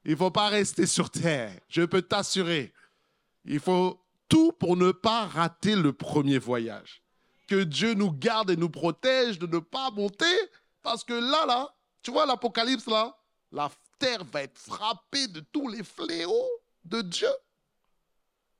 Il 0.05 0.13
ne 0.13 0.17
faut 0.17 0.31
pas 0.31 0.49
rester 0.49 0.87
sur 0.87 1.11
terre. 1.11 1.59
Je 1.69 1.83
peux 1.83 2.03
t'assurer. 2.03 2.73
Il 3.45 3.61
faut 3.61 4.01
tout 4.29 4.53
pour 4.53 4.77
ne 4.77 4.93
pas 4.93 5.27
rater 5.27 5.75
le 5.75 5.93
premier 5.93 6.39
voyage 6.39 7.03
que 7.49 7.65
Dieu 7.65 7.95
nous 7.95 8.13
garde 8.13 8.51
et 8.51 8.57
nous 8.57 8.69
protège 8.69 9.39
de 9.39 9.47
ne 9.47 9.59
pas 9.59 9.91
monter, 9.91 10.37
parce 10.83 11.03
que 11.03 11.15
là, 11.15 11.47
là, 11.47 11.75
tu 12.03 12.13
vois 12.13 12.27
l'Apocalypse, 12.27 12.87
là, 12.87 13.19
la 13.51 13.71
terre 13.99 14.23
va 14.25 14.43
être 14.43 14.59
frappée 14.59 15.27
de 15.27 15.41
tous 15.41 15.67
les 15.69 15.83
fléaux 15.83 16.49
de 16.85 17.01
Dieu. 17.01 17.31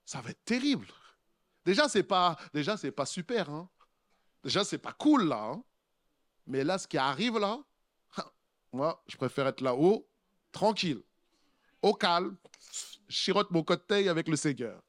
Ça 0.05 0.21
va 0.23 0.31
être 0.31 0.45
terrible. 0.45 0.87
Déjà, 1.65 1.89
c'est 1.89 2.03
pas, 2.03 2.37
pas 2.97 3.07
super, 3.07 3.51
hein. 3.51 3.69
Déjà, 4.43 4.65
c'est 4.65 4.79
pas 4.79 4.93
cool, 4.93 5.29
là. 5.29 5.51
Hein. 5.53 5.63
Mais 6.47 6.65
là, 6.65 6.79
ce 6.79 6.89
qui 6.89 6.97
arrive, 6.97 7.39
là, 7.39 7.59
moi, 8.73 9.03
je 9.07 9.17
préfère 9.19 9.47
être 9.47 9.61
là-haut, 9.61 10.09
tranquille, 10.51 11.03
au 11.83 11.95
calme, 11.95 12.37
chirote 13.09 13.51
mon 13.51 13.63
cocktail 13.63 14.09
avec 14.09 14.29
le 14.29 14.37
Seigneur. 14.37 14.83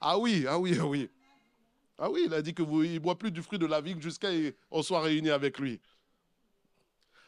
Ah 0.00 0.18
oui, 0.18 0.44
ah 0.48 0.58
oui, 0.58 0.76
ah 0.80 0.86
oui. 0.86 1.10
Ah 1.98 2.10
oui, 2.10 2.24
il 2.26 2.34
a 2.34 2.42
dit 2.42 2.54
qu'il 2.54 2.66
ne 2.66 2.98
boit 2.98 3.16
plus 3.16 3.30
du 3.30 3.42
fruit 3.42 3.58
de 3.58 3.66
la 3.66 3.80
vigne 3.80 4.00
jusqu'à 4.00 4.28
qu'on 4.68 4.82
soit 4.82 5.00
réunis 5.00 5.30
avec 5.30 5.58
lui. 5.58 5.80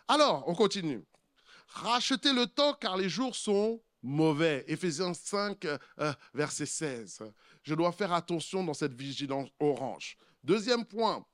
Alors, 0.09 0.45
on 0.49 0.55
continue. 0.55 1.05
Rachetez 1.69 2.33
le 2.33 2.47
temps 2.47 2.75
car 2.75 2.97
les 2.97 3.09
jours 3.09 3.35
sont 3.35 3.81
mauvais. 4.03 4.65
Éphésiens 4.69 5.15
5, 5.15 5.65
euh, 5.65 5.79
euh, 6.01 6.13
verset 6.35 6.67
16. 6.67 7.23
Je 7.63 7.75
dois 7.75 7.93
faire 7.93 8.13
attention 8.13 8.65
dans 8.65 8.75
cette 8.75 8.95
vigilance 8.95 9.49
orange. 9.59 10.17
Deuxième 10.43 10.85
point, 10.85 11.25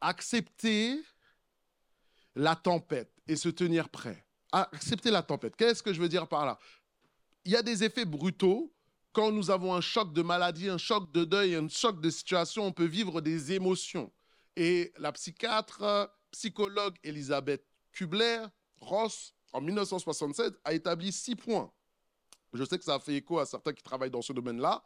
accepter 0.00 1.00
la 2.34 2.56
tempête 2.56 3.12
et 3.26 3.36
se 3.36 3.48
tenir 3.48 3.88
prêt. 3.88 4.24
Accepter 4.52 5.10
la 5.10 5.22
tempête. 5.22 5.56
Qu'est-ce 5.56 5.82
que 5.82 5.92
je 5.92 6.00
veux 6.00 6.08
dire 6.08 6.26
par 6.26 6.44
là? 6.44 6.58
Il 7.44 7.52
y 7.52 7.56
a 7.56 7.62
des 7.62 7.84
effets 7.84 8.04
brutaux 8.04 8.72
quand 9.12 9.32
nous 9.32 9.50
avons 9.50 9.74
un 9.74 9.80
choc 9.80 10.12
de 10.12 10.22
maladie, 10.22 10.68
un 10.68 10.78
choc 10.78 11.10
de 11.12 11.24
deuil, 11.24 11.54
un 11.54 11.68
choc 11.68 12.00
de 12.00 12.10
situation, 12.10 12.66
on 12.66 12.72
peut 12.72 12.84
vivre 12.84 13.20
des 13.20 13.52
émotions. 13.52 14.12
Et 14.56 14.92
la 14.98 15.12
psychiatre, 15.12 16.12
psychologue 16.30 16.96
Elisabeth 17.02 17.64
Kubler-Ross, 17.92 19.34
en 19.52 19.60
1967, 19.60 20.54
a 20.64 20.72
établi 20.74 21.12
six 21.12 21.34
points. 21.34 21.72
Je 22.52 22.64
sais 22.64 22.78
que 22.78 22.84
ça 22.84 22.94
a 22.94 23.00
fait 23.00 23.14
écho 23.14 23.38
à 23.38 23.46
certains 23.46 23.72
qui 23.72 23.82
travaillent 23.82 24.10
dans 24.10 24.22
ce 24.22 24.32
domaine-là. 24.32 24.82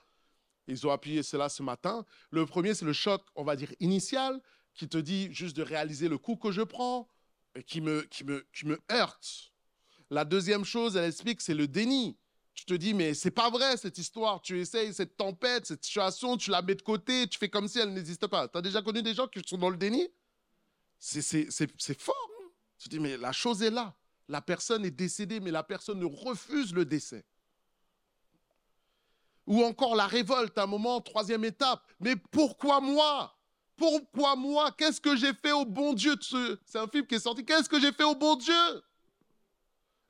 Ils 0.67 0.87
ont 0.87 0.91
appuyé 0.91 1.23
cela 1.23 1.49
ce 1.49 1.63
matin. 1.63 2.05
Le 2.31 2.47
premier, 2.47 2.75
c'est 2.75 2.85
le 2.85 2.95
choc, 2.95 3.23
on 3.35 3.45
va 3.45 3.57
dire, 3.57 3.73
initial, 3.81 4.41
qui 4.75 4.89
te 4.89 4.97
dit 4.97 5.33
juste 5.33 5.57
de 5.57 5.63
réaliser 5.63 6.09
le 6.09 6.19
coup 6.19 6.37
que 6.37 6.51
je 6.51 6.63
prends, 6.63 7.09
et 7.55 7.63
qui 7.63 7.81
me, 7.81 8.03
qui 8.03 8.25
me, 8.25 8.47
qui 8.53 8.67
me 8.67 8.81
heurte. 8.91 9.53
La 10.11 10.25
deuxième 10.25 10.65
chose, 10.65 10.97
elle 10.97 11.09
explique, 11.09 11.41
c'est 11.41 11.55
le 11.55 11.67
déni. 11.67 12.17
Tu 12.55 12.65
te 12.65 12.75
dis, 12.75 12.95
mais 12.95 13.15
c'est 13.15 13.33
pas 13.33 13.51
vrai 13.51 13.77
cette 13.77 13.99
histoire. 13.99 14.41
Tu 14.41 14.61
essayes 14.61 14.95
cette 14.95 15.17
tempête, 15.17 15.67
cette 15.67 15.85
situation, 15.85 16.37
tu 16.37 16.51
la 16.51 16.63
mets 16.63 16.77
de 16.77 16.83
côté, 16.83 17.27
tu 17.27 17.39
fais 17.39 17.49
comme 17.49 17.67
si 17.67 17.81
elle 17.81 17.93
n'existe 17.93 18.27
pas. 18.29 18.47
Tu 18.49 18.57
as 18.59 18.63
déjà 18.63 18.81
connu 18.81 19.03
des 19.03 19.15
gens 19.15 19.27
qui 19.27 19.41
sont 19.45 19.59
dans 19.59 19.71
le 19.71 19.77
déni? 19.77 20.09
C'est 20.99 22.01
fort. 22.01 22.15
Hein? 22.41 22.45
tu 22.79 22.89
te 22.89 22.95
dis, 22.95 23.01
mais 23.01 23.17
la 23.17 23.33
chose 23.33 23.63
est 23.63 23.71
là. 23.71 23.95
La 24.29 24.41
personne 24.41 24.85
est 24.85 24.91
décédée, 24.91 25.41
mais 25.41 25.51
la 25.51 25.63
personne 25.63 26.03
refuse 26.05 26.73
le 26.73 26.85
décès. 26.85 27.25
Ou 29.47 29.63
encore 29.63 29.97
la 29.97 30.07
révolte, 30.07 30.57
un 30.57 30.67
moment, 30.67 31.01
troisième 31.01 31.45
étape. 31.45 31.83
Mais 32.01 32.17
pourquoi 32.17 32.81
moi? 32.81 33.37
Pourquoi 33.77 34.37
moi? 34.37 34.71
Qu'est-ce 34.73 35.01
que 35.01 35.17
j'ai 35.17 35.35
fait 35.35 35.53
au 35.53 35.65
bon 35.65 35.93
Dieu? 35.93 36.15
C'est 36.65 36.79
un 36.79 36.87
film 36.87 37.07
qui 37.07 37.17
est 37.17 37.21
sorti. 37.21 37.45
Qu'est-ce 37.45 37.69
que 37.69 37.81
j'ai 37.81 37.93
fait 37.93 38.05
au 38.05 38.15
bon 38.15 38.37
Dieu? 38.37 38.83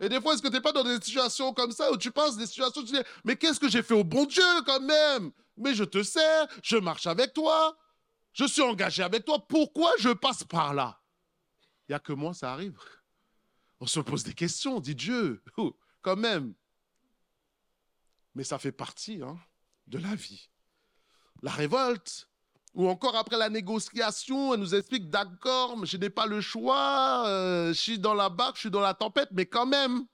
Et 0.05 0.09
des 0.09 0.21
fois, 0.21 0.35
est-ce 0.35 0.43
que 0.43 0.49
tu 0.49 0.55
n'es 0.55 0.61
pas 0.61 0.73
dans 0.73 0.85
des 0.85 1.01
situations 1.01 1.53
comme 1.53 1.73
ça 1.73 1.91
où 1.93 1.97
tu 1.97 2.11
penses 2.11 2.37
des 2.37 2.47
situations 2.47 2.83
où 2.83 2.85
tu 2.85 2.93
dis 2.93 3.03
Mais 3.25 3.37
qu'est-ce 3.37 3.61
que 3.61 3.69
j'ai 3.69 3.83
fait 3.83 3.95
au 3.95 4.05
bon 4.05 4.25
Dieu 4.27 4.43
quand 4.67 4.81
même? 4.81 5.33
Mais 5.57 5.75
je 5.75 5.85
te 5.85 6.03
sers, 6.03 6.47
je 6.63 6.77
marche 6.77 7.07
avec 7.07 7.33
toi, 7.33 7.77
je 8.33 8.45
suis 8.45 8.63
engagé 8.63 9.03
avec 9.03 9.25
toi. 9.25 9.45
Pourquoi 9.47 9.93
je 9.99 10.11
passe 10.11 10.45
par 10.45 10.75
là? 10.75 11.01
Il 11.89 11.93
n'y 11.93 11.97
a 11.97 12.01
que 12.01 12.13
moi, 12.13 12.35
ça 12.35 12.53
arrive. 12.53 12.79
On 13.81 13.87
se 13.87 14.01
pose 14.01 14.25
des 14.25 14.35
questions, 14.35 14.77
on 14.77 14.81
dit 14.81 14.95
Dieu, 14.95 15.43
quand 16.03 16.17
même 16.17 16.55
mais 18.35 18.45
ça 18.45 18.59
fait 18.59 18.73
partie 18.73 19.23
hein, 19.23 19.39
de 19.87 19.99
la 19.99 20.15
vie. 20.15 20.51
La 21.43 21.53
révolte, 21.53 22.29
ou 22.75 22.89
encore 22.89 23.15
après 23.17 23.39
la 23.39 23.49
négociation, 23.49 24.53
elle 24.53 24.61
nous 24.61 24.75
explique, 24.75 25.09
d'accord, 25.09 25.85
je 25.87 25.97
n'ai 25.97 26.11
pas 26.11 26.27
le 26.27 26.41
choix, 26.41 27.25
euh, 27.29 27.69
je 27.69 27.81
suis 27.81 27.99
dans 27.99 28.15
la 28.15 28.29
barque, 28.29 28.57
je 28.57 28.63
suis 28.63 28.71
dans 28.71 28.81
la 28.81 28.95
tempête, 28.95 29.29
mais 29.33 29.47
quand 29.47 29.67
même, 29.67 30.05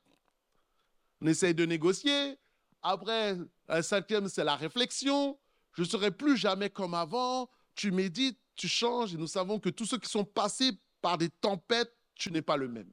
on 1.23 1.27
essaye 1.27 1.55
de 1.55 1.65
négocier. 1.65 2.39
Après, 2.83 3.37
un 3.69 3.83
cinquième, 3.83 4.29
c'est 4.29 4.45
la 4.45 4.57
réflexion. 4.57 5.39
Je 5.73 5.83
ne 5.83 5.87
serai 5.87 6.11
plus 6.11 6.37
jamais 6.37 6.71
comme 6.71 6.95
avant. 6.95 7.49
Tu 7.75 7.91
médites, 7.93 8.39
tu 8.57 8.69
changes, 8.69 9.15
et 9.15 9.17
nous 9.17 9.27
savons 9.27 9.59
que 9.59 9.71
tous 9.71 9.87
ceux 9.87 9.99
qui 9.99 10.11
sont 10.11 10.25
passés 10.25 10.73
par 11.01 11.17
des 11.17 11.31
tempêtes, 11.31 11.95
tu 12.15 12.31
n'es 12.31 12.43
pas 12.43 12.57
le 12.57 12.69
même. 12.69 12.91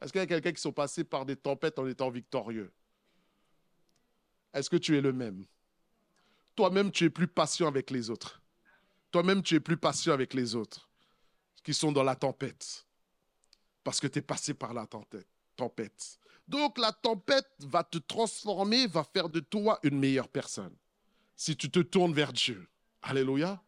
Est-ce 0.00 0.12
qu'il 0.12 0.20
y 0.20 0.24
a 0.24 0.26
quelqu'un 0.26 0.52
qui 0.52 0.60
sont 0.60 0.72
passés 0.72 1.04
par 1.04 1.24
des 1.24 1.36
tempêtes 1.36 1.78
en 1.78 1.86
étant 1.86 2.10
victorieux? 2.10 2.70
Est-ce 4.52 4.68
que 4.68 4.76
tu 4.76 4.96
es 4.96 5.00
le 5.00 5.12
même? 5.12 5.44
Toi-même, 6.54 6.90
tu 6.90 7.04
es 7.04 7.10
plus 7.10 7.28
patient 7.28 7.66
avec 7.66 7.90
les 7.90 8.10
autres. 8.10 8.42
Toi-même, 9.10 9.42
tu 9.42 9.54
es 9.54 9.60
plus 9.60 9.76
patient 9.76 10.12
avec 10.12 10.34
les 10.34 10.54
autres 10.54 10.88
qui 11.62 11.74
sont 11.74 11.92
dans 11.92 12.02
la 12.02 12.16
tempête. 12.16 12.86
Parce 13.84 14.00
que 14.00 14.06
tu 14.06 14.18
es 14.18 14.22
passé 14.22 14.54
par 14.54 14.74
la 14.74 14.86
tempête. 14.86 16.18
Donc 16.46 16.78
la 16.78 16.92
tempête 16.92 17.50
va 17.60 17.84
te 17.84 17.98
transformer, 17.98 18.86
va 18.86 19.04
faire 19.04 19.28
de 19.28 19.40
toi 19.40 19.78
une 19.82 19.98
meilleure 19.98 20.28
personne. 20.28 20.74
Si 21.36 21.56
tu 21.56 21.70
te 21.70 21.80
tournes 21.80 22.12
vers 22.12 22.32
Dieu. 22.32 22.66
Alléluia. 23.02 23.62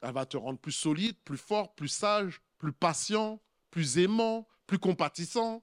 Elle 0.00 0.12
va 0.12 0.26
te 0.26 0.36
rendre 0.36 0.58
plus 0.58 0.72
solide, 0.72 1.16
plus 1.24 1.38
fort, 1.38 1.74
plus 1.74 1.88
sage, 1.88 2.40
plus 2.58 2.72
patient, 2.72 3.40
plus 3.70 3.98
aimant, 3.98 4.46
plus 4.66 4.78
compatissant. 4.78 5.62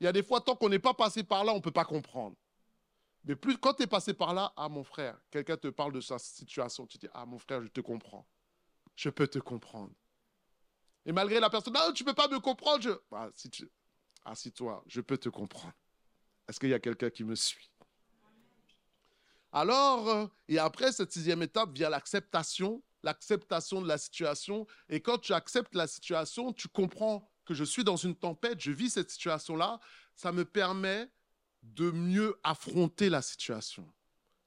Il 0.00 0.04
y 0.04 0.06
a 0.06 0.12
des 0.12 0.22
fois, 0.22 0.40
tant 0.40 0.56
qu'on 0.56 0.68
n'est 0.68 0.78
pas 0.78 0.94
passé 0.94 1.22
par 1.22 1.44
là, 1.44 1.52
on 1.52 1.56
ne 1.56 1.62
peut 1.62 1.70
pas 1.70 1.84
comprendre. 1.84 2.36
Mais 3.24 3.36
plus, 3.36 3.56
quand 3.56 3.74
tu 3.74 3.84
es 3.84 3.86
passé 3.86 4.14
par 4.14 4.34
là, 4.34 4.52
ah 4.56 4.68
mon 4.68 4.82
frère, 4.82 5.16
quelqu'un 5.30 5.56
te 5.56 5.68
parle 5.68 5.92
de 5.92 6.00
sa 6.00 6.18
situation, 6.18 6.86
tu 6.86 6.98
dis, 6.98 7.08
ah 7.14 7.24
mon 7.24 7.38
frère, 7.38 7.62
je 7.62 7.68
te 7.68 7.80
comprends. 7.80 8.26
Je 8.96 9.10
peux 9.10 9.28
te 9.28 9.38
comprendre. 9.38 9.92
Et 11.04 11.12
malgré 11.12 11.40
la 11.40 11.50
personne, 11.50 11.74
non, 11.74 11.92
tu 11.92 12.02
ne 12.04 12.08
peux 12.08 12.14
pas 12.14 12.28
me 12.28 12.40
comprendre. 12.40 13.02
Ah, 13.12 13.28
si 13.34 13.50
tu... 13.50 13.70
Assis-toi, 14.24 14.84
je 14.86 15.00
peux 15.00 15.18
te 15.18 15.28
comprendre. 15.28 15.74
Est-ce 16.48 16.60
qu'il 16.60 16.68
y 16.68 16.74
a 16.74 16.78
quelqu'un 16.78 17.10
qui 17.10 17.24
me 17.24 17.34
suit? 17.34 17.70
Alors, 19.50 20.08
euh, 20.08 20.26
et 20.48 20.58
après 20.58 20.92
cette 20.92 21.12
sixième 21.12 21.42
étape 21.42 21.72
vient 21.72 21.90
l'acceptation, 21.90 22.82
l'acceptation 23.02 23.82
de 23.82 23.88
la 23.88 23.98
situation. 23.98 24.66
Et 24.88 25.00
quand 25.00 25.18
tu 25.18 25.32
acceptes 25.34 25.74
la 25.74 25.86
situation, 25.86 26.52
tu 26.52 26.68
comprends 26.68 27.30
que 27.44 27.54
je 27.54 27.64
suis 27.64 27.84
dans 27.84 27.96
une 27.96 28.14
tempête, 28.14 28.60
je 28.60 28.70
vis 28.70 28.90
cette 28.90 29.10
situation-là. 29.10 29.80
Ça 30.14 30.32
me 30.32 30.44
permet 30.44 31.10
de 31.62 31.90
mieux 31.90 32.38
affronter 32.42 33.08
la 33.08 33.22
situation. 33.22 33.86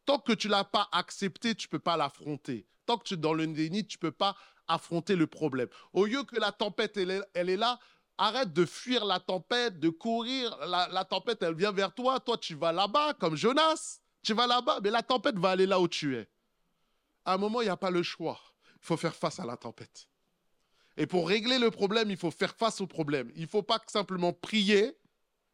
Tant 0.05 0.19
que 0.19 0.33
tu 0.33 0.47
l'as 0.47 0.63
pas 0.63 0.87
accepté, 0.91 1.55
tu 1.55 1.67
peux 1.67 1.79
pas 1.79 1.97
l'affronter. 1.97 2.67
Tant 2.85 2.97
que 2.97 3.03
tu 3.03 3.13
es 3.15 3.17
dans 3.17 3.33
le 3.33 3.47
déni, 3.47 3.85
tu 3.85 3.97
peux 3.97 4.11
pas 4.11 4.35
affronter 4.67 5.15
le 5.15 5.27
problème. 5.27 5.67
Au 5.93 6.05
lieu 6.05 6.23
que 6.23 6.39
la 6.39 6.51
tempête, 6.51 6.97
elle 6.97 7.49
est, 7.49 7.57
là, 7.57 7.79
arrête 8.17 8.53
de 8.53 8.65
fuir 8.65 9.05
la 9.05 9.19
tempête, 9.19 9.79
de 9.79 9.89
courir. 9.89 10.55
La, 10.67 11.05
tempête, 11.05 11.41
elle 11.41 11.55
vient 11.55 11.71
vers 11.71 11.93
toi. 11.93 12.19
Toi, 12.19 12.37
tu 12.37 12.55
vas 12.55 12.71
là-bas, 12.71 13.13
comme 13.15 13.35
Jonas. 13.35 13.99
Tu 14.21 14.33
vas 14.33 14.47
là-bas, 14.47 14.79
mais 14.83 14.91
la 14.91 15.03
tempête 15.03 15.37
va 15.37 15.51
aller 15.51 15.65
là 15.65 15.79
où 15.79 15.87
tu 15.87 16.15
es. 16.15 16.27
À 17.25 17.33
un 17.33 17.37
moment, 17.37 17.61
il 17.61 17.65
n'y 17.65 17.71
a 17.71 17.77
pas 17.77 17.91
le 17.91 18.03
choix. 18.03 18.39
Il 18.75 18.85
faut 18.85 18.97
faire 18.97 19.15
face 19.15 19.39
à 19.39 19.45
la 19.45 19.57
tempête. 19.57 20.07
Et 20.97 21.07
pour 21.07 21.27
régler 21.27 21.59
le 21.59 21.71
problème, 21.71 22.09
il 22.09 22.17
faut 22.17 22.31
faire 22.31 22.55
face 22.55 22.81
au 22.81 22.87
problème. 22.87 23.31
Il 23.35 23.43
ne 23.43 23.47
faut 23.47 23.63
pas 23.63 23.81
simplement 23.87 24.33
prier. 24.33 24.95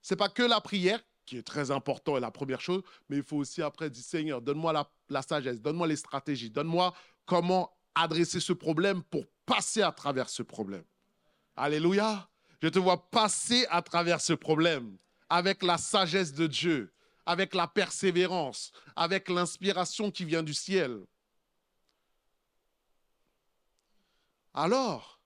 Ce 0.02 0.14
n'est 0.14 0.18
pas 0.18 0.30
que 0.30 0.44
la 0.44 0.62
prière 0.62 1.02
qui 1.26 1.38
est 1.38 1.44
très 1.44 1.72
important 1.72 2.18
et 2.18 2.20
la 2.20 2.32
première 2.32 2.62
chose, 2.62 2.82
mais 3.10 3.18
il 3.18 3.24
faut 3.24 3.38
aussi 3.38 3.62
après 3.62 3.90
dire 3.90 4.04
Seigneur, 4.04 4.42
donne-moi 4.42 4.74
la, 5.10 5.22
sagesse, 5.22 5.62
donne-moi 5.62 5.88
les 5.88 5.96
stratégies, 5.96 6.50
donne-moi 6.50 6.94
comment 7.26 7.72
adresser 7.96 8.40
ce 8.40 8.54
problème 8.54 9.04
pour 9.04 9.26
passer 9.46 9.82
à 9.82 9.92
travers 9.92 10.30
ce 10.30 10.44
problème. 10.44 10.84
Alléluia. 11.56 12.28
Je 12.62 12.68
te 12.68 12.80
vois 12.80 13.10
passer 13.10 13.66
à 13.70 13.82
travers 13.82 14.22
ce 14.22 14.34
problème 14.34 14.98
avec 15.30 15.64
la 15.64 15.78
sagesse 15.78 16.34
de 16.34 16.46
Dieu, 16.46 16.94
avec 17.26 17.56
la 17.56 17.68
persévérance, 17.68 18.72
avec 18.96 19.30
l'inspiration 19.30 20.12
qui 20.12 20.26
vient 20.26 20.44
du 20.44 20.54
ciel. 20.54 21.06
Alors, 24.54 25.22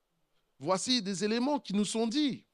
voici 0.59 1.01
des 1.01 1.23
éléments 1.23 1.59
qui 1.59 1.73
nous 1.73 1.85
sont 1.85 2.07
dits. 2.07 2.45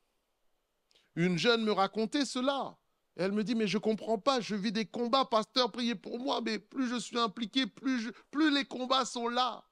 Une 1.15 1.37
jeune 1.37 1.63
me 1.63 1.73
racontait 1.73 2.25
cela 2.25 2.77
elle 3.15 3.31
me 3.31 3.43
dit, 3.43 3.55
mais 3.55 3.67
je 3.67 3.77
ne 3.77 3.81
comprends 3.81 4.17
pas, 4.17 4.39
je 4.39 4.55
vis 4.55 4.71
des 4.71 4.85
combats, 4.85 5.25
pasteur, 5.25 5.71
priez 5.71 5.95
pour 5.95 6.19
moi, 6.19 6.41
mais 6.41 6.59
plus 6.59 6.87
je 6.87 6.99
suis 6.99 7.17
impliqué, 7.19 7.67
plus, 7.67 8.11
plus 8.31 8.53
les 8.53 8.65
combats 8.65 9.05
sont 9.05 9.27
là. 9.27 9.65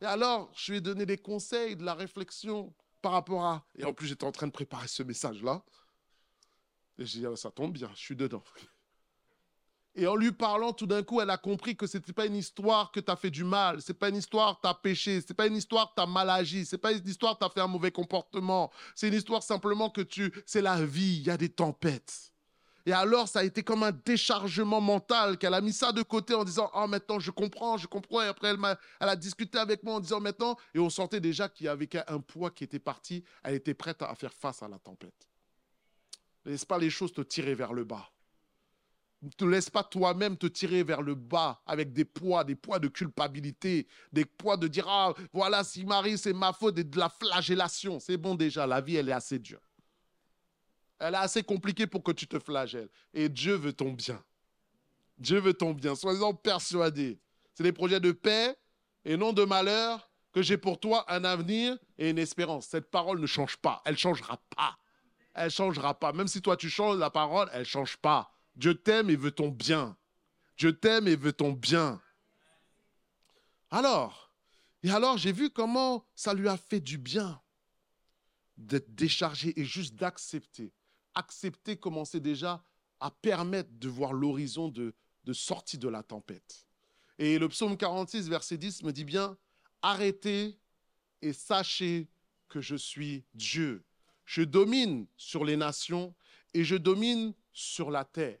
Et 0.00 0.04
alors, 0.06 0.52
je 0.54 0.72
lui 0.72 0.78
ai 0.78 0.80
donné 0.80 1.06
des 1.06 1.16
conseils, 1.16 1.76
de 1.76 1.84
la 1.84 1.94
réflexion 1.94 2.74
par 3.00 3.12
rapport 3.12 3.44
à... 3.44 3.66
Et 3.76 3.84
en 3.84 3.94
plus, 3.94 4.08
j'étais 4.08 4.24
en 4.24 4.32
train 4.32 4.46
de 4.46 4.52
préparer 4.52 4.88
ce 4.88 5.02
message-là. 5.02 5.64
Et 6.98 7.06
j'ai 7.06 7.20
dit, 7.20 7.26
ah, 7.26 7.36
ça 7.36 7.50
tombe 7.50 7.72
bien, 7.72 7.90
je 7.94 8.00
suis 8.00 8.16
dedans. 8.16 8.42
Et 9.96 10.06
en 10.08 10.16
lui 10.16 10.32
parlant, 10.32 10.72
tout 10.72 10.86
d'un 10.86 11.04
coup, 11.04 11.20
elle 11.20 11.30
a 11.30 11.36
compris 11.36 11.76
que 11.76 11.86
ce 11.86 11.98
n'était 11.98 12.12
pas 12.12 12.26
une 12.26 12.34
histoire 12.34 12.90
que 12.90 12.98
tu 12.98 13.10
as 13.10 13.16
fait 13.16 13.30
du 13.30 13.44
mal, 13.44 13.80
ce 13.80 13.92
n'est 13.92 13.98
pas 13.98 14.08
une 14.08 14.16
histoire 14.16 14.56
que 14.56 14.62
tu 14.62 14.68
as 14.68 14.74
péché, 14.74 15.20
ce 15.20 15.26
n'est 15.28 15.36
pas 15.36 15.46
une 15.46 15.56
histoire 15.56 15.90
que 15.90 15.94
tu 15.96 16.02
as 16.02 16.06
mal 16.06 16.28
agi, 16.30 16.64
ce 16.64 16.74
n'est 16.74 16.80
pas 16.80 16.92
une 16.92 17.06
histoire 17.06 17.34
que 17.34 17.38
tu 17.38 17.46
as 17.46 17.50
fait 17.50 17.60
un 17.60 17.68
mauvais 17.68 17.92
comportement, 17.92 18.72
c'est 18.96 19.06
une 19.06 19.14
histoire 19.14 19.42
simplement 19.42 19.90
que 19.90 20.00
tu... 20.00 20.32
C'est 20.46 20.62
la 20.62 20.84
vie, 20.84 21.18
il 21.18 21.26
y 21.26 21.30
a 21.30 21.36
des 21.36 21.48
tempêtes. 21.48 22.32
Et 22.86 22.92
alors, 22.92 23.28
ça 23.28 23.38
a 23.38 23.44
été 23.44 23.62
comme 23.62 23.82
un 23.82 23.92
déchargement 23.92 24.80
mental 24.80 25.38
qu'elle 25.38 25.54
a 25.54 25.60
mis 25.60 25.72
ça 25.72 25.92
de 25.92 26.02
côté 26.02 26.34
en 26.34 26.44
disant 26.44 26.70
Oh, 26.74 26.86
maintenant, 26.86 27.18
je 27.18 27.30
comprends, 27.30 27.78
je 27.78 27.86
comprends. 27.86 28.20
Et 28.20 28.26
après, 28.26 28.48
elle, 28.50 29.08
a, 29.08 29.16
discuté 29.16 29.58
avec 29.58 29.82
moi 29.82 29.94
en 29.94 30.00
disant 30.00 30.20
Maintenant, 30.20 30.56
et 30.74 30.78
on 30.78 30.90
sentait 30.90 31.20
déjà 31.20 31.48
qu'il 31.48 31.64
y 31.64 31.68
avait 31.68 31.88
un 32.08 32.20
poids 32.20 32.50
qui 32.50 32.64
était 32.64 32.78
parti. 32.78 33.24
Elle 33.42 33.54
était 33.54 33.72
prête 33.72 34.02
à 34.02 34.14
faire 34.14 34.34
face 34.34 34.62
à 34.62 34.68
la 34.68 34.78
tempête. 34.78 35.28
Laisse 36.44 36.66
pas 36.66 36.76
les 36.76 36.90
choses 36.90 37.14
te 37.14 37.22
tirer 37.22 37.54
vers 37.54 37.72
le 37.72 37.84
bas? 37.84 38.10
Ne 39.24 39.30
te 39.30 39.44
laisse 39.46 39.70
pas 39.70 39.82
toi-même 39.82 40.36
te 40.36 40.46
tirer 40.46 40.82
vers 40.82 41.00
le 41.00 41.14
bas 41.14 41.62
avec 41.64 41.94
des 41.94 42.04
poids, 42.04 42.44
des 42.44 42.56
poids 42.56 42.78
de 42.78 42.88
culpabilité, 42.88 43.86
des 44.12 44.26
poids 44.26 44.58
de 44.58 44.68
dire 44.68 44.86
Ah, 44.86 45.14
voilà, 45.32 45.64
si 45.64 45.86
Marie, 45.86 46.18
c'est 46.18 46.34
ma 46.34 46.52
faute 46.52 46.78
et 46.78 46.84
de 46.84 46.98
la 46.98 47.08
flagellation. 47.08 47.98
C'est 48.00 48.18
bon 48.18 48.34
déjà, 48.34 48.66
la 48.66 48.82
vie, 48.82 48.96
elle 48.96 49.08
est 49.08 49.12
assez 49.12 49.38
dure. 49.38 49.62
Elle 50.98 51.14
est 51.14 51.18
assez 51.18 51.42
compliquée 51.42 51.86
pour 51.86 52.02
que 52.02 52.12
tu 52.12 52.26
te 52.26 52.38
flagelles. 52.38 52.90
Et 53.14 53.30
Dieu 53.30 53.54
veut 53.54 53.72
ton 53.72 53.92
bien. 53.92 54.22
Dieu 55.16 55.40
veut 55.40 55.54
ton 55.54 55.72
bien. 55.72 55.94
Sois-en 55.94 56.34
persuadé. 56.34 57.18
C'est 57.54 57.62
des 57.62 57.72
projets 57.72 58.00
de 58.00 58.12
paix 58.12 58.54
et 59.06 59.16
non 59.16 59.32
de 59.32 59.44
malheur 59.44 60.10
que 60.32 60.42
j'ai 60.42 60.58
pour 60.58 60.78
toi 60.78 61.10
un 61.10 61.24
avenir 61.24 61.78
et 61.96 62.10
une 62.10 62.18
espérance. 62.18 62.66
Cette 62.66 62.90
parole 62.90 63.20
ne 63.20 63.26
change 63.26 63.56
pas. 63.56 63.80
Elle 63.86 63.92
ne 63.92 63.98
changera 63.98 64.38
pas. 64.54 64.76
Elle 65.32 65.46
ne 65.46 65.50
changera 65.50 65.98
pas. 65.98 66.12
Même 66.12 66.28
si 66.28 66.42
toi 66.42 66.58
tu 66.58 66.68
changes 66.68 66.98
la 66.98 67.08
parole, 67.08 67.48
elle 67.54 67.60
ne 67.60 67.64
change 67.64 67.96
pas. 67.96 68.33
Dieu 68.56 68.74
t'aime 68.74 69.10
et 69.10 69.16
veut 69.16 69.32
ton 69.32 69.48
bien. 69.48 69.96
Dieu 70.56 70.78
t'aime 70.78 71.08
et 71.08 71.16
veut 71.16 71.32
ton 71.32 71.52
bien. 71.52 72.00
Alors, 73.70 74.32
et 74.82 74.90
alors 74.90 75.18
j'ai 75.18 75.32
vu 75.32 75.50
comment 75.50 76.06
ça 76.14 76.34
lui 76.34 76.48
a 76.48 76.56
fait 76.56 76.80
du 76.80 76.98
bien 76.98 77.40
d'être 78.56 78.94
déchargé 78.94 79.58
et 79.58 79.64
juste 79.64 79.96
d'accepter. 79.96 80.72
Accepter 81.14 81.76
commencer 81.76 82.20
déjà 82.20 82.64
à 83.00 83.10
permettre 83.10 83.70
de 83.72 83.88
voir 83.88 84.12
l'horizon 84.12 84.68
de, 84.68 84.94
de 85.24 85.32
sortie 85.32 85.78
de 85.78 85.88
la 85.88 86.02
tempête. 86.02 86.66
Et 87.18 87.38
le 87.38 87.48
psaume 87.48 87.76
46, 87.76 88.28
verset 88.28 88.58
10 88.58 88.82
me 88.82 88.92
dit 88.92 89.04
bien, 89.04 89.36
arrêtez 89.82 90.58
et 91.22 91.32
sachez 91.32 92.08
que 92.48 92.60
je 92.60 92.76
suis 92.76 93.24
Dieu. 93.34 93.84
Je 94.24 94.42
domine 94.42 95.06
sur 95.16 95.44
les 95.44 95.56
nations 95.56 96.14
et 96.52 96.64
je 96.64 96.76
domine 96.76 97.34
sur 97.52 97.90
la 97.90 98.04
terre. 98.04 98.38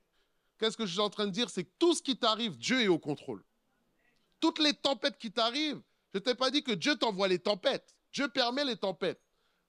Qu'est-ce 0.64 0.78
que 0.78 0.86
je 0.86 0.92
suis 0.92 1.00
en 1.00 1.10
train 1.10 1.26
de 1.26 1.30
dire? 1.30 1.50
C'est 1.50 1.64
que 1.64 1.72
tout 1.78 1.92
ce 1.92 2.00
qui 2.00 2.16
t'arrive, 2.16 2.56
Dieu 2.56 2.80
est 2.80 2.88
au 2.88 2.98
contrôle. 2.98 3.44
Toutes 4.40 4.58
les 4.58 4.72
tempêtes 4.72 5.18
qui 5.18 5.30
t'arrivent, 5.30 5.82
je 6.14 6.18
ne 6.20 6.24
t'ai 6.24 6.34
pas 6.34 6.50
dit 6.50 6.62
que 6.62 6.72
Dieu 6.72 6.96
t'envoie 6.96 7.28
les 7.28 7.38
tempêtes. 7.38 7.94
Dieu 8.14 8.28
permet 8.28 8.64
les 8.64 8.76
tempêtes. 8.76 9.20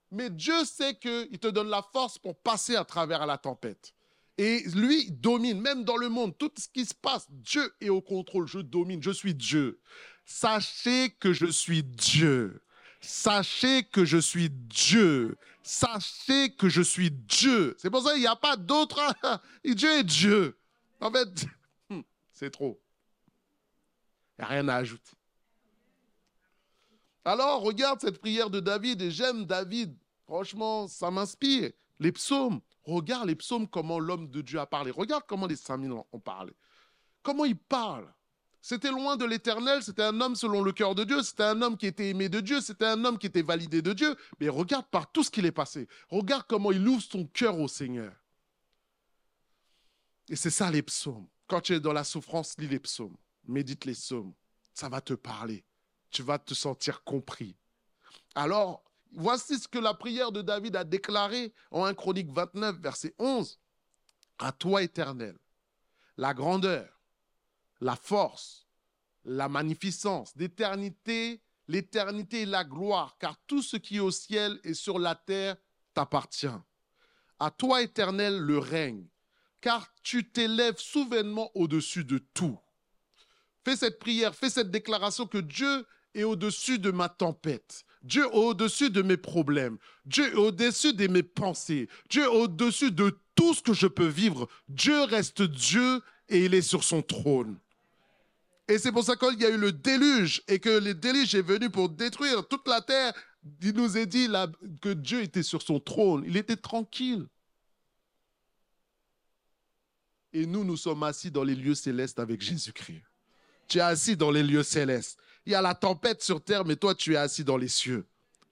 Mais 0.09 0.29
Dieu 0.29 0.63
sait 0.63 0.95
qu'il 0.95 1.37
te 1.37 1.49
donne 1.49 1.67
la 1.67 1.81
force 1.81 2.17
pour 2.17 2.39
passer 2.39 2.77
à 2.77 2.85
travers 2.85 3.25
la 3.25 3.37
tempête. 3.37 3.93
Et 4.37 4.61
lui 4.73 5.11
domine, 5.11 5.59
même 5.59 5.83
dans 5.83 5.97
le 5.97 6.07
monde, 6.07 6.37
tout 6.37 6.53
ce 6.57 6.69
qui 6.69 6.85
se 6.85 6.93
passe, 6.93 7.27
Dieu 7.29 7.73
est 7.81 7.89
au 7.89 8.01
contrôle, 8.01 8.47
je 8.47 8.59
domine, 8.59 9.03
je 9.03 9.11
suis 9.11 9.35
Dieu. 9.35 9.81
Sachez 10.23 11.09
que 11.19 11.33
je 11.33 11.47
suis 11.47 11.83
Dieu. 11.83 12.63
Sachez 13.01 13.83
que 13.83 14.05
je 14.05 14.17
suis 14.17 14.49
Dieu. 14.49 15.35
Sachez 15.61 16.55
que 16.55 16.69
je 16.69 16.81
suis 16.81 17.11
Dieu. 17.11 17.75
C'est 17.79 17.89
pour 17.89 18.01
ça 18.01 18.13
qu'il 18.13 18.21
n'y 18.21 18.27
a 18.27 18.37
pas 18.37 18.55
d'autre. 18.55 19.01
Dieu 19.65 19.89
est 19.89 20.05
Dieu. 20.05 20.57
En 20.99 21.11
fait, 21.11 21.45
c'est 22.31 22.51
trop. 22.51 22.79
Il 24.37 24.41
n'y 24.41 24.45
a 24.45 24.47
rien 24.47 24.67
à 24.67 24.75
ajouter. 24.75 25.11
Alors, 27.23 27.61
regarde 27.61 28.01
cette 28.01 28.19
prière 28.19 28.49
de 28.49 28.59
David 28.59 29.01
et 29.01 29.11
j'aime 29.11 29.45
David. 29.45 29.97
Franchement, 30.25 30.87
ça 30.87 31.09
m'inspire. 31.09 31.71
Les 31.99 32.11
psaumes, 32.11 32.59
regarde 32.83 33.27
les 33.27 33.35
psaumes, 33.35 33.67
comment 33.67 33.99
l'homme 33.99 34.29
de 34.29 34.41
Dieu 34.41 34.59
a 34.59 34.65
parlé. 34.65 34.91
Regarde 34.91 35.23
comment 35.27 35.47
les 35.47 35.55
5000 35.55 35.91
ont 35.91 36.19
parlé. 36.19 36.53
Comment 37.23 37.45
il 37.45 37.57
parle. 37.57 38.13
C'était 38.61 38.89
loin 38.89 39.15
de 39.15 39.25
l'éternel, 39.25 39.83
c'était 39.83 40.01
un 40.01 40.19
homme 40.21 40.35
selon 40.35 40.63
le 40.63 40.71
cœur 40.71 40.95
de 40.95 41.03
Dieu, 41.03 41.21
c'était 41.21 41.43
un 41.43 41.61
homme 41.61 41.77
qui 41.77 41.85
était 41.85 42.09
aimé 42.09 42.29
de 42.29 42.39
Dieu, 42.39 42.61
c'était 42.61 42.87
un 42.87 43.05
homme 43.05 43.19
qui 43.19 43.27
était 43.27 43.43
validé 43.43 43.83
de 43.83 43.93
Dieu. 43.93 44.15
Mais 44.39 44.49
regarde 44.49 44.87
par 44.87 45.11
tout 45.11 45.23
ce 45.23 45.29
qu'il 45.29 45.45
est 45.45 45.51
passé. 45.51 45.87
Regarde 46.09 46.45
comment 46.47 46.71
il 46.71 46.87
ouvre 46.87 47.03
son 47.03 47.25
cœur 47.27 47.59
au 47.59 47.67
Seigneur. 47.67 48.11
Et 50.29 50.35
c'est 50.35 50.49
ça 50.49 50.71
les 50.71 50.81
psaumes. 50.81 51.27
Quand 51.47 51.61
tu 51.61 51.73
es 51.73 51.79
dans 51.79 51.93
la 51.93 52.03
souffrance, 52.03 52.55
lis 52.57 52.67
les 52.67 52.79
psaumes. 52.79 53.15
Médite 53.45 53.85
les 53.85 53.93
psaumes. 53.93 54.33
Ça 54.73 54.89
va 54.89 55.01
te 55.01 55.13
parler. 55.13 55.63
Tu 56.09 56.23
vas 56.23 56.39
te 56.39 56.53
sentir 56.53 57.03
compris. 57.03 57.55
Alors, 58.33 58.83
voici 59.13 59.59
ce 59.59 59.67
que 59.67 59.77
la 59.77 59.93
prière 59.93 60.31
de 60.31 60.41
David 60.41 60.75
a 60.75 60.83
déclaré 60.83 61.53
en 61.71 61.85
1 61.85 61.93
Chronique 61.93 62.31
29, 62.31 62.77
verset 62.77 63.13
11. 63.19 63.59
À 64.39 64.51
toi, 64.51 64.81
éternel, 64.81 65.37
la 66.17 66.33
grandeur, 66.33 67.01
la 67.79 67.95
force, 67.95 68.67
la 69.23 69.47
magnificence, 69.47 70.35
d'éternité, 70.35 71.41
l'éternité 71.67 72.41
et 72.41 72.45
la 72.45 72.63
gloire, 72.63 73.17
car 73.17 73.37
tout 73.47 73.61
ce 73.61 73.77
qui 73.77 73.97
est 73.97 74.01
au 74.01 74.11
ciel 74.11 74.59
et 74.63 74.73
sur 74.73 74.99
la 74.99 75.15
terre 75.15 75.55
t'appartient. 75.93 76.47
À 77.39 77.51
toi, 77.51 77.81
éternel, 77.81 78.37
le 78.37 78.57
règne, 78.57 79.07
car 79.65 79.91
tu 80.03 80.29
t'élèves 80.29 80.77
souverainement 80.77 81.49
au-dessus 81.55 82.03
de 82.03 82.19
tout. 82.35 82.59
Fais 83.63 83.75
cette 83.75 83.97
prière, 83.97 84.35
fais 84.35 84.51
cette 84.51 84.69
déclaration 84.69 85.25
que 85.25 85.39
Dieu 85.39 85.87
est 86.13 86.21
au-dessus 86.21 86.77
de 86.77 86.91
ma 86.91 87.09
tempête. 87.09 87.83
Dieu 88.03 88.25
est 88.25 88.35
au-dessus 88.35 88.91
de 88.91 89.01
mes 89.01 89.17
problèmes. 89.17 89.79
Dieu 90.05 90.31
est 90.31 90.35
au-dessus 90.35 90.93
de 90.93 91.07
mes 91.07 91.23
pensées. 91.23 91.89
Dieu 92.11 92.25
est 92.25 92.27
au-dessus 92.27 92.91
de 92.91 93.19
tout 93.33 93.55
ce 93.55 93.63
que 93.63 93.73
je 93.73 93.87
peux 93.87 94.05
vivre. 94.05 94.47
Dieu 94.69 95.01
reste 95.05 95.41
Dieu 95.41 95.99
et 96.29 96.45
il 96.45 96.53
est 96.53 96.61
sur 96.61 96.83
son 96.83 97.01
trône. 97.01 97.57
Et 98.67 98.77
c'est 98.77 98.91
pour 98.91 99.03
ça 99.03 99.15
qu'il 99.15 99.41
y 99.41 99.45
a 99.45 99.49
eu 99.49 99.57
le 99.57 99.71
déluge 99.71 100.43
et 100.47 100.59
que 100.59 100.69
le 100.69 100.93
déluge 100.93 101.33
est 101.33 101.41
venu 101.41 101.71
pour 101.71 101.89
détruire 101.89 102.47
toute 102.47 102.67
la 102.67 102.81
terre. 102.81 103.13
Il 103.63 103.73
nous 103.73 103.97
est 103.97 104.05
dit 104.05 104.27
là, 104.27 104.47
que 104.83 104.89
Dieu 104.89 105.23
était 105.23 105.41
sur 105.41 105.63
son 105.63 105.79
trône. 105.79 106.23
Il 106.27 106.37
était 106.37 106.55
tranquille. 106.55 107.25
Et 110.35 110.45
nous, 110.45 110.65
nous 110.65 110.75
sommes 110.75 111.01
assis 111.03 111.31
dans 111.31 111.45
les 111.45 111.55
lieux 111.55 111.75
célestes 111.75 112.19
avec 112.19 112.41
Jésus-Christ. 112.41 113.01
Tu 113.69 113.77
es 113.77 113.81
assis 113.81 114.17
dans 114.17 114.31
les 114.31 114.43
lieux 114.43 114.63
célestes. 114.63 115.17
Il 115.45 115.53
y 115.53 115.55
a 115.55 115.61
la 115.61 115.73
tempête 115.73 116.21
sur 116.21 116.43
terre, 116.43 116.65
mais 116.65 116.75
toi, 116.75 116.93
tu 116.93 117.13
es 117.13 117.15
assis 117.15 117.45
dans 117.45 117.55
les 117.55 117.69
cieux. 117.69 118.05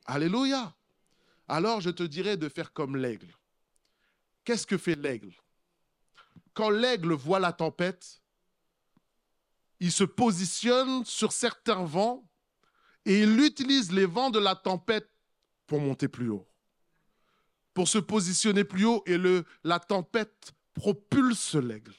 Alléluia. 0.05 0.73
Alors, 1.45 1.81
je 1.81 1.89
te 1.89 2.03
dirais 2.03 2.37
de 2.37 2.47
faire 2.47 2.71
comme 2.71 2.95
l'aigle. 2.95 3.27
Qu'est-ce 4.45 4.65
que 4.65 4.77
fait 4.77 4.95
l'aigle? 4.95 5.33
Quand 6.53 6.69
l'aigle 6.69 7.11
voit 7.11 7.41
la 7.41 7.51
tempête, 7.51 8.21
il 9.81 9.91
se 9.91 10.05
positionne 10.05 11.03
sur 11.03 11.33
certains 11.33 11.83
vents 11.83 12.23
et 13.03 13.23
il 13.23 13.37
utilise 13.41 13.91
les 13.91 14.05
vents 14.05 14.29
de 14.29 14.39
la 14.39 14.55
tempête 14.55 15.09
pour 15.67 15.81
monter 15.81 16.07
plus 16.07 16.29
haut, 16.29 16.47
pour 17.73 17.89
se 17.89 17.97
positionner 17.97 18.63
plus 18.63 18.85
haut 18.85 19.03
et 19.05 19.17
le, 19.17 19.43
la 19.65 19.81
tempête 19.81 20.53
propulse 20.73 21.55
l'aigle. 21.55 21.93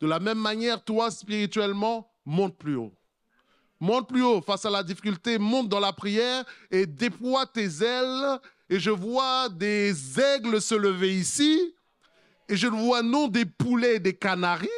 De 0.00 0.06
la 0.06 0.20
même 0.20 0.38
manière, 0.38 0.82
toi, 0.82 1.10
spirituellement, 1.10 2.10
monte 2.24 2.56
plus 2.56 2.76
haut. 2.76 2.94
Monte 3.80 4.08
plus 4.08 4.22
haut 4.22 4.40
face 4.40 4.64
à 4.64 4.70
la 4.70 4.82
difficulté, 4.82 5.38
monte 5.38 5.68
dans 5.68 5.80
la 5.80 5.92
prière 5.92 6.44
et 6.70 6.86
déploie 6.86 7.46
tes 7.46 7.82
ailes. 7.82 8.38
Et 8.68 8.80
je 8.80 8.90
vois 8.90 9.48
des 9.48 10.20
aigles 10.20 10.60
se 10.60 10.74
lever 10.74 11.14
ici. 11.14 11.74
Et 12.48 12.56
je 12.56 12.68
vois 12.68 13.02
non 13.02 13.28
des 13.28 13.44
poulets 13.44 13.96
et 13.96 14.00
des 14.00 14.14
canaris, 14.14 14.68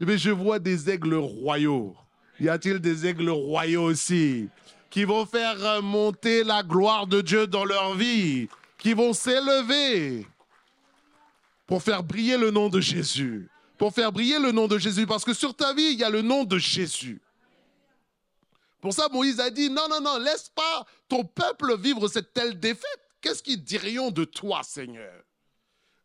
mais 0.00 0.16
je 0.16 0.30
vois 0.30 0.58
des 0.58 0.88
aigles 0.88 1.16
royaux. 1.16 1.94
Y 2.40 2.48
a-t-il 2.48 2.78
des 2.78 3.06
aigles 3.06 3.28
royaux 3.28 3.84
aussi 3.84 4.48
qui 4.88 5.04
vont 5.04 5.26
faire 5.26 5.82
monter 5.82 6.44
la 6.44 6.62
gloire 6.62 7.06
de 7.06 7.20
Dieu 7.20 7.46
dans 7.46 7.66
leur 7.66 7.94
vie, 7.94 8.48
qui 8.78 8.94
vont 8.94 9.12
s'élever? 9.12 10.26
Pour 11.68 11.82
faire 11.82 12.02
briller 12.02 12.38
le 12.38 12.50
nom 12.50 12.70
de 12.70 12.80
Jésus, 12.80 13.48
pour 13.76 13.92
faire 13.92 14.10
briller 14.10 14.38
le 14.38 14.52
nom 14.52 14.66
de 14.66 14.78
Jésus, 14.78 15.06
parce 15.06 15.22
que 15.22 15.34
sur 15.34 15.54
ta 15.54 15.74
vie, 15.74 15.90
il 15.92 15.98
y 15.98 16.02
a 16.02 16.08
le 16.08 16.22
nom 16.22 16.42
de 16.42 16.58
Jésus. 16.58 17.20
Pour 18.80 18.94
ça, 18.94 19.08
Moïse 19.12 19.38
a 19.38 19.50
dit, 19.50 19.68
non, 19.68 19.86
non, 19.88 20.00
non, 20.00 20.18
laisse 20.18 20.48
pas 20.48 20.86
ton 21.08 21.24
peuple 21.24 21.78
vivre 21.78 22.08
cette 22.08 22.32
telle 22.32 22.58
défaite. 22.58 23.00
Qu'est-ce 23.20 23.42
qu'ils 23.42 23.62
dirions 23.62 24.10
de 24.10 24.24
toi, 24.24 24.62
Seigneur? 24.62 25.22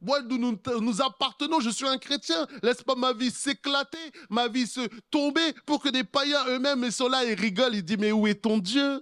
Moi, 0.02 0.22
nous, 0.24 0.60
nous, 0.82 1.02
appartenons, 1.02 1.62
je 1.62 1.70
suis 1.70 1.88
un 1.88 1.98
chrétien. 1.98 2.46
Laisse 2.62 2.84
pas 2.84 2.96
ma 2.96 3.14
vie 3.14 3.32
s'éclater, 3.32 4.12
ma 4.30 4.50
vie 4.50 4.68
se 4.68 4.82
tomber 5.10 5.54
pour 5.66 5.82
que 5.82 5.88
des 5.88 6.04
païens 6.04 6.46
eux-mêmes 6.48 6.92
sont 6.92 7.08
là 7.08 7.24
et 7.24 7.36
rigolent. 7.36 7.76
Ils 7.76 7.86
disent, 7.86 8.00
mais 8.00 8.12
où 8.12 8.28
est 8.28 8.42
ton 8.42 8.58
Dieu? 8.58 9.02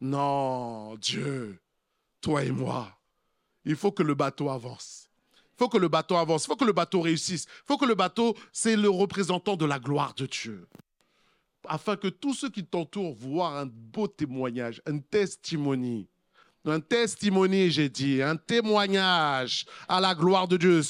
Non, 0.00 0.94
Dieu, 0.96 1.60
toi 2.22 2.44
et 2.44 2.50
moi, 2.50 2.96
il 3.66 3.76
faut 3.76 3.92
que 3.92 4.02
le 4.02 4.14
bateau 4.14 4.48
avance. 4.48 5.05
Faut 5.56 5.68
que 5.68 5.78
le 5.78 5.88
bateau 5.88 6.16
avance, 6.16 6.46
faut 6.46 6.56
que 6.56 6.64
le 6.64 6.72
bateau 6.72 7.00
réussisse. 7.00 7.46
Faut 7.64 7.76
que 7.76 7.86
le 7.86 7.94
bateau, 7.94 8.36
c'est 8.52 8.76
le 8.76 8.90
représentant 8.90 9.56
de 9.56 9.64
la 9.64 9.78
gloire 9.78 10.14
de 10.14 10.26
Dieu. 10.26 10.68
Afin 11.68 11.96
que 11.96 12.08
tous 12.08 12.34
ceux 12.34 12.50
qui 12.50 12.64
t'entourent 12.64 13.14
voient 13.14 13.58
un 13.58 13.66
beau 13.66 14.06
témoignage, 14.06 14.80
un 14.86 14.98
testimony 14.98 16.08
un 16.70 16.80
testimony, 16.80 17.70
j'ai 17.70 17.88
dit, 17.88 18.22
un 18.22 18.36
témoignage 18.36 19.66
à 19.88 20.00
la 20.00 20.14
gloire 20.14 20.48
de 20.48 20.56
Dieu. 20.56 20.80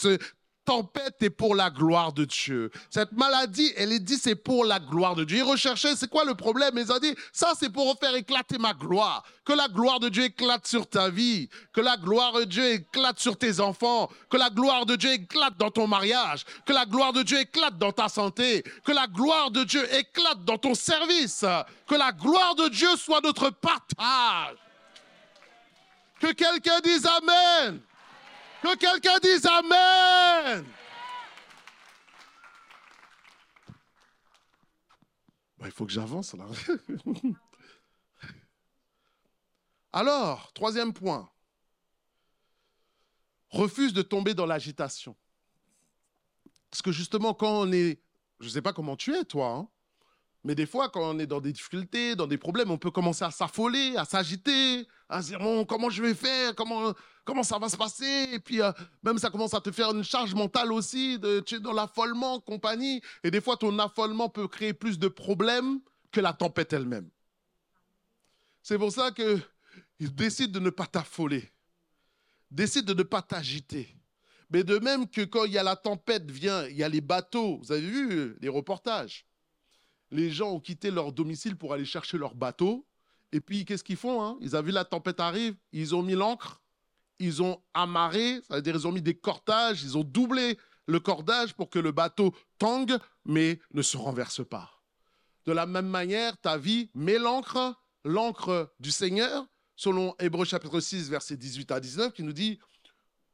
Tempête 0.67 1.23
est 1.23 1.31
pour 1.31 1.55
la 1.55 1.71
gloire 1.71 2.13
de 2.13 2.25
Dieu. 2.25 2.71
Cette 2.91 3.13
maladie, 3.13 3.73
elle 3.77 3.93
est 3.93 4.01
dit, 4.01 4.19
c'est 4.19 4.35
pour 4.35 4.65
la 4.65 4.81
gloire 4.81 5.15
de 5.15 5.25
Dieu. 5.25 5.39
Ils 5.39 5.43
recherchaient, 5.43 5.97
c'est 5.97 6.11
quoi 6.11 6.25
le 6.25 6.35
problème? 6.35 6.75
Ils 6.77 6.93
ont 6.93 6.99
dit, 6.99 7.15
ça 7.33 7.53
c'est 7.59 7.71
pour 7.71 7.97
faire 7.99 8.15
éclater 8.15 8.59
ma 8.59 8.75
gloire. 8.75 9.25
Que 9.45 9.53
la 9.53 9.69
gloire 9.69 10.01
de 10.01 10.09
Dieu 10.09 10.25
éclate 10.25 10.67
sur 10.67 10.89
ta 10.89 11.09
vie. 11.09 11.49
Que 11.73 11.81
la 11.81 11.97
gloire 11.97 12.33
de 12.33 12.45
Dieu 12.45 12.65
éclate 12.65 13.21
sur 13.21 13.39
tes 13.39 13.61
enfants. 13.61 14.11
Que 14.29 14.37
la 14.37 14.51
gloire 14.51 14.85
de 14.85 14.97
Dieu 14.97 15.13
éclate 15.13 15.57
dans 15.57 15.71
ton 15.71 15.87
mariage. 15.87 16.45
Que 16.67 16.73
la 16.73 16.85
gloire 16.85 17.13
de 17.13 17.23
Dieu 17.23 17.39
éclate 17.39 17.79
dans 17.79 17.93
ta 17.93 18.09
santé. 18.09 18.65
Que 18.85 18.93
la 18.93 19.07
gloire 19.07 19.53
de 19.53 19.63
Dieu 19.63 19.87
éclate 19.95 20.45
dans 20.45 20.59
ton 20.59 20.75
service. 20.75 21.45
Que 21.87 21.95
la 21.95 22.11
gloire 22.11 22.57
de 22.57 22.69
Dieu 22.69 22.89
soit 22.97 23.21
notre 23.21 23.51
partage. 23.51 24.57
Que 26.19 26.33
quelqu'un 26.33 26.81
dise 26.81 27.07
Amen. 27.07 27.81
Que 28.67 28.77
quelqu'un 28.79 29.19
dise 29.23 29.47
Amen. 29.47 30.67
il 35.65 35.71
faut 35.71 35.87
que 35.87 35.93
j'avance 35.93 36.35
là. 36.35 36.47
Alors, 39.93 40.53
troisième 40.53 40.93
point. 40.93 41.31
Refuse 43.51 43.93
de 43.93 44.03
tomber 44.03 44.35
dans 44.35 44.47
l'agitation. 44.47 45.17
Parce 46.71 46.83
que 46.83 46.93
justement, 46.93 47.35
quand 47.35 47.61
on 47.61 47.73
est 47.73 48.01
je 48.41 48.47
ne 48.47 48.51
sais 48.51 48.63
pas 48.63 48.73
comment 48.73 48.97
tu 48.97 49.15
es, 49.15 49.25
toi, 49.25 49.49
hein, 49.49 49.69
mais 50.47 50.55
des 50.55 50.65
fois, 50.65 50.89
quand 50.89 51.03
on 51.03 51.19
est 51.19 51.27
dans 51.27 51.41
des 51.41 51.53
difficultés, 51.53 52.15
dans 52.15 52.29
des 52.29 52.39
problèmes, 52.39 52.71
on 52.71 52.79
peut 52.79 52.93
commencer 52.93 53.25
à 53.25 53.33
s'affoler, 53.33 53.97
à 53.97 54.05
s'agiter, 54.05 54.87
à 55.09 55.21
se 55.21 55.27
dire 55.27 55.41
comment 55.67 55.91
je 55.91 56.01
vais 56.01 56.15
faire, 56.15 56.55
comment, 56.55 56.95
comment 57.25 57.43
ça 57.43 57.59
va 57.59 57.69
se 57.69 57.77
passer? 57.77 58.29
Et 58.33 58.39
puis, 58.39 58.63
euh, 58.63 58.71
même 59.03 59.19
ça 59.19 59.29
commence 59.29 59.55
à 59.55 59.61
te 59.61 59.73
faire 59.73 59.91
une 59.91 60.05
charge 60.05 60.35
mentale 60.37 60.73
aussi, 60.73 61.19
de, 61.19 61.41
tu 61.41 61.57
es 61.57 61.59
dans 61.59 61.73
l'affolement, 61.73 62.39
compagnie. 62.39 63.03
Et 63.25 63.33
des 63.33 63.41
fois, 63.41 63.57
ton 63.57 63.77
affolement 63.81 64.29
peut 64.29 64.47
créer 64.47 64.73
plus 64.73 65.01
de 65.01 65.09
problèmes 65.09 65.81
que 66.13 66.21
la 66.21 66.33
tempête 66.33 66.73
elle-même. 66.73 67.11
C'est 68.63 68.79
pour 68.79 68.93
ça 68.93 69.11
que 69.11 69.41
décide 69.99 70.53
de 70.53 70.61
ne 70.61 70.71
pas 70.71 70.87
t'affoler. 70.87 71.53
Décide 72.53 72.85
de 72.85 72.95
ne 72.95 73.03
pas 73.03 73.21
t'agiter. 73.21 73.97
Mais 74.51 74.63
de 74.63 74.79
même 74.79 75.09
que 75.09 75.23
quand 75.23 75.45
il 75.45 75.55
y 75.55 75.59
a 75.59 75.65
la 75.65 75.75
tempête, 75.75 76.31
vient, 76.31 76.69
il 76.69 76.77
y 76.77 76.85
a 76.85 76.89
les 76.89 77.01
bateaux. 77.01 77.59
Vous 77.59 77.73
avez 77.73 77.81
vu 77.81 78.13
euh, 78.13 78.39
les 78.41 78.49
reportages? 78.49 79.26
Les 80.11 80.31
gens 80.31 80.51
ont 80.51 80.61
quitté 80.61 80.91
leur 80.91 81.13
domicile 81.13 81.57
pour 81.57 81.73
aller 81.73 81.85
chercher 81.85 82.19
leur 82.19 82.35
bateau. 82.35 82.87
Et 83.33 83.41
puis, 83.41 83.65
qu'est-ce 83.65 83.85
qu'ils 83.85 83.97
font 83.97 84.23
hein? 84.23 84.39
Ils 84.41 84.57
ont 84.57 84.63
vu 84.63 84.71
la 84.71 84.85
tempête 84.85 85.21
arrive, 85.21 85.57
ils 85.73 85.95
ont 85.95 86.03
mis 86.03 86.15
l'ancre, 86.15 86.63
ils 87.19 87.43
ont 87.43 87.61
amarré, 87.75 88.41
c'est-à-dire 88.43 88.77
ils 88.77 88.87
ont 88.87 88.93
mis 88.93 89.03
des 89.03 89.17
cordages, 89.17 89.83
ils 89.83 89.97
ont 89.99 90.05
doublé 90.05 90.59
le 90.87 91.01
cordage 91.01 91.55
pour 91.55 91.69
que 91.69 91.79
le 91.79 91.93
bateau 91.93 92.35
tangue, 92.59 92.97
mais 93.25 93.59
ne 93.73 93.83
se 93.83 93.97
renverse 93.97 94.47
pas. 94.47 94.71
De 95.45 95.53
la 95.53 95.67
même 95.67 95.89
manière, 95.89 96.37
ta 96.39 96.57
vie, 96.57 96.91
met 96.95 97.19
l'ancre, 97.19 97.75
l'ancre 98.05 98.73
du 98.79 98.91
Seigneur, 98.91 99.47
selon 99.75 100.15
Hébreu 100.19 100.45
chapitre 100.45 100.81
6, 100.81 101.11
versets 101.11 101.37
18 101.37 101.73
à 101.73 101.81
19, 101.81 102.13
qui 102.13 102.23
nous 102.23 102.33
dit, 102.33 102.59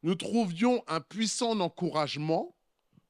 nous 0.03 0.15
trouvions 0.15 0.83
un 0.89 1.01
puissant 1.01 1.59
encouragement, 1.61 2.57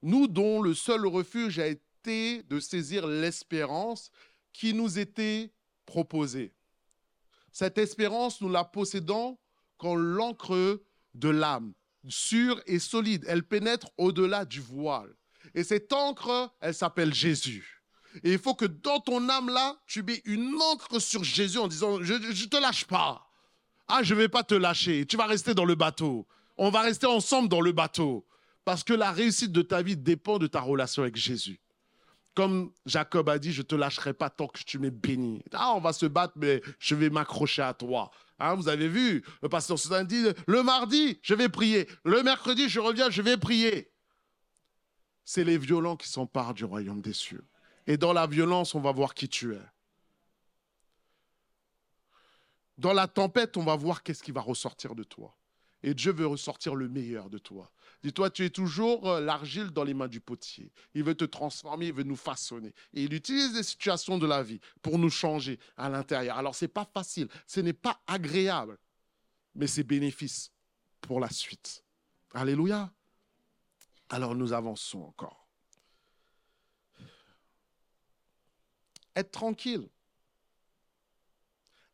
nous 0.03 0.27
dont 0.27 0.61
le 0.61 0.75
seul 0.75 1.07
refuge 1.07 1.59
a 1.59 1.69
été 1.69 1.83
de 2.07 2.61
saisir 2.61 3.07
l'espérance 3.07 4.11
qui 4.53 4.75
nous 4.75 4.99
était 4.99 5.53
proposée. 5.87 6.53
Cette 7.53 7.79
espérance, 7.79 8.41
nous 8.41 8.49
la 8.49 8.65
possédons 8.65 9.39
quand 9.79 9.95
l'encre 9.95 10.81
de 11.15 11.29
l'âme, 11.29 11.75
sûre 12.09 12.61
et 12.67 12.79
solide, 12.79 13.25
elle 13.29 13.43
pénètre 13.43 13.91
au-delà 13.99 14.45
du 14.45 14.61
voile. 14.61 15.15
Et 15.55 15.65
cette 15.65 15.93
encre, 15.93 16.55
elle 16.61 16.75
s'appelle 16.75 17.13
Jésus. 17.13 17.83
Et 18.25 18.33
il 18.33 18.39
faut 18.39 18.55
que 18.55 18.65
dans 18.65 19.01
ton 19.01 19.29
âme-là, 19.29 19.79
tu 19.87 20.03
mets 20.03 20.23
une 20.25 20.55
encre 20.61 21.01
sur 21.01 21.25
Jésus 21.25 21.59
en 21.59 21.69
disant, 21.69 22.03
je 22.03 22.15
ne 22.15 22.49
te 22.49 22.57
lâche 22.57 22.85
pas. 22.85 23.29
Ah, 23.89 24.03
je 24.03 24.15
ne 24.15 24.21
vais 24.21 24.29
pas 24.29 24.45
te 24.45 24.55
lâcher. 24.55 25.07
Tu 25.07 25.17
vas 25.17 25.27
rester 25.27 25.55
dans 25.55 25.65
le 25.65 25.75
bateau. 25.75 26.27
On 26.57 26.71
va 26.71 26.83
rester 26.83 27.07
ensemble 27.07 27.49
dans 27.49 27.61
le 27.61 27.73
bateau. 27.73 28.27
Parce 28.65 28.85
que 28.85 28.93
la 28.93 29.11
réussite 29.11 29.53
de 29.53 29.63
ta 29.63 29.83
vie 29.83 29.97
dépend 29.97 30.39
de 30.39 30.47
ta 30.47 30.61
relation 30.61 31.03
avec 31.03 31.17
Jésus. 31.17 31.61
Comme 32.35 32.72
Jacob 32.87 33.28
a 33.28 33.39
dit, 33.39 33.53
je 33.53 33.62
te 33.62 33.74
lâcherai 33.74 34.14
pas 34.14 34.30
tant 34.30 34.47
que 34.47 34.62
tu 34.64 34.78
m'es 34.78 34.91
béni. 34.91 35.43
Ah, 35.53 35.74
on 35.74 35.80
va 35.80 35.93
se 35.93 36.07
battre, 36.07 36.35
mais 36.37 36.62
je 36.78 36.95
vais 36.95 37.11
m'accrocher 37.11 37.62
à 37.62 37.74
toi. 37.74 38.11
Hein, 38.39 38.55
vous 38.55 38.68
avez 38.68 38.89
vu, 38.89 39.22
le 39.43 39.49
pasteur 39.49 39.78
Soudan 39.78 40.05
dit, 40.05 40.24
le 40.47 40.62
mardi, 40.62 41.18
je 41.22 41.35
vais 41.35 41.49
prier. 41.49 41.89
Le 42.05 42.22
mercredi, 42.22 42.68
je 42.68 42.80
reviens, 42.80 43.11
je 43.11 43.20
vais 43.20 43.37
prier. 43.37 43.93
C'est 45.24 45.45
les 45.45 45.59
violents 45.59 45.97
qui 45.97 46.09
s'emparent 46.09 46.55
du 46.55 46.64
royaume 46.64 47.03
des 47.03 47.12
cieux. 47.12 47.45
Et 47.87 47.97
dans 47.97 48.12
la 48.12 48.26
violence, 48.26 48.74
on 48.74 48.80
va 48.80 48.93
voir 48.93 49.14
qui 49.14 49.28
tu 49.28 49.55
es. 49.55 49.62
Dans 52.78 52.93
la 52.93 53.07
tempête, 53.07 53.57
on 53.57 53.62
va 53.62 53.76
voir 53.76 54.03
qu'est-ce 54.03 54.22
qui 54.22 54.33
va 54.33 54.41
ressortir 54.41 54.95
de 54.95 55.05
toi. 55.05 55.37
Et 55.83 55.95
Dieu 55.95 56.12
veut 56.12 56.26
ressortir 56.26 56.74
le 56.74 56.89
meilleur 56.89 57.28
de 57.28 57.39
toi. 57.39 57.70
Dis-toi, 58.03 58.30
tu 58.30 58.45
es 58.45 58.51
toujours 58.51 59.09
euh, 59.09 59.20
l'argile 59.20 59.70
dans 59.70 59.85
les 59.85 59.95
mains 59.95 60.09
du 60.09 60.20
potier. 60.20 60.72
Il 60.95 61.05
veut 61.05 61.14
te 61.14 61.24
transformer, 61.24 61.87
il 61.87 61.93
veut 61.93 62.03
nous 62.03 62.16
façonner. 62.16 62.74
Et 62.95 63.05
il 63.05 63.14
utilise 63.14 63.55
les 63.55 63.62
situations 63.62 64.18
de 64.18 64.26
la 64.26 64.43
vie 64.43 64.61
pour 64.80 64.99
nous 64.99 65.11
changer 65.11 65.59
à 65.76 65.89
l'intérieur. 65.89 66.37
Alors, 66.37 66.55
ce 66.55 66.64
n'est 66.64 66.70
pas 66.70 66.85
facile, 66.85 67.28
ce 67.47 67.61
n'est 67.61 67.72
pas 67.72 68.01
agréable, 68.07 68.78
mais 69.55 69.66
c'est 69.66 69.85
bénéfice 69.85 70.53
pour 71.01 71.20
la 71.20 71.30
suite. 71.30 71.85
Alléluia. 72.35 72.93
Alors, 74.09 74.35
nous 74.35 74.53
avançons 74.53 75.03
encore. 75.03 75.49
Être 79.14 79.30
tranquille. 79.30 79.89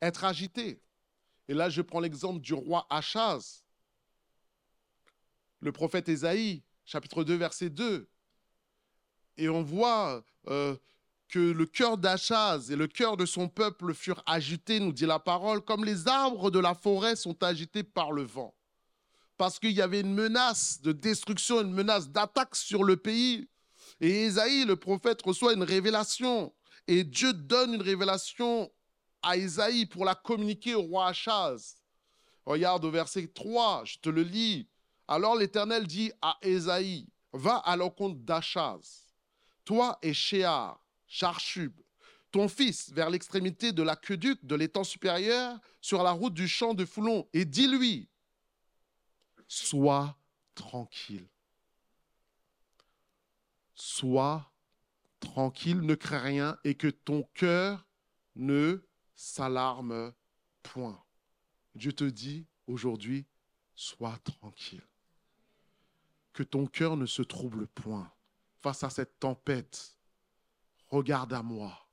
Être 0.00 0.24
agité. 0.24 0.80
Et 1.48 1.54
là, 1.54 1.68
je 1.68 1.82
prends 1.82 2.00
l'exemple 2.00 2.40
du 2.40 2.54
roi 2.54 2.86
Achaz 2.88 3.64
le 5.60 5.72
prophète 5.72 6.08
Ésaïe, 6.08 6.62
chapitre 6.84 7.24
2, 7.24 7.34
verset 7.34 7.70
2. 7.70 8.08
Et 9.36 9.48
on 9.48 9.62
voit 9.62 10.24
euh, 10.48 10.76
que 11.28 11.38
le 11.38 11.66
cœur 11.66 11.98
d'Achaz 11.98 12.70
et 12.70 12.76
le 12.76 12.86
cœur 12.86 13.16
de 13.16 13.26
son 13.26 13.48
peuple 13.48 13.94
furent 13.94 14.22
agités, 14.26 14.80
nous 14.80 14.92
dit 14.92 15.06
la 15.06 15.18
parole, 15.18 15.60
comme 15.60 15.84
les 15.84 16.08
arbres 16.08 16.50
de 16.50 16.58
la 16.58 16.74
forêt 16.74 17.16
sont 17.16 17.42
agités 17.42 17.82
par 17.82 18.12
le 18.12 18.22
vent. 18.22 18.54
Parce 19.36 19.58
qu'il 19.58 19.72
y 19.72 19.82
avait 19.82 20.00
une 20.00 20.14
menace 20.14 20.80
de 20.80 20.92
destruction, 20.92 21.60
une 21.60 21.72
menace 21.72 22.08
d'attaque 22.08 22.56
sur 22.56 22.82
le 22.82 22.96
pays. 22.96 23.48
Et 24.00 24.24
Ésaïe, 24.24 24.64
le 24.64 24.76
prophète, 24.76 25.22
reçoit 25.22 25.52
une 25.52 25.62
révélation. 25.62 26.52
Et 26.88 27.04
Dieu 27.04 27.32
donne 27.32 27.74
une 27.74 27.82
révélation 27.82 28.72
à 29.22 29.36
Ésaïe 29.36 29.86
pour 29.86 30.04
la 30.04 30.14
communiquer 30.14 30.74
au 30.74 30.82
roi 30.82 31.08
Achaz. 31.08 31.76
Regarde 32.46 32.84
au 32.84 32.90
verset 32.90 33.28
3, 33.28 33.84
je 33.84 33.98
te 33.98 34.08
le 34.08 34.22
lis. 34.22 34.68
Alors 35.08 35.36
l'Éternel 35.36 35.86
dit 35.86 36.12
à 36.20 36.36
Ésaïe, 36.42 37.08
va 37.32 37.56
à 37.56 37.76
l'encontre 37.76 38.20
d'Achaz, 38.20 39.06
toi 39.64 39.98
et 40.02 40.12
Shéar, 40.12 40.84
Charchub, 41.06 41.72
ton 42.30 42.46
fils, 42.46 42.92
vers 42.92 43.08
l'extrémité 43.08 43.72
de 43.72 43.82
l'aqueduc 43.82 44.44
de 44.44 44.54
l'étang 44.54 44.84
supérieur, 44.84 45.58
sur 45.80 46.02
la 46.02 46.12
route 46.12 46.34
du 46.34 46.46
champ 46.46 46.74
de 46.74 46.84
Foulon, 46.84 47.26
et 47.32 47.46
dis-lui, 47.46 48.10
sois 49.46 50.18
tranquille. 50.54 51.26
Sois 53.74 54.52
tranquille, 55.20 55.80
ne 55.80 55.94
crains 55.94 56.18
rien, 56.18 56.58
et 56.64 56.74
que 56.74 56.88
ton 56.88 57.22
cœur 57.32 57.86
ne 58.36 58.86
s'alarme 59.14 60.12
point. 60.62 61.02
Dieu 61.74 61.94
te 61.94 62.04
dit 62.04 62.46
aujourd'hui, 62.66 63.26
sois 63.74 64.18
tranquille 64.18 64.86
ton 66.42 66.66
cœur 66.66 66.96
ne 66.96 67.06
se 67.06 67.22
trouble 67.22 67.66
point 67.68 68.12
face 68.58 68.84
à 68.84 68.90
cette 68.90 69.18
tempête. 69.18 69.98
Regarde 70.88 71.32
à 71.32 71.42
moi. 71.42 71.88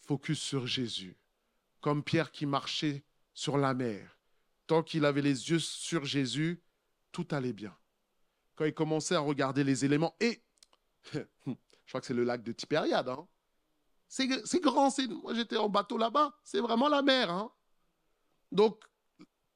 Focus 0.00 0.40
sur 0.40 0.66
Jésus. 0.66 1.16
Comme 1.80 2.02
Pierre 2.02 2.32
qui 2.32 2.46
marchait 2.46 3.04
sur 3.34 3.56
la 3.58 3.74
mer. 3.74 4.18
Tant 4.66 4.82
qu'il 4.82 5.04
avait 5.04 5.22
les 5.22 5.50
yeux 5.50 5.58
sur 5.58 6.04
Jésus, 6.04 6.62
tout 7.10 7.26
allait 7.30 7.52
bien. 7.52 7.76
Quand 8.54 8.64
il 8.64 8.74
commençait 8.74 9.14
à 9.14 9.20
regarder 9.20 9.64
les 9.64 9.84
éléments, 9.84 10.16
et 10.20 10.42
je 11.14 11.24
crois 11.88 12.00
que 12.00 12.06
c'est 12.06 12.14
le 12.14 12.24
lac 12.24 12.42
de 12.42 12.52
Tibériade, 12.52 13.08
hein. 13.08 13.26
c'est 14.08 14.26
grand, 14.60 14.90
moi 15.22 15.34
j'étais 15.34 15.56
en 15.56 15.68
bateau 15.68 15.98
là-bas, 15.98 16.38
c'est 16.44 16.60
vraiment 16.60 16.88
la 16.88 17.02
mer. 17.02 17.30
Hein. 17.30 17.50
Donc, 18.50 18.82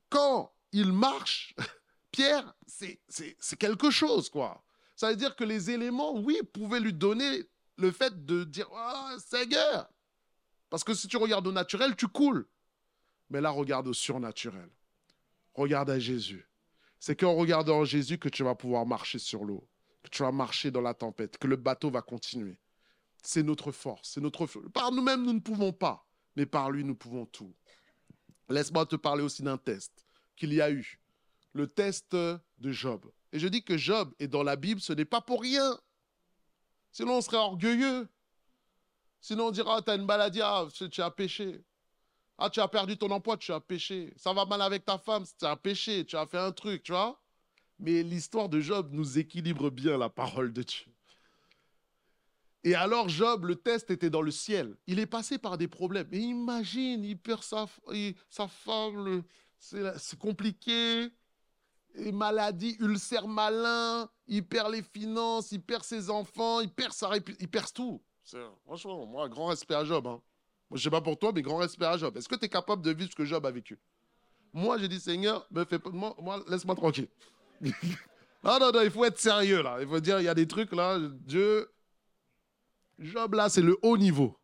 quand 0.08 0.54
il 0.72 0.92
marche, 0.92 1.54
Pierre, 2.16 2.54
c'est 2.66 3.58
quelque 3.58 3.90
chose, 3.90 4.30
quoi. 4.30 4.64
Ça 4.94 5.10
veut 5.10 5.16
dire 5.16 5.36
que 5.36 5.44
les 5.44 5.70
éléments, 5.70 6.16
oui, 6.16 6.40
pouvaient 6.50 6.80
lui 6.80 6.94
donner 6.94 7.42
le 7.76 7.90
fait 7.90 8.24
de 8.24 8.44
dire 8.44 8.66
oh, 8.72 9.18
Seigneur 9.18 9.90
Parce 10.70 10.82
que 10.82 10.94
si 10.94 11.08
tu 11.08 11.18
regardes 11.18 11.46
au 11.46 11.52
naturel, 11.52 11.94
tu 11.94 12.08
coules. 12.08 12.48
Mais 13.28 13.42
là, 13.42 13.50
regarde 13.50 13.86
au 13.88 13.92
surnaturel. 13.92 14.70
Regarde 15.52 15.90
à 15.90 15.98
Jésus. 15.98 16.48
C'est 17.00 17.16
qu'en 17.16 17.34
regardant 17.34 17.84
Jésus 17.84 18.16
que 18.16 18.30
tu 18.30 18.42
vas 18.42 18.54
pouvoir 18.54 18.86
marcher 18.86 19.18
sur 19.18 19.44
l'eau, 19.44 19.68
que 20.02 20.08
tu 20.08 20.22
vas 20.22 20.32
marcher 20.32 20.70
dans 20.70 20.80
la 20.80 20.94
tempête, 20.94 21.36
que 21.36 21.46
le 21.46 21.56
bateau 21.56 21.90
va 21.90 22.00
continuer. 22.00 22.58
C'est 23.22 23.42
notre 23.42 23.72
force, 23.72 24.12
c'est 24.14 24.22
notre 24.22 24.46
Par 24.70 24.90
nous-mêmes, 24.90 25.22
nous 25.22 25.34
ne 25.34 25.40
pouvons 25.40 25.74
pas, 25.74 26.08
mais 26.34 26.46
par 26.46 26.70
lui, 26.70 26.82
nous 26.82 26.94
pouvons 26.94 27.26
tout. 27.26 27.54
Laisse-moi 28.48 28.86
te 28.86 28.96
parler 28.96 29.22
aussi 29.22 29.42
d'un 29.42 29.58
test 29.58 30.06
qu'il 30.34 30.54
y 30.54 30.62
a 30.62 30.70
eu 30.70 30.98
le 31.56 31.66
test 31.66 32.14
de 32.14 32.70
Job. 32.70 33.10
Et 33.32 33.38
je 33.38 33.48
dis 33.48 33.64
que 33.64 33.76
Job 33.76 34.14
est 34.18 34.28
dans 34.28 34.42
la 34.42 34.56
Bible, 34.56 34.80
ce 34.80 34.92
n'est 34.92 35.06
pas 35.06 35.20
pour 35.20 35.40
rien. 35.40 35.78
Sinon, 36.92 37.14
on 37.14 37.20
serait 37.20 37.38
orgueilleux. 37.38 38.08
Sinon, 39.20 39.46
on 39.46 39.50
dira, 39.50 39.78
ah, 39.78 39.82
tu 39.82 39.90
as 39.90 39.94
une 39.96 40.04
maladie, 40.04 40.40
ah, 40.42 40.68
tu 40.90 41.00
as 41.00 41.10
péché. 41.10 41.64
Ah, 42.38 42.50
tu 42.50 42.60
as 42.60 42.68
perdu 42.68 42.96
ton 42.98 43.10
emploi, 43.10 43.36
tu 43.38 43.52
as 43.52 43.60
péché. 43.60 44.12
Ça 44.16 44.32
va 44.32 44.44
mal 44.44 44.60
avec 44.60 44.84
ta 44.84 44.98
femme, 44.98 45.24
tu 45.38 45.46
as 45.46 45.56
péché, 45.56 46.04
tu 46.04 46.16
as 46.16 46.26
fait 46.26 46.38
un 46.38 46.52
truc, 46.52 46.82
tu 46.82 46.92
vois. 46.92 47.20
Mais 47.78 48.02
l'histoire 48.02 48.48
de 48.48 48.60
Job 48.60 48.90
nous 48.92 49.18
équilibre 49.18 49.70
bien 49.70 49.96
la 49.96 50.10
parole 50.10 50.52
de 50.52 50.62
Dieu. 50.62 50.86
Et 52.64 52.74
alors 52.74 53.08
Job, 53.08 53.44
le 53.44 53.56
test 53.56 53.90
était 53.90 54.10
dans 54.10 54.22
le 54.22 54.30
ciel. 54.30 54.76
Il 54.86 54.98
est 54.98 55.06
passé 55.06 55.38
par 55.38 55.56
des 55.56 55.68
problèmes. 55.68 56.08
Et 56.12 56.18
imagine, 56.18 57.04
il 57.04 57.18
perd 57.18 57.42
sa, 57.42 57.66
sa 58.28 58.48
femme, 58.48 59.22
c'est 59.58 60.18
compliqué 60.18 61.10
maladie, 62.12 62.76
ulcère 62.80 63.26
malin, 63.26 64.08
il 64.26 64.44
perd 64.44 64.72
les 64.72 64.82
finances, 64.82 65.52
il 65.52 65.60
perd 65.60 65.82
ses 65.84 66.10
enfants, 66.10 66.60
il 66.60 66.70
perd 66.70 66.92
sa 66.92 67.10
il 67.16 67.48
perd 67.48 67.72
tout. 67.72 68.02
Franchement, 68.64 69.06
moi, 69.06 69.28
grand 69.28 69.46
respect 69.46 69.74
à 69.74 69.84
Job. 69.84 70.06
Hein. 70.06 70.20
Moi, 70.68 70.78
je 70.78 70.82
sais 70.82 70.90
pas 70.90 71.00
pour 71.00 71.18
toi, 71.18 71.32
mais 71.34 71.42
grand 71.42 71.58
respect 71.58 71.84
à 71.84 71.96
Job. 71.96 72.16
Est-ce 72.16 72.28
que 72.28 72.34
tu 72.34 72.46
es 72.46 72.48
capable 72.48 72.82
de 72.82 72.92
vivre 72.92 73.10
ce 73.10 73.16
que 73.16 73.24
Job 73.24 73.44
a 73.46 73.50
vécu? 73.50 73.78
Moi, 74.52 74.78
j'ai 74.78 74.88
dit, 74.88 75.00
Seigneur, 75.00 75.46
fais, 75.68 75.78
moi, 75.92 76.14
moi 76.20 76.42
laisse-moi 76.48 76.74
tranquille. 76.74 77.08
non, 77.60 78.58
non, 78.58 78.72
non, 78.72 78.80
il 78.82 78.90
faut 78.90 79.04
être 79.04 79.18
sérieux 79.18 79.62
là. 79.62 79.78
Il 79.80 79.88
faut 79.88 80.00
dire, 80.00 80.20
il 80.20 80.24
y 80.24 80.28
a 80.28 80.34
des 80.34 80.48
trucs 80.48 80.72
là, 80.72 80.98
Dieu. 80.98 81.70
Job 82.98 83.34
là, 83.34 83.48
c'est 83.48 83.62
le 83.62 83.78
haut 83.82 83.96
niveau. 83.96 84.36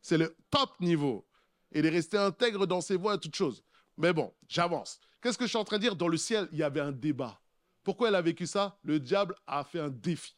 C'est 0.00 0.18
le 0.18 0.36
top 0.50 0.78
niveau. 0.80 1.26
Il 1.72 1.86
est 1.86 1.90
resté 1.90 2.16
intègre 2.18 2.66
dans 2.66 2.80
ses 2.80 2.96
voies 2.96 3.14
et 3.14 3.18
toutes 3.18 3.34
choses. 3.34 3.64
Mais 3.96 4.12
bon, 4.12 4.32
j'avance. 4.48 5.00
Qu'est-ce 5.24 5.38
que 5.38 5.46
je 5.46 5.48
suis 5.48 5.56
en 5.56 5.64
train 5.64 5.78
de 5.78 5.80
dire? 5.80 5.96
Dans 5.96 6.08
le 6.08 6.18
ciel, 6.18 6.50
il 6.52 6.58
y 6.58 6.62
avait 6.62 6.80
un 6.80 6.92
débat. 6.92 7.40
Pourquoi 7.82 8.08
elle 8.08 8.14
a 8.14 8.20
vécu 8.20 8.46
ça? 8.46 8.78
Le 8.82 9.00
diable 9.00 9.34
a 9.46 9.64
fait 9.64 9.80
un 9.80 9.88
défi. 9.88 10.36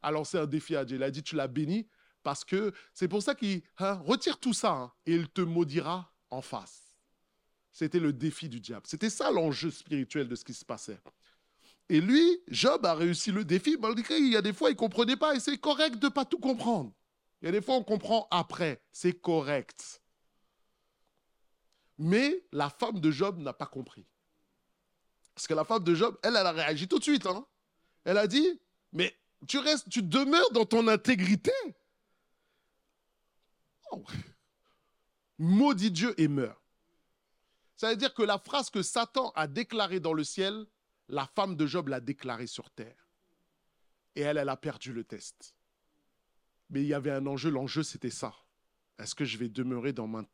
A 0.00 0.12
lancé 0.12 0.38
un 0.38 0.46
défi 0.46 0.76
à 0.76 0.84
Dieu. 0.84 0.96
Il 0.96 1.02
a 1.02 1.10
dit, 1.10 1.24
tu 1.24 1.34
l'as 1.34 1.48
béni 1.48 1.88
parce 2.22 2.44
que 2.44 2.72
c'est 2.94 3.08
pour 3.08 3.20
ça 3.20 3.34
qu'il 3.34 3.62
hein, 3.78 3.94
retire 4.06 4.38
tout 4.38 4.52
ça 4.52 4.70
hein, 4.70 4.92
et 5.06 5.16
il 5.16 5.28
te 5.28 5.40
maudira 5.40 6.14
en 6.30 6.40
face. 6.40 6.94
C'était 7.72 7.98
le 7.98 8.12
défi 8.12 8.48
du 8.48 8.60
diable. 8.60 8.86
C'était 8.86 9.10
ça 9.10 9.28
l'enjeu 9.32 9.72
spirituel 9.72 10.28
de 10.28 10.36
ce 10.36 10.44
qui 10.44 10.54
se 10.54 10.64
passait. 10.64 11.00
Et 11.88 12.00
lui, 12.00 12.44
Job 12.46 12.86
a 12.86 12.94
réussi 12.94 13.32
le 13.32 13.44
défi, 13.44 13.76
malgré 13.76 14.18
il 14.18 14.28
y 14.28 14.36
a 14.36 14.42
des 14.42 14.52
fois, 14.52 14.70
il 14.70 14.74
ne 14.74 14.78
comprenait 14.78 15.16
pas, 15.16 15.34
et 15.34 15.40
c'est 15.40 15.58
correct 15.58 15.98
de 15.98 16.06
ne 16.06 16.12
pas 16.12 16.24
tout 16.24 16.38
comprendre. 16.38 16.92
Il 17.40 17.46
y 17.46 17.48
a 17.48 17.50
des 17.50 17.60
fois, 17.60 17.74
on 17.74 17.82
comprend 17.82 18.28
après, 18.30 18.84
c'est 18.92 19.20
correct. 19.20 20.00
Mais 21.98 22.44
la 22.52 22.70
femme 22.70 23.00
de 23.00 23.10
Job 23.10 23.40
n'a 23.40 23.52
pas 23.52 23.66
compris. 23.66 24.06
Parce 25.34 25.46
que 25.46 25.54
la 25.54 25.64
femme 25.64 25.84
de 25.84 25.94
Job, 25.94 26.18
elle, 26.22 26.36
elle 26.36 26.46
a 26.46 26.52
réagi 26.52 26.88
tout 26.88 26.98
de 26.98 27.04
suite. 27.04 27.26
Hein. 27.26 27.46
Elle 28.04 28.18
a 28.18 28.26
dit, 28.26 28.60
mais 28.92 29.16
tu 29.48 29.58
restes, 29.58 29.88
tu 29.88 30.02
demeures 30.02 30.50
dans 30.52 30.64
ton 30.64 30.88
intégrité. 30.88 31.52
Oh. 33.90 34.04
Maudit 35.38 35.90
Dieu 35.90 36.14
et 36.20 36.28
meurt. 36.28 36.60
Ça 37.76 37.90
veut 37.90 37.96
dire 37.96 38.14
que 38.14 38.22
la 38.22 38.38
phrase 38.38 38.70
que 38.70 38.82
Satan 38.82 39.32
a 39.34 39.46
déclarée 39.46 39.98
dans 39.98 40.12
le 40.12 40.24
ciel, 40.24 40.66
la 41.08 41.26
femme 41.26 41.56
de 41.56 41.66
Job 41.66 41.88
l'a 41.88 42.00
déclarée 42.00 42.46
sur 42.46 42.70
terre. 42.70 43.08
Et 44.14 44.20
elle, 44.20 44.36
elle 44.36 44.48
a 44.48 44.56
perdu 44.56 44.92
le 44.92 45.04
test. 45.04 45.54
Mais 46.70 46.82
il 46.82 46.86
y 46.86 46.94
avait 46.94 47.10
un 47.10 47.26
enjeu, 47.26 47.50
l'enjeu 47.50 47.82
c'était 47.82 48.10
ça. 48.10 48.34
Est-ce 48.98 49.14
que 49.14 49.24
je 49.24 49.36
vais 49.36 49.48
demeurer 49.48 49.92
dans 49.92 50.06
mon 50.06 50.24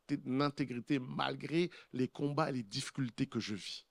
intégrité 0.41 0.99
malgré 0.99 1.71
les 1.91 2.07
combats 2.07 2.49
et 2.49 2.53
les 2.53 2.63
difficultés 2.63 3.25
que 3.25 3.39
je 3.39 3.55
vis? 3.55 3.85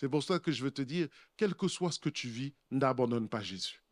C'est 0.00 0.08
pour 0.08 0.22
ça 0.22 0.38
que 0.38 0.50
je 0.50 0.64
veux 0.64 0.70
te 0.70 0.80
dire, 0.80 1.08
quel 1.36 1.54
que 1.54 1.68
soit 1.68 1.92
ce 1.92 1.98
que 1.98 2.08
tu 2.08 2.26
vis, 2.26 2.54
n'abandonne 2.70 3.28
pas 3.28 3.42
Jésus. 3.42 3.82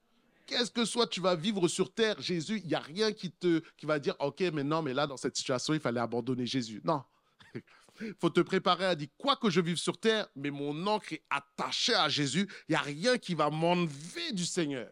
Qu'est-ce 0.46 0.70
que 0.70 0.86
soit 0.86 1.06
tu 1.06 1.20
vas 1.20 1.34
vivre 1.34 1.68
sur 1.68 1.92
terre, 1.92 2.18
Jésus, 2.18 2.62
il 2.64 2.66
n'y 2.66 2.74
a 2.74 2.80
rien 2.80 3.12
qui, 3.12 3.30
te, 3.30 3.60
qui 3.76 3.84
va 3.84 3.98
dire, 3.98 4.16
OK, 4.18 4.40
mais 4.54 4.64
non, 4.64 4.80
mais 4.80 4.94
là, 4.94 5.06
dans 5.06 5.18
cette 5.18 5.36
situation, 5.36 5.74
il 5.74 5.80
fallait 5.80 6.00
abandonner 6.00 6.46
Jésus. 6.46 6.80
Non. 6.82 7.04
Il 8.00 8.14
faut 8.20 8.30
te 8.30 8.40
préparer 8.40 8.86
à 8.86 8.94
dire, 8.94 9.08
quoi 9.18 9.36
que 9.36 9.50
je 9.50 9.60
vive 9.60 9.76
sur 9.76 10.00
terre, 10.00 10.26
mais 10.34 10.50
mon 10.50 10.86
encre 10.86 11.12
est 11.12 11.24
attachée 11.28 11.94
à 11.94 12.08
Jésus, 12.08 12.48
il 12.68 12.72
n'y 12.72 12.76
a 12.76 12.80
rien 12.80 13.18
qui 13.18 13.34
va 13.34 13.50
m'enlever 13.50 14.32
du 14.32 14.46
Seigneur. 14.46 14.90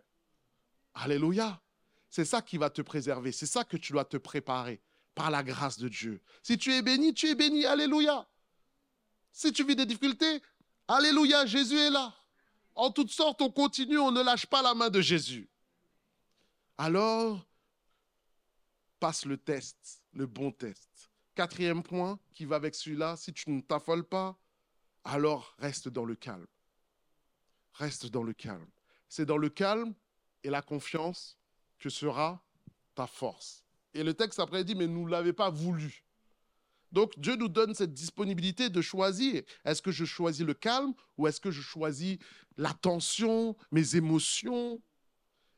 Alléluia. 0.93 1.63
C'est 2.11 2.27
ça 2.27 2.43
qui 2.43 2.59
va 2.59 2.69
te 2.69 2.83
préserver, 2.83 3.33
c'est 3.33 3.47
ça 3.47 3.65
que 3.65 3.79
tu 3.79 3.93
dois 3.93 4.05
te 4.05 4.19
préparer 4.19 4.83
par 5.15 5.31
la 5.31 5.43
grâce 5.43 5.79
de 5.79 5.89
Dieu. 5.89 6.21
Si 6.43 6.59
tu 6.59 6.75
es 6.75 6.83
béni, 6.83 7.15
tu 7.15 7.27
es 7.27 7.35
béni. 7.35 7.65
Alléluia. 7.65 8.29
Si 9.33 9.53
tu 9.53 9.65
vis 9.65 9.77
des 9.77 9.85
difficultés, 9.85 10.43
Alléluia, 10.89 11.47
Jésus 11.47 11.79
est 11.79 11.91
là. 11.91 12.15
En 12.75 12.91
toutes 12.91 13.11
sortes, 13.11 13.41
on 13.43 13.51
continue, 13.51 13.99
on 13.99 14.13
ne 14.13 14.23
lâche 14.23 14.47
pas 14.47 14.63
la 14.63 14.75
main 14.75 14.91
de 14.91 15.01
Jésus. 15.01 15.49
Alors, 16.79 17.45
passe 19.01 19.25
le 19.25 19.37
test, 19.37 20.03
le 20.13 20.27
bon 20.27 20.53
test. 20.53 21.11
Quatrième 21.35 21.83
point 21.83 22.19
qui 22.33 22.45
va 22.45 22.57
avec 22.57 22.75
celui-là, 22.75 23.17
si 23.17 23.33
tu 23.33 23.51
ne 23.51 23.61
t'affoles 23.61 24.05
pas, 24.05 24.39
alors 25.05 25.55
reste 25.59 25.89
dans 25.89 26.05
le 26.05 26.15
calme. 26.15 26.47
Reste 27.75 28.07
dans 28.07 28.23
le 28.23 28.33
calme. 28.33 28.67
C'est 29.09 29.27
dans 29.27 29.39
le 29.39 29.49
calme 29.49 29.95
et 30.43 30.51
la 30.51 30.63
confiance 30.63 31.39
que 31.79 31.89
sera 31.89 32.43
ta 32.95 33.07
force. 33.07 33.65
Et 33.95 34.03
le 34.03 34.15
texte 34.15 34.39
après 34.39 34.65
dit, 34.65 34.75
mais 34.75 34.87
nous 34.87 35.07
ne 35.07 35.11
l'avez 35.11 35.33
pas 35.33 35.51
voulu. 35.51 36.06
Donc 36.97 37.13
Dieu 37.19 37.37
nous 37.37 37.49
donne 37.49 37.75
cette 37.75 37.93
disponibilité 37.93 38.71
de 38.71 38.81
choisir. 38.81 39.43
Est-ce 39.67 39.83
que 39.83 39.93
je 39.93 40.07
choisis 40.07 40.47
le 40.47 40.55
calme 40.55 40.95
ou 41.19 41.27
est-ce 41.27 41.43
que 41.43 41.51
je 41.51 41.61
choisis 41.61 42.17
l'attention, 42.57 43.55
mes 43.71 43.97
émotions? 43.97 44.81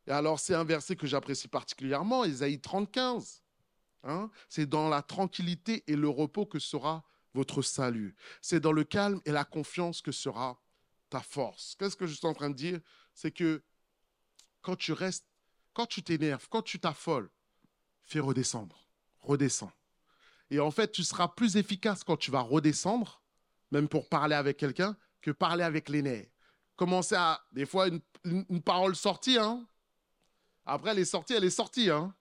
Et 0.08 0.10
alors 0.10 0.40
c'est 0.40 0.56
un 0.56 0.64
verset 0.64 0.96
que 0.96 1.06
j'apprécie 1.06 1.46
particulièrement, 1.46 2.24
Ésaïe 2.24 2.60
35. 2.60 3.22
Hein 4.02 4.32
c'est 4.48 4.66
dans 4.66 4.88
la 4.88 5.00
tranquillité 5.00 5.84
et 5.86 5.94
le 5.94 6.08
repos 6.08 6.44
que 6.44 6.58
sera 6.58 7.04
votre 7.34 7.62
salut. 7.62 8.16
C'est 8.42 8.58
dans 8.58 8.72
le 8.72 8.82
calme 8.82 9.20
et 9.24 9.30
la 9.30 9.44
confiance 9.44 10.02
que 10.02 10.10
sera 10.10 10.60
ta 11.08 11.20
force. 11.20 11.76
Qu'est-ce 11.78 11.94
que 11.94 12.08
je 12.08 12.14
suis 12.14 12.26
en 12.26 12.34
train 12.34 12.50
de 12.50 12.56
dire? 12.56 12.80
C'est 13.14 13.30
que 13.30 13.62
quand 14.60 14.74
tu 14.74 14.92
restes, 14.92 15.28
quand 15.72 15.86
tu 15.86 16.02
t'énerves, 16.02 16.48
quand 16.50 16.62
tu 16.62 16.80
t'affoles, 16.80 17.30
fais 18.02 18.18
redescendre, 18.18 18.88
redescends. 19.20 19.70
Et 20.50 20.60
en 20.60 20.70
fait, 20.70 20.92
tu 20.92 21.04
seras 21.04 21.28
plus 21.28 21.56
efficace 21.56 22.04
quand 22.04 22.16
tu 22.16 22.30
vas 22.30 22.40
redescendre, 22.40 23.22
même 23.70 23.88
pour 23.88 24.08
parler 24.08 24.34
avec 24.34 24.56
quelqu'un, 24.56 24.96
que 25.20 25.30
parler 25.30 25.64
avec 25.64 25.88
les 25.88 26.02
nerfs. 26.02 26.28
Commencer 26.76 27.16
à, 27.16 27.42
des 27.52 27.66
fois, 27.66 27.88
une, 28.24 28.62
parole 28.62 28.96
sortie, 28.96 29.36
hein. 29.36 29.66
Après, 30.64 30.90
elle 30.90 31.00
est 31.00 31.04
sortie, 31.04 31.34
elle 31.34 31.44
est 31.44 31.50
sortie, 31.50 31.90
hein. 31.90 32.14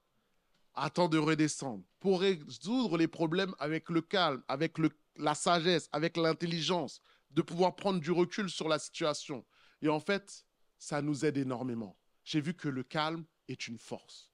Attends 0.74 1.08
de 1.08 1.18
redescendre 1.18 1.84
pour 2.00 2.20
résoudre 2.20 2.98
les 2.98 3.08
problèmes 3.08 3.54
avec 3.58 3.88
le 3.88 4.00
calme, 4.00 4.42
avec 4.46 4.76
la 5.16 5.34
sagesse, 5.34 5.88
avec 5.92 6.16
l'intelligence, 6.16 7.00
de 7.30 7.42
pouvoir 7.42 7.76
prendre 7.76 8.00
du 8.00 8.10
recul 8.10 8.48
sur 8.48 8.68
la 8.68 8.78
situation. 8.78 9.44
Et 9.82 9.88
en 9.88 10.00
fait, 10.00 10.44
ça 10.78 11.02
nous 11.02 11.24
aide 11.24 11.36
énormément. 11.36 11.96
J'ai 12.24 12.40
vu 12.40 12.54
que 12.54 12.68
le 12.68 12.82
calme 12.82 13.24
est 13.48 13.66
une 13.66 13.78
force. 13.78 14.30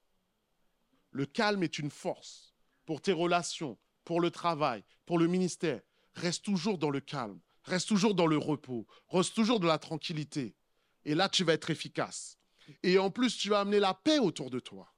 Le 1.11 1.27
calme 1.27 1.63
est 1.63 1.79
une 1.79 1.91
force 1.91 2.55
pour 2.85 3.01
tes 3.01 3.13
relations, 3.13 3.79
pour 4.05 4.21
le 4.21 4.31
travail, 4.31 4.85
pour 5.07 5.19
le 5.19 5.27
ministère. 5.27 5.81
Reste 6.15 6.45
toujours 6.45 6.79
dans 6.79 6.91
le 6.91 7.01
calme, 7.01 7.41
reste 7.65 7.89
toujours 7.89 8.15
dans 8.15 8.27
le 8.27 8.39
repos, 8.39 8.87
reste 9.09 9.35
toujours 9.35 9.61
dans 9.61 9.69
la 9.69 9.79
tranquillité. 9.79 10.55
Et 11.05 11.15
là, 11.15 11.29
tu 11.29 11.45
vas 11.45 11.55
être 11.55 11.71
efficace. 11.71 12.39
Et 12.83 12.99
en 12.99 13.11
plus, 13.11 13.37
tu 13.37 13.49
vas 13.49 13.61
amener 13.61 13.81
la 13.81 13.95
paix 13.95 14.19
autour 14.19 14.51
de 14.51 14.61
toi. 14.61 14.93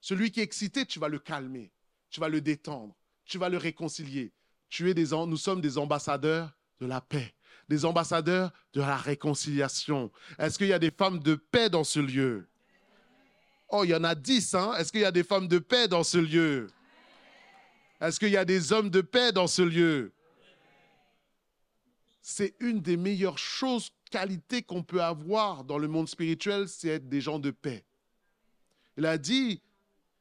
Celui 0.00 0.30
qui 0.30 0.40
est 0.40 0.44
excité, 0.44 0.84
tu 0.84 0.98
vas 0.98 1.08
le 1.08 1.18
calmer, 1.18 1.72
tu 2.10 2.20
vas 2.20 2.28
le 2.28 2.40
détendre, 2.40 2.94
tu 3.24 3.38
vas 3.38 3.48
le 3.48 3.56
réconcilier. 3.56 4.32
Tu 4.68 4.90
es 4.90 4.94
des, 4.94 5.10
nous 5.10 5.36
sommes 5.36 5.60
des 5.60 5.78
ambassadeurs 5.78 6.52
de 6.80 6.86
la 6.86 7.00
paix, 7.00 7.34
des 7.68 7.84
ambassadeurs 7.84 8.52
de 8.72 8.80
la 8.80 8.96
réconciliation. 8.96 10.10
Est-ce 10.38 10.58
qu'il 10.58 10.66
y 10.66 10.72
a 10.72 10.78
des 10.78 10.90
femmes 10.90 11.20
de 11.20 11.36
paix 11.36 11.70
dans 11.70 11.84
ce 11.84 12.00
lieu? 12.00 12.46
Oh, 13.68 13.84
il 13.84 13.90
y 13.90 13.94
en 13.94 14.04
a 14.04 14.14
dix, 14.14 14.54
hein? 14.54 14.74
Est-ce 14.76 14.92
qu'il 14.92 15.00
y 15.00 15.06
a 15.06 15.12
des 15.12 15.24
femmes 15.24 15.48
de 15.48 15.58
paix 15.58 15.88
dans 15.88 16.04
ce 16.04 16.18
lieu? 16.18 16.66
Est-ce 18.00 18.18
qu'il 18.18 18.30
y 18.30 18.36
a 18.36 18.44
des 18.44 18.72
hommes 18.72 18.90
de 18.90 19.00
paix 19.00 19.32
dans 19.32 19.46
ce 19.46 19.62
lieu? 19.62 20.12
C'est 22.20 22.54
une 22.60 22.80
des 22.80 22.96
meilleures 22.96 23.38
choses, 23.38 23.90
qualités 24.10 24.62
qu'on 24.62 24.82
peut 24.82 25.02
avoir 25.02 25.64
dans 25.64 25.78
le 25.78 25.88
monde 25.88 26.08
spirituel, 26.08 26.68
c'est 26.68 26.88
être 26.88 27.08
des 27.08 27.20
gens 27.20 27.38
de 27.38 27.50
paix. 27.50 27.84
Il 28.96 29.06
a 29.06 29.18
dit, 29.18 29.60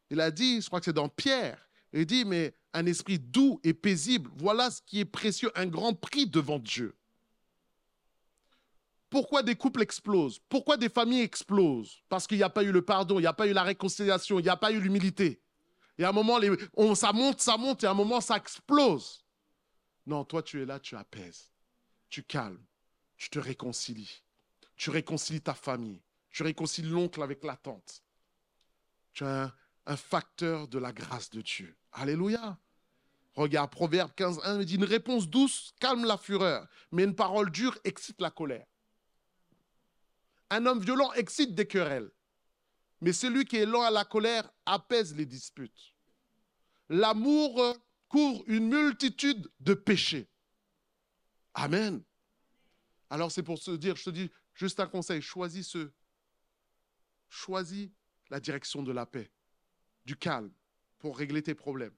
il 0.10 0.20
a 0.20 0.32
dit, 0.32 0.62
je 0.62 0.68
crois 0.68 0.80
que 0.80 0.86
c'est 0.86 0.94
dans 0.94 1.10
Pierre, 1.10 1.70
il 1.94 2.06
dit, 2.06 2.26
mais 2.26 2.56
un 2.74 2.88
esprit 2.88 3.20
doux 3.20 3.60
et 3.64 3.74
paisible, 3.74 4.32
voilà 4.36 4.72
ce 4.72 4.82
qui 4.82 5.00
est 5.00 5.06
précieux, 5.06 5.52
un 5.56 5.68
grand 5.68 5.94
prix 5.94 6.26
devant 6.26 6.58
Dieu. 6.58 6.96
Pourquoi 9.12 9.44
des 9.44 9.56
couples 9.56 9.84
explosent? 9.84 10.40
Pourquoi 10.50 10.76
des 10.76 10.90
familles 10.90 11.22
explosent? 11.22 12.02
Parce 12.10 12.26
qu'il 12.26 12.38
n'y 12.38 12.44
a 12.44 12.50
pas 12.50 12.64
eu 12.64 12.72
le 12.72 12.82
pardon, 12.82 13.20
il 13.20 13.22
n'y 13.22 13.28
a 13.28 13.34
pas 13.34 13.46
eu 13.48 13.54
la 13.54 13.62
réconciliation, 13.62 14.40
il 14.40 14.44
n'y 14.44 14.50
a 14.50 14.58
pas 14.58 14.72
eu 14.72 14.80
l'humilité. 14.80 15.40
Et 15.98 16.04
à 16.04 16.10
un 16.10 16.14
moment, 16.14 16.40
on, 16.76 16.96
ça 16.96 17.14
monte, 17.14 17.42
ça 17.42 17.58
monte, 17.58 17.84
et 17.84 17.88
à 17.88 17.92
un 17.92 17.96
moment, 17.96 18.20
ça 18.20 18.38
explose. 18.38 19.24
Non, 20.06 20.26
toi, 20.26 20.42
tu 20.42 20.62
es 20.62 20.66
là, 20.66 20.80
tu 20.80 20.96
apaises, 20.96 21.52
tu 22.10 22.24
calmes, 22.24 22.64
tu 23.18 23.30
te 23.30 23.40
réconcilies. 23.40 24.24
Tu 24.76 24.90
réconcilies 24.90 25.42
ta 25.42 25.54
famille, 25.54 26.02
tu 26.30 26.44
réconcilies 26.44 26.90
l'oncle 26.90 27.22
avec 27.22 27.44
la 27.44 27.56
tante. 27.56 28.04
Tu 29.14 29.24
es 29.24 29.28
un, 29.28 29.54
facteur 29.96 30.68
de 30.68 30.80
la 30.80 30.92
grâce 30.92 31.30
de 31.30 31.42
Dieu. 31.42 31.76
Alléluia. 31.92 32.58
Regarde, 33.36 33.72
Proverbe 33.72 34.12
15, 34.16 34.40
1 34.44 34.60
il 34.62 34.66
dit 34.66 34.76
Une 34.76 34.84
réponse 34.84 35.28
douce 35.28 35.74
calme 35.80 36.06
la 36.06 36.18
fureur, 36.18 36.68
mais 36.92 37.04
une 37.04 37.16
parole 37.16 37.52
dure 37.52 37.78
excite 37.84 38.20
la 38.22 38.32
colère. 38.32 38.66
Un 40.50 40.66
homme 40.66 40.80
violent 40.80 41.12
excite 41.14 41.56
des 41.56 41.66
querelles, 41.66 42.12
mais 43.04 43.12
celui 43.12 43.44
qui 43.44 43.58
est 43.58 43.66
lent 43.66 43.82
à 43.82 43.92
la 43.92 44.06
colère 44.06 44.50
apaise 44.66 45.14
les 45.14 45.26
disputes. 45.26 45.94
L'amour 46.88 47.76
couvre 48.08 48.44
une 48.48 48.70
multitude 48.70 49.52
de 49.60 49.74
péchés. 49.74 50.30
Amen. 51.54 52.02
Alors 53.10 53.30
c'est 53.30 53.44
pour 53.44 53.58
se 53.58 53.72
dire, 53.72 53.98
je 53.98 54.06
te 54.06 54.10
dis 54.10 54.32
juste 54.54 54.80
un 54.80 54.88
conseil, 54.88 55.22
choisis 55.22 55.68
ceux 55.68 55.94
choisis 57.28 57.90
la 58.30 58.40
direction 58.40 58.84
de 58.84 58.94
la 58.94 59.06
paix, 59.06 59.32
du 60.06 60.16
calme, 60.16 60.54
pour 61.00 61.18
régler 61.18 61.44
tes 61.44 61.56
problèmes. 61.56 61.96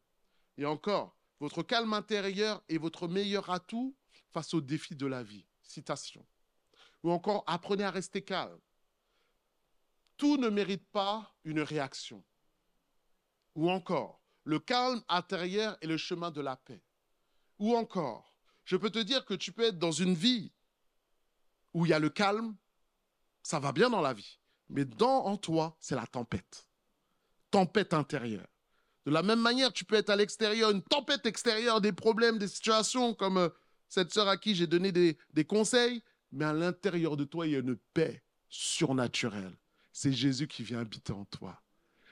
Et 0.57 0.65
encore, 0.65 1.15
votre 1.39 1.61
calme 1.61 1.93
intérieur 1.93 2.63
est 2.67 2.79
votre 2.79 3.07
meilleur 3.07 3.51
atout 3.51 3.95
face 4.31 4.55
aux 4.55 4.61
défis 4.61 4.95
de 4.95 5.05
la 5.05 5.21
vie. 5.21 5.45
Citation. 5.61 6.25
Ou 7.03 7.11
encore, 7.11 7.43
apprenez 7.45 7.83
à 7.83 7.91
rester 7.91 8.23
calme. 8.23 8.59
Tout 10.17 10.37
ne 10.37 10.49
mérite 10.49 10.87
pas 10.91 11.35
une 11.43 11.61
réaction. 11.61 12.23
Ou 13.55 13.69
encore, 13.69 14.21
le 14.43 14.59
calme 14.59 15.01
intérieur 15.09 15.77
est 15.81 15.87
le 15.87 15.97
chemin 15.97 16.31
de 16.31 16.41
la 16.41 16.55
paix. 16.55 16.81
Ou 17.59 17.75
encore, 17.75 18.35
je 18.63 18.77
peux 18.77 18.89
te 18.89 18.99
dire 18.99 19.25
que 19.25 19.33
tu 19.33 19.51
peux 19.51 19.63
être 19.63 19.79
dans 19.79 19.91
une 19.91 20.13
vie 20.13 20.51
où 21.73 21.85
il 21.85 21.89
y 21.89 21.93
a 21.93 21.99
le 21.99 22.09
calme, 22.09 22.55
ça 23.43 23.59
va 23.59 23.71
bien 23.71 23.89
dans 23.89 24.01
la 24.01 24.13
vie. 24.13 24.39
Mais 24.69 24.85
dans 24.85 25.25
en 25.25 25.37
toi, 25.37 25.77
c'est 25.79 25.95
la 25.95 26.07
tempête. 26.07 26.67
Tempête 27.51 27.93
intérieure. 27.93 28.47
De 29.05 29.11
la 29.11 29.21
même 29.21 29.41
manière, 29.41 29.71
tu 29.71 29.85
peux 29.85 29.95
être 29.95 30.09
à 30.09 30.15
l'extérieur, 30.15 30.71
une 30.71 30.81
tempête 30.81 31.25
extérieure, 31.25 31.79
des 31.79 31.93
problèmes, 31.93 32.39
des 32.39 32.47
situations, 32.47 33.13
comme 33.13 33.37
euh, 33.37 33.49
cette 33.87 34.11
sœur 34.11 34.27
à 34.27 34.37
qui 34.37 34.55
j'ai 34.55 34.65
donné 34.65 34.91
des, 34.91 35.17
des 35.31 35.45
conseils, 35.45 36.03
mais 36.31 36.45
à 36.45 36.53
l'intérieur 36.53 37.15
de 37.15 37.23
toi, 37.23 37.45
il 37.45 37.53
y 37.53 37.55
a 37.55 37.59
une 37.59 37.77
paix 37.93 38.23
surnaturelle. 38.49 39.55
C'est 39.97 40.11
Jésus 40.11 40.45
qui 40.45 40.61
vient 40.61 40.79
habiter 40.79 41.13
en 41.13 41.23
toi. 41.23 41.57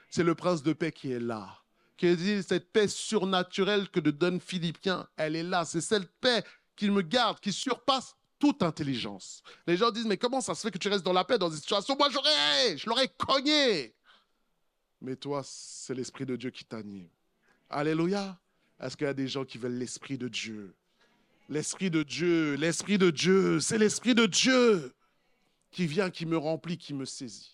C'est 0.08 0.22
le 0.22 0.34
prince 0.34 0.62
de 0.62 0.72
paix 0.72 0.90
qui 0.90 1.12
est 1.12 1.20
là. 1.20 1.60
Cette 2.00 2.72
paix 2.72 2.88
surnaturelle 2.88 3.90
que 3.90 4.00
te 4.00 4.08
donne 4.08 4.40
Philippiens, 4.40 5.06
elle 5.18 5.36
est 5.36 5.42
là. 5.42 5.66
C'est 5.66 5.82
cette 5.82 6.10
paix 6.18 6.42
qui 6.76 6.88
me 6.88 7.02
garde, 7.02 7.40
qui 7.40 7.52
surpasse 7.52 8.16
toute 8.38 8.62
intelligence. 8.62 9.42
Les 9.66 9.76
gens 9.76 9.90
disent, 9.90 10.06
mais 10.06 10.16
comment 10.16 10.40
ça 10.40 10.54
se 10.54 10.62
fait 10.62 10.70
que 10.70 10.78
tu 10.78 10.88
restes 10.88 11.04
dans 11.04 11.12
la 11.12 11.24
paix 11.24 11.36
dans 11.36 11.50
des 11.50 11.58
situations? 11.58 11.94
Moi, 11.98 12.08
j'aurais, 12.08 12.78
je 12.78 12.88
l'aurais 12.88 13.08
cogné. 13.18 13.94
Mais 15.02 15.14
toi, 15.16 15.42
c'est 15.44 15.92
l'Esprit 15.92 16.24
de 16.24 16.36
Dieu 16.36 16.48
qui 16.48 16.64
t'anime. 16.64 17.10
Alléluia. 17.68 18.40
Est-ce 18.80 18.96
qu'il 18.96 19.06
y 19.06 19.10
a 19.10 19.14
des 19.14 19.28
gens 19.28 19.44
qui 19.44 19.58
veulent 19.58 19.76
l'Esprit 19.76 20.16
de 20.16 20.28
Dieu? 20.28 20.74
L'Esprit 21.50 21.90
de 21.90 22.02
Dieu, 22.02 22.54
l'Esprit 22.54 22.96
de 22.96 23.10
Dieu, 23.10 23.60
c'est 23.60 23.76
l'Esprit 23.76 24.14
de 24.14 24.24
Dieu 24.24 24.94
qui 25.70 25.86
vient, 25.86 26.08
qui 26.08 26.24
me 26.24 26.38
remplit, 26.38 26.78
qui 26.78 26.94
me 26.94 27.04
saisit. 27.04 27.50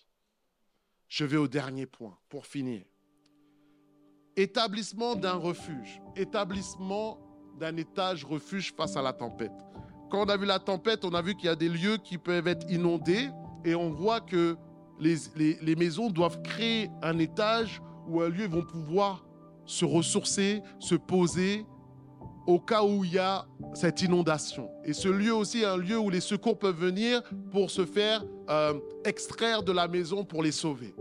Je 1.11 1.25
vais 1.25 1.35
au 1.35 1.49
dernier 1.49 1.85
point 1.85 2.17
pour 2.29 2.45
finir. 2.45 2.85
Établissement 4.37 5.17
d'un 5.17 5.33
refuge, 5.33 6.01
établissement 6.15 7.19
d'un 7.59 7.75
étage 7.75 8.23
refuge 8.23 8.73
face 8.73 8.95
à 8.95 9.01
la 9.01 9.11
tempête. 9.11 9.51
Quand 10.09 10.25
on 10.25 10.29
a 10.29 10.37
vu 10.37 10.45
la 10.45 10.57
tempête, 10.57 11.03
on 11.03 11.13
a 11.13 11.21
vu 11.21 11.35
qu'il 11.35 11.47
y 11.47 11.49
a 11.49 11.57
des 11.57 11.67
lieux 11.67 11.97
qui 11.97 12.17
peuvent 12.17 12.47
être 12.47 12.65
inondés 12.71 13.27
et 13.65 13.75
on 13.75 13.89
voit 13.89 14.21
que 14.21 14.55
les, 15.01 15.75
maisons 15.75 16.09
doivent 16.09 16.41
créer 16.43 16.89
un 17.01 17.19
étage 17.19 17.81
ou 18.07 18.21
un 18.21 18.29
lieu 18.29 18.45
où 18.45 18.51
vont 18.51 18.65
pouvoir 18.65 19.25
se 19.65 19.83
ressourcer, 19.83 20.61
se 20.79 20.95
poser 20.95 21.65
au 22.51 22.59
cas 22.59 22.83
où 22.83 23.03
il 23.05 23.13
y 23.13 23.17
a 23.17 23.45
cette 23.73 24.01
inondation. 24.01 24.69
Et 24.83 24.93
ce 24.93 25.07
lieu 25.07 25.33
aussi 25.33 25.61
est 25.61 25.65
un 25.65 25.77
lieu 25.77 25.97
où 25.97 26.09
les 26.09 26.19
secours 26.19 26.59
peuvent 26.59 26.79
venir 26.79 27.21
pour 27.51 27.71
se 27.71 27.85
faire 27.85 28.23
euh, 28.49 28.73
extraire 29.05 29.63
de 29.63 29.71
la 29.71 29.87
maison 29.87 30.25
pour 30.25 30.43
les 30.43 30.51
sauver. 30.51 30.93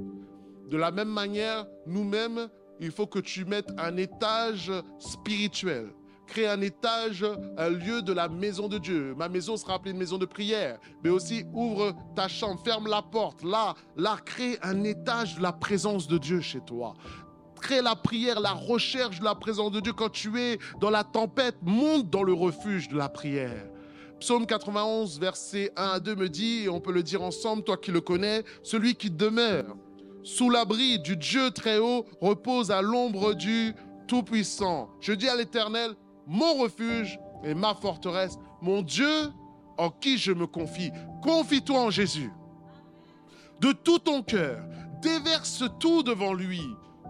De 0.69 0.77
la 0.77 0.93
même 0.93 1.09
manière, 1.09 1.67
nous-mêmes, 1.87 2.49
il 2.79 2.93
faut 2.93 3.07
que 3.07 3.19
tu 3.19 3.45
mettes 3.45 3.71
un 3.79 3.97
étage 3.97 4.71
spirituel. 5.01 5.89
Crée 6.29 6.47
un 6.47 6.61
étage, 6.61 7.27
un 7.59 7.69
lieu 7.71 8.03
de 8.03 8.13
la 8.13 8.29
maison 8.29 8.69
de 8.69 8.79
Dieu. 8.79 9.17
Ma 9.19 9.29
maison 9.29 9.57
sera 9.57 9.75
appelée 9.75 9.91
une 9.91 9.99
maison 9.99 10.17
de 10.17 10.27
prière. 10.27 10.79
Mais 11.03 11.11
aussi, 11.11 11.45
ouvre 11.53 11.93
ta 12.15 12.29
chambre, 12.29 12.61
ferme 12.65 12.87
la 12.87 13.03
porte. 13.03 13.43
Là, 13.43 13.75
là, 13.97 14.17
crée 14.25 14.57
un 14.63 14.85
étage 14.85 15.35
de 15.35 15.43
la 15.43 15.53
présence 15.53 16.07
de 16.07 16.19
Dieu 16.19 16.41
chez 16.41 16.61
toi. 16.61 16.95
Crée 17.61 17.83
la 17.83 17.95
prière, 17.95 18.41
la 18.41 18.53
recherche 18.53 19.21
de 19.21 19.25
la 19.25 19.35
présence 19.35 19.73
de 19.73 19.81
Dieu. 19.81 19.93
Quand 19.93 20.11
tu 20.11 20.41
es 20.41 20.59
dans 20.81 20.91
la 20.91 21.05
tempête, 21.05 21.57
monte 21.63 22.11
dans 22.11 22.23
le 22.23 22.33
refuge 22.33 22.89
de 22.89 22.97
la 22.97 23.09
prière. 23.09 23.67
Psaume 24.19 24.47
91, 24.47 25.19
verset 25.19 25.73
1 25.77 25.89
à 25.89 26.01
2 26.01 26.15
me 26.15 26.29
dit, 26.29 26.65
et 26.65 26.69
on 26.69 26.81
peut 26.81 26.93
le 26.93 27.03
dire 27.03 27.23
ensemble, 27.23 27.63
toi 27.65 27.77
qui 27.77 27.91
le 27.91 28.01
connais, 28.01 28.45
celui 28.63 28.95
qui 28.95 29.11
demeure 29.11 29.77
sous 30.23 30.51
l'abri 30.51 30.99
du 30.99 31.17
Dieu 31.17 31.51
très 31.51 31.79
haut, 31.79 32.05
repose 32.21 32.71
à 32.71 32.83
l'ombre 32.83 33.35
du 33.35 33.75
Tout-Puissant. 34.07 34.91
Je 35.01 35.13
dis 35.13 35.29
à 35.29 35.37
l'Éternel, 35.37 35.95
mon 36.27 36.55
refuge 36.55 37.19
et 37.45 37.55
ma 37.55 37.75
forteresse, 37.75 38.39
mon 38.61 38.83
Dieu 38.83 39.31
en 39.79 39.91
qui 39.91 40.19
je 40.19 40.33
me 40.33 40.47
confie. 40.47 40.91
Confie-toi 41.23 41.81
en 41.81 41.91
Jésus. 41.91 42.31
De 43.61 43.73
tout 43.73 43.99
ton 43.99 44.23
cœur, 44.23 44.63
déverse 45.01 45.65
tout 45.79 46.03
devant 46.03 46.35
lui. 46.35 46.63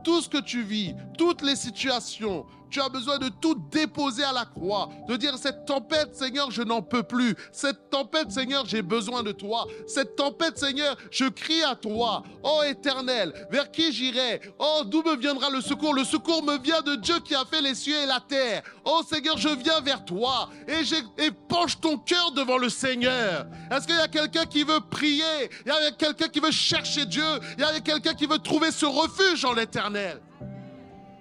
Tout 0.02 0.20
ce 0.22 0.28
que 0.28 0.40
tu 0.40 0.62
vis, 0.62 0.94
toutes 1.18 1.42
les 1.42 1.56
situations, 1.56 2.46
tu 2.70 2.80
as 2.80 2.88
besoin 2.88 3.18
de 3.18 3.28
tout 3.28 3.56
déposer 3.70 4.24
à 4.24 4.32
la 4.32 4.44
croix, 4.44 4.88
de 5.08 5.16
dire 5.16 5.36
cette 5.36 5.66
tempête, 5.66 6.14
Seigneur, 6.14 6.50
je 6.50 6.62
n'en 6.62 6.82
peux 6.82 7.02
plus. 7.02 7.34
Cette 7.52 7.90
tempête, 7.90 8.30
Seigneur, 8.30 8.64
j'ai 8.66 8.82
besoin 8.82 9.22
de 9.22 9.32
toi. 9.32 9.66
Cette 9.86 10.16
tempête, 10.16 10.58
Seigneur, 10.58 10.96
je 11.10 11.26
crie 11.26 11.62
à 11.62 11.74
toi. 11.74 12.22
Oh 12.42 12.62
éternel, 12.66 13.32
vers 13.50 13.70
qui 13.70 13.92
j'irai? 13.92 14.40
Oh, 14.58 14.82
d'où 14.84 15.02
me 15.02 15.16
viendra 15.16 15.50
le 15.50 15.60
secours? 15.60 15.94
Le 15.94 16.04
secours 16.04 16.42
me 16.42 16.58
vient 16.58 16.80
de 16.82 16.94
Dieu 16.96 17.18
qui 17.20 17.34
a 17.34 17.44
fait 17.44 17.60
les 17.60 17.74
cieux 17.74 17.96
et 17.96 18.06
la 18.06 18.20
terre. 18.20 18.62
Oh 18.84 19.02
Seigneur, 19.08 19.36
je 19.36 19.48
viens 19.48 19.80
vers 19.80 20.04
toi 20.04 20.48
et, 20.68 20.80
et 21.22 21.30
penche 21.48 21.80
ton 21.80 21.98
cœur 21.98 22.32
devant 22.32 22.58
le 22.58 22.68
Seigneur. 22.68 23.46
Est-ce 23.70 23.86
qu'il 23.86 23.96
y 23.96 24.00
a 24.00 24.08
quelqu'un 24.08 24.46
qui 24.46 24.62
veut 24.62 24.80
prier? 24.80 25.50
Il 25.66 25.68
y 25.68 25.72
a 25.72 25.90
quelqu'un 25.90 26.28
qui 26.28 26.40
veut 26.40 26.50
chercher 26.50 27.04
Dieu? 27.06 27.24
Il 27.58 27.60
y 27.60 27.64
a 27.64 27.80
quelqu'un 27.80 28.14
qui 28.14 28.26
veut 28.26 28.38
trouver 28.38 28.70
ce 28.70 28.86
refuge 28.86 29.44
en 29.44 29.52
l'éternel? 29.52 30.20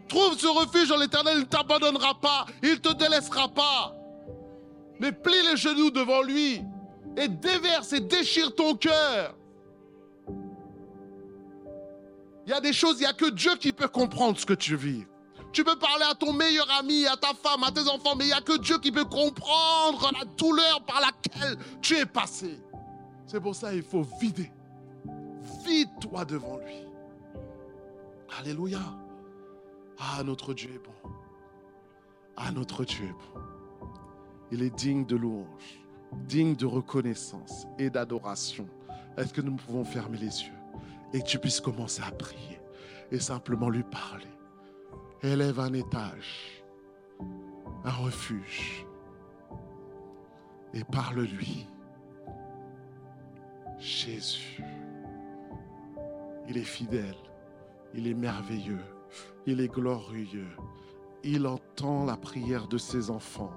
Trouve 0.10 0.38
ce 0.38 0.48
refuge 0.48 0.92
en 0.92 0.98
l'éternel, 0.98 1.36
il 1.38 1.42
ne 1.42 1.46
t'abandonnera 1.46 2.20
pas, 2.20 2.46
il 2.64 2.72
ne 2.72 2.76
te 2.76 2.94
délaissera 2.94 3.48
pas. 3.48 3.96
Mais 5.00 5.12
plie 5.12 5.42
les 5.50 5.56
genoux 5.56 5.92
devant 5.92 6.24
lui 6.24 6.62
et 7.16 7.28
déverse 7.28 7.94
et 7.94 8.00
déchire 8.00 8.54
ton 8.56 8.76
cœur. 8.76 9.36
Il 12.46 12.50
y 12.50 12.54
a 12.54 12.60
des 12.60 12.74
choses, 12.74 12.98
il 12.98 13.02
n'y 13.02 13.06
a 13.06 13.14
que 13.14 13.30
Dieu 13.30 13.56
qui 13.58 13.72
peut 13.72 13.88
comprendre 13.88 14.40
ce 14.40 14.46
que 14.46 14.56
tu 14.56 14.76
vis. 14.76 15.06
Tu 15.52 15.64
peux 15.64 15.78
parler 15.78 16.06
à 16.10 16.16
ton 16.16 16.34
meilleur 16.34 16.68
ami, 16.80 17.06
à 17.06 17.16
ta 17.16 17.34
femme, 17.34 17.64
à 17.64 17.72
tes 17.72 17.88
enfants, 17.88 18.16
mais 18.16 18.26
il 18.26 18.28
n'y 18.28 18.34
a 18.34 18.42
que 18.42 18.58
Dieu 18.58 18.80
qui 18.80 18.92
peut 18.92 19.06
comprendre 19.06 20.12
la 20.18 20.26
douleur 20.26 20.84
par 20.86 21.02
laquelle 21.02 21.58
tu 21.82 21.98
es 21.98 22.06
passé. 22.06 22.60
C'est 23.28 23.40
pour 23.40 23.56
ça 23.56 23.72
qu'il 23.72 23.84
faut 23.84 24.06
vider. 24.20 24.52
Vide-toi 25.64 26.26
devant 26.26 26.58
lui. 26.58 26.84
Alléluia. 28.40 28.80
Ah, 30.00 30.24
notre 30.24 30.54
Dieu 30.54 30.70
est 30.74 30.80
bon. 30.80 31.12
Ah, 32.38 32.52
notre 32.52 32.86
Dieu 32.86 33.06
est 33.06 33.12
bon. 33.12 33.42
Il 34.52 34.64
est 34.64 34.74
digne 34.74 35.06
de 35.06 35.18
louange, 35.18 35.82
digne 36.14 36.56
de 36.56 36.66
reconnaissance 36.66 37.68
et 37.78 37.90
d'adoration. 37.90 38.68
Est-ce 39.18 39.34
que 39.34 39.42
nous 39.42 39.56
pouvons 39.56 39.84
fermer 39.84 40.18
les 40.18 40.44
yeux 40.44 40.54
et 41.14 41.22
que 41.22 41.28
tu 41.28 41.38
puisses 41.38 41.60
commencer 41.60 42.02
à 42.02 42.12
prier 42.12 42.60
et 43.12 43.20
simplement 43.20 43.70
lui 43.70 43.84
parler? 43.84 44.26
Élève 45.22 45.60
un 45.60 45.74
étage, 45.74 46.64
un 47.84 47.92
refuge 47.92 48.86
et 50.74 50.86
parle-lui. 50.86 51.68
Jésus, 53.78 54.64
il 56.48 56.58
est 56.58 56.64
fidèle, 56.64 57.18
il 57.94 58.08
est 58.08 58.14
merveilleux. 58.14 58.80
Il 59.46 59.62
est 59.62 59.68
glorieux. 59.68 60.48
Il 61.24 61.48
entend 61.48 62.06
la 62.06 62.18
prière 62.18 62.68
de 62.68 62.78
ses 62.78 63.10
enfants. 63.10 63.54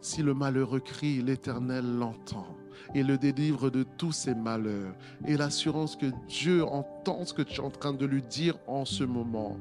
Si 0.00 0.22
le 0.22 0.34
malheureux 0.34 0.80
crie, 0.80 1.22
l'Éternel 1.22 1.98
l'entend 1.98 2.46
et 2.94 3.02
le 3.02 3.16
délivre 3.16 3.70
de 3.70 3.84
tous 3.96 4.12
ses 4.12 4.34
malheurs. 4.34 4.94
Et 5.26 5.36
l'assurance 5.36 5.96
que 5.96 6.12
Dieu 6.28 6.64
entend 6.64 7.24
ce 7.24 7.32
que 7.32 7.42
tu 7.42 7.60
es 7.60 7.64
en 7.64 7.70
train 7.70 7.92
de 7.92 8.04
lui 8.04 8.22
dire 8.22 8.58
en 8.66 8.84
ce 8.84 9.04
moment. 9.04 9.56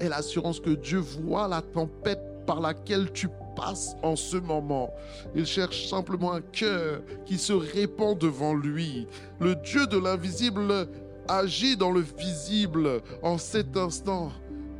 Et 0.00 0.08
l'assurance 0.08 0.60
que 0.60 0.70
Dieu 0.70 0.98
voit 0.98 1.48
la 1.48 1.62
tempête 1.62 2.20
par 2.46 2.60
laquelle 2.60 3.12
tu 3.12 3.28
passes 3.56 3.96
en 4.02 4.16
ce 4.16 4.36
moment. 4.36 4.90
Il 5.34 5.46
cherche 5.46 5.88
simplement 5.88 6.32
un 6.32 6.40
cœur 6.40 7.00
qui 7.24 7.38
se 7.38 7.52
répand 7.52 8.18
devant 8.18 8.54
lui. 8.54 9.06
Le 9.40 9.54
Dieu 9.54 9.86
de 9.86 9.98
l'invisible 9.98 10.88
agit 11.28 11.76
dans 11.76 11.90
le 11.90 12.00
visible 12.00 13.00
en 13.22 13.38
cet 13.38 13.76
instant. 13.76 14.32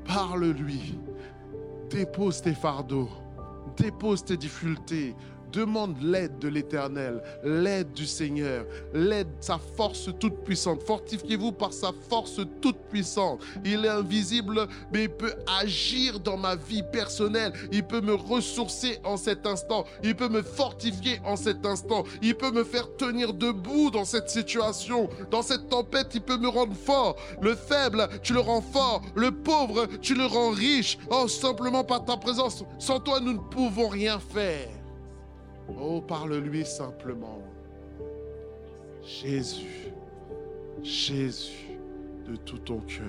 Parle-lui. 0.04 0.98
Dépose 1.90 2.42
tes 2.42 2.54
fardeaux. 2.54 3.08
Dépose 3.76 4.24
tes 4.24 4.36
difficultés 4.36 5.14
demande 5.54 5.96
l'aide 6.02 6.38
de 6.38 6.48
l'Éternel, 6.48 7.22
l'aide 7.44 7.92
du 7.92 8.06
Seigneur, 8.06 8.66
l'aide, 8.92 9.28
sa 9.40 9.58
force 9.58 10.10
toute 10.18 10.44
puissante. 10.44 10.82
Fortifiez-vous 10.82 11.52
par 11.52 11.72
sa 11.72 11.92
force 12.08 12.40
toute 12.60 12.78
puissante. 12.90 13.40
Il 13.64 13.84
est 13.84 13.88
invisible, 13.88 14.66
mais 14.92 15.04
il 15.04 15.10
peut 15.10 15.34
agir 15.60 16.20
dans 16.20 16.36
ma 16.36 16.56
vie 16.56 16.82
personnelle. 16.92 17.52
Il 17.72 17.84
peut 17.84 18.00
me 18.00 18.14
ressourcer 18.14 18.98
en 19.04 19.16
cet 19.16 19.46
instant. 19.46 19.84
Il 20.02 20.16
peut 20.16 20.28
me 20.28 20.42
fortifier 20.42 21.20
en 21.24 21.36
cet 21.36 21.64
instant. 21.64 22.04
Il 22.22 22.34
peut 22.34 22.50
me 22.50 22.64
faire 22.64 22.94
tenir 22.96 23.32
debout 23.32 23.90
dans 23.90 24.04
cette 24.04 24.28
situation. 24.28 25.08
Dans 25.30 25.42
cette 25.42 25.68
tempête, 25.68 26.10
il 26.14 26.22
peut 26.22 26.38
me 26.38 26.48
rendre 26.48 26.74
fort. 26.74 27.16
Le 27.40 27.54
faible, 27.54 28.08
tu 28.22 28.32
le 28.32 28.40
rends 28.40 28.62
fort. 28.62 29.02
Le 29.14 29.30
pauvre, 29.30 29.86
tu 30.00 30.14
le 30.14 30.26
rends 30.26 30.50
riche. 30.50 30.98
Oh, 31.10 31.28
simplement 31.28 31.84
par 31.84 32.04
ta 32.04 32.16
présence. 32.16 32.64
Sans 32.78 33.00
toi, 33.00 33.20
nous 33.20 33.34
ne 33.34 33.38
pouvons 33.38 33.88
rien 33.88 34.18
faire. 34.18 34.68
Oh, 35.68 36.00
parle-lui 36.00 36.64
simplement. 36.64 37.42
Jésus, 39.02 39.92
Jésus, 40.82 41.78
de 42.26 42.36
tout 42.36 42.58
ton 42.58 42.80
cœur, 42.80 43.04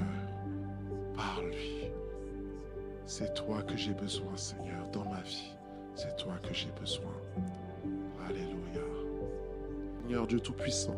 parle-lui. 1.16 1.92
C'est 3.06 3.34
toi 3.34 3.62
que 3.62 3.78
j'ai 3.78 3.94
besoin, 3.94 4.36
Seigneur, 4.36 4.90
dans 4.92 5.06
ma 5.06 5.22
vie. 5.22 5.52
C'est 5.96 6.16
toi 6.18 6.34
que 6.44 6.54
j'ai 6.54 6.72
besoin. 6.80 7.14
Alléluia. 8.28 8.82
Seigneur 10.02 10.28
Dieu 10.28 10.40
Tout-Puissant, 10.40 10.96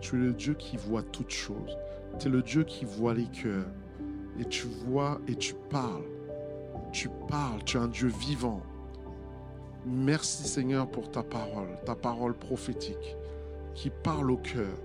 tu 0.00 0.16
es 0.16 0.18
le 0.18 0.32
Dieu 0.32 0.54
qui 0.54 0.76
voit 0.76 1.02
toutes 1.02 1.30
choses. 1.30 1.76
Tu 2.18 2.28
es 2.28 2.30
le 2.30 2.42
Dieu 2.42 2.64
qui 2.64 2.84
voit 2.84 3.14
les 3.14 3.26
cœurs. 3.26 3.66
Et 4.38 4.44
tu 4.44 4.66
vois 4.66 5.20
et 5.28 5.34
tu 5.34 5.54
parles. 5.70 6.04
Tu 6.92 7.08
parles, 7.28 7.62
tu 7.64 7.76
es 7.76 7.80
un 7.80 7.88
Dieu 7.88 8.08
vivant. 8.08 8.62
Merci 9.88 10.48
Seigneur 10.48 10.88
pour 10.88 11.12
ta 11.12 11.22
parole, 11.22 11.68
ta 11.84 11.94
parole 11.94 12.34
prophétique 12.34 13.16
qui 13.72 13.88
parle 13.88 14.32
au 14.32 14.36
cœur. 14.36 14.76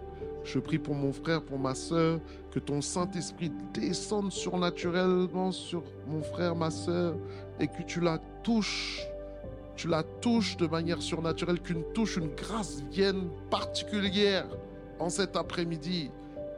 Je 0.44 0.60
prie 0.60 0.78
pour 0.78 0.94
mon 0.94 1.12
frère, 1.12 1.42
pour 1.42 1.58
ma 1.58 1.74
soeur, 1.74 2.20
que 2.52 2.60
ton 2.60 2.82
Saint-Esprit 2.82 3.52
descende 3.74 4.32
surnaturellement 4.32 5.52
sur 5.52 5.82
mon 6.08 6.22
frère, 6.22 6.56
ma 6.56 6.70
soeur, 6.70 7.16
et 7.60 7.68
que 7.68 7.82
tu 7.82 8.00
la 8.00 8.20
touches. 8.44 9.08
Tu 9.76 9.88
la 9.88 10.04
touches 10.04 10.56
de 10.58 10.68
manière 10.68 11.02
surnaturelle, 11.02 11.60
qu'une 11.62 11.84
touche, 11.94 12.18
une 12.18 12.36
grâce 12.36 12.84
vienne 12.92 13.28
particulière 13.50 14.46
en 15.00 15.10
cet 15.10 15.36
après-midi, 15.36 16.12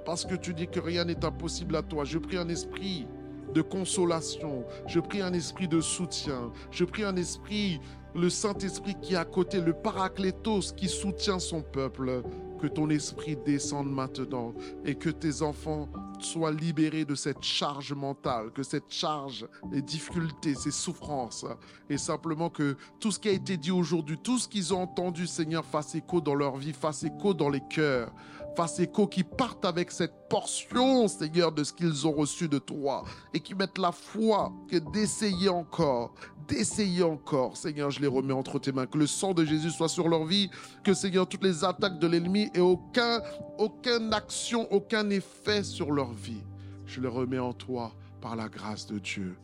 parce 0.05 0.25
que 0.25 0.35
tu 0.35 0.53
dis 0.53 0.67
que 0.67 0.81
rien 0.81 1.05
n'est 1.05 1.23
impossible 1.23 1.77
à 1.77 1.81
toi. 1.81 2.03
Je 2.03 2.17
prie 2.17 2.35
un 2.35 2.49
esprit 2.49 3.07
de 3.53 3.61
consolation, 3.61 4.65
je 4.87 4.99
prie 4.99 5.21
un 5.21 5.31
esprit 5.31 5.69
de 5.69 5.79
soutien, 5.79 6.51
je 6.71 6.83
prie 6.83 7.03
un 7.05 7.15
esprit 7.15 7.79
le 8.15 8.29
Saint-Esprit 8.29 8.95
qui 9.01 9.13
est 9.13 9.17
à 9.17 9.25
côté, 9.25 9.59
le 9.59 9.73
Paraclétos 9.73 10.73
qui 10.75 10.87
soutient 10.87 11.39
son 11.39 11.61
peuple. 11.61 12.23
Que 12.61 12.67
ton 12.69 12.89
esprit 12.89 13.35
descende 13.35 13.91
maintenant 13.91 14.53
et 14.85 14.95
que 14.95 15.09
tes 15.09 15.41
enfants 15.41 15.89
soient 16.19 16.53
libérés 16.53 17.03
de 17.03 17.13
cette 17.13 17.43
charge 17.43 17.91
mentale, 17.91 18.51
que 18.53 18.63
cette 18.63 18.89
charge, 18.89 19.45
les 19.69 19.81
difficultés, 19.81 20.55
ces 20.55 20.71
souffrances, 20.71 21.45
et 21.89 21.97
simplement 21.97 22.49
que 22.49 22.77
tout 23.01 23.11
ce 23.11 23.19
qui 23.19 23.27
a 23.27 23.33
été 23.33 23.57
dit 23.57 23.71
aujourd'hui, 23.71 24.17
tout 24.17 24.37
ce 24.39 24.47
qu'ils 24.47 24.73
ont 24.73 24.83
entendu, 24.83 25.27
Seigneur, 25.27 25.65
fasse 25.65 25.93
écho 25.95 26.21
dans 26.21 26.35
leur 26.35 26.55
vie, 26.55 26.71
fasse 26.71 27.03
écho 27.03 27.33
dans 27.33 27.49
les 27.49 27.59
cœurs, 27.69 28.13
fasse 28.55 28.79
écho, 28.79 29.07
qui 29.07 29.23
partent 29.23 29.65
avec 29.65 29.91
cette 29.91 30.29
portion, 30.29 31.07
Seigneur, 31.07 31.51
de 31.51 31.63
ce 31.63 31.73
qu'ils 31.73 32.07
ont 32.07 32.11
reçu 32.11 32.47
de 32.47 32.59
toi, 32.59 33.03
et 33.33 33.39
qui 33.39 33.55
mettent 33.55 33.77
la 33.77 33.91
foi 33.91 34.51
que 34.69 34.77
d'essayer 34.77 35.49
encore, 35.49 36.13
d'essayer 36.47 37.03
encore. 37.03 37.57
Seigneur, 37.57 37.91
je 37.91 37.99
les 37.99 38.07
remets 38.07 38.33
entre 38.33 38.59
tes 38.59 38.71
mains. 38.71 38.85
Que 38.85 38.97
le 38.97 39.07
sang 39.07 39.33
de 39.33 39.45
Jésus 39.45 39.71
soit 39.71 39.89
sur 39.89 40.07
leur 40.07 40.25
vie. 40.25 40.49
Que, 40.83 40.93
Seigneur, 40.93 41.27
toutes 41.27 41.43
les 41.43 41.63
attaques 41.63 41.99
de 41.99 42.07
l'ennemi 42.07 42.49
et 42.53 42.59
aucun, 42.59 43.21
aucune 43.57 44.13
action, 44.13 44.71
aucun 44.71 45.09
effet 45.09 45.63
sur 45.63 45.91
leur 45.91 46.11
vie. 46.11 46.43
Je 46.85 47.01
les 47.01 47.07
remets 47.07 47.39
en 47.39 47.53
toi 47.53 47.91
par 48.21 48.35
la 48.35 48.49
grâce 48.49 48.85
de 48.87 48.99
Dieu. 48.99 49.35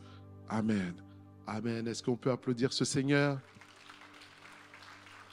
Amen. 0.48 0.94
Amen. 1.46 1.86
Est-ce 1.88 2.02
qu'on 2.02 2.16
peut 2.16 2.30
applaudir 2.30 2.72
ce 2.72 2.84
Seigneur 2.84 3.38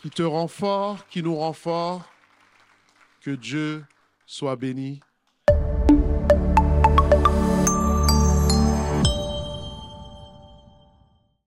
qui 0.01 0.09
te 0.09 0.23
rend 0.23 0.47
fort, 0.47 1.07
qui 1.07 1.23
nous 1.23 1.35
rend 1.35 1.53
fort? 1.53 2.03
Que 3.27 3.35
Dieu 3.35 3.83
soit 4.25 4.55
béni. 4.55 5.01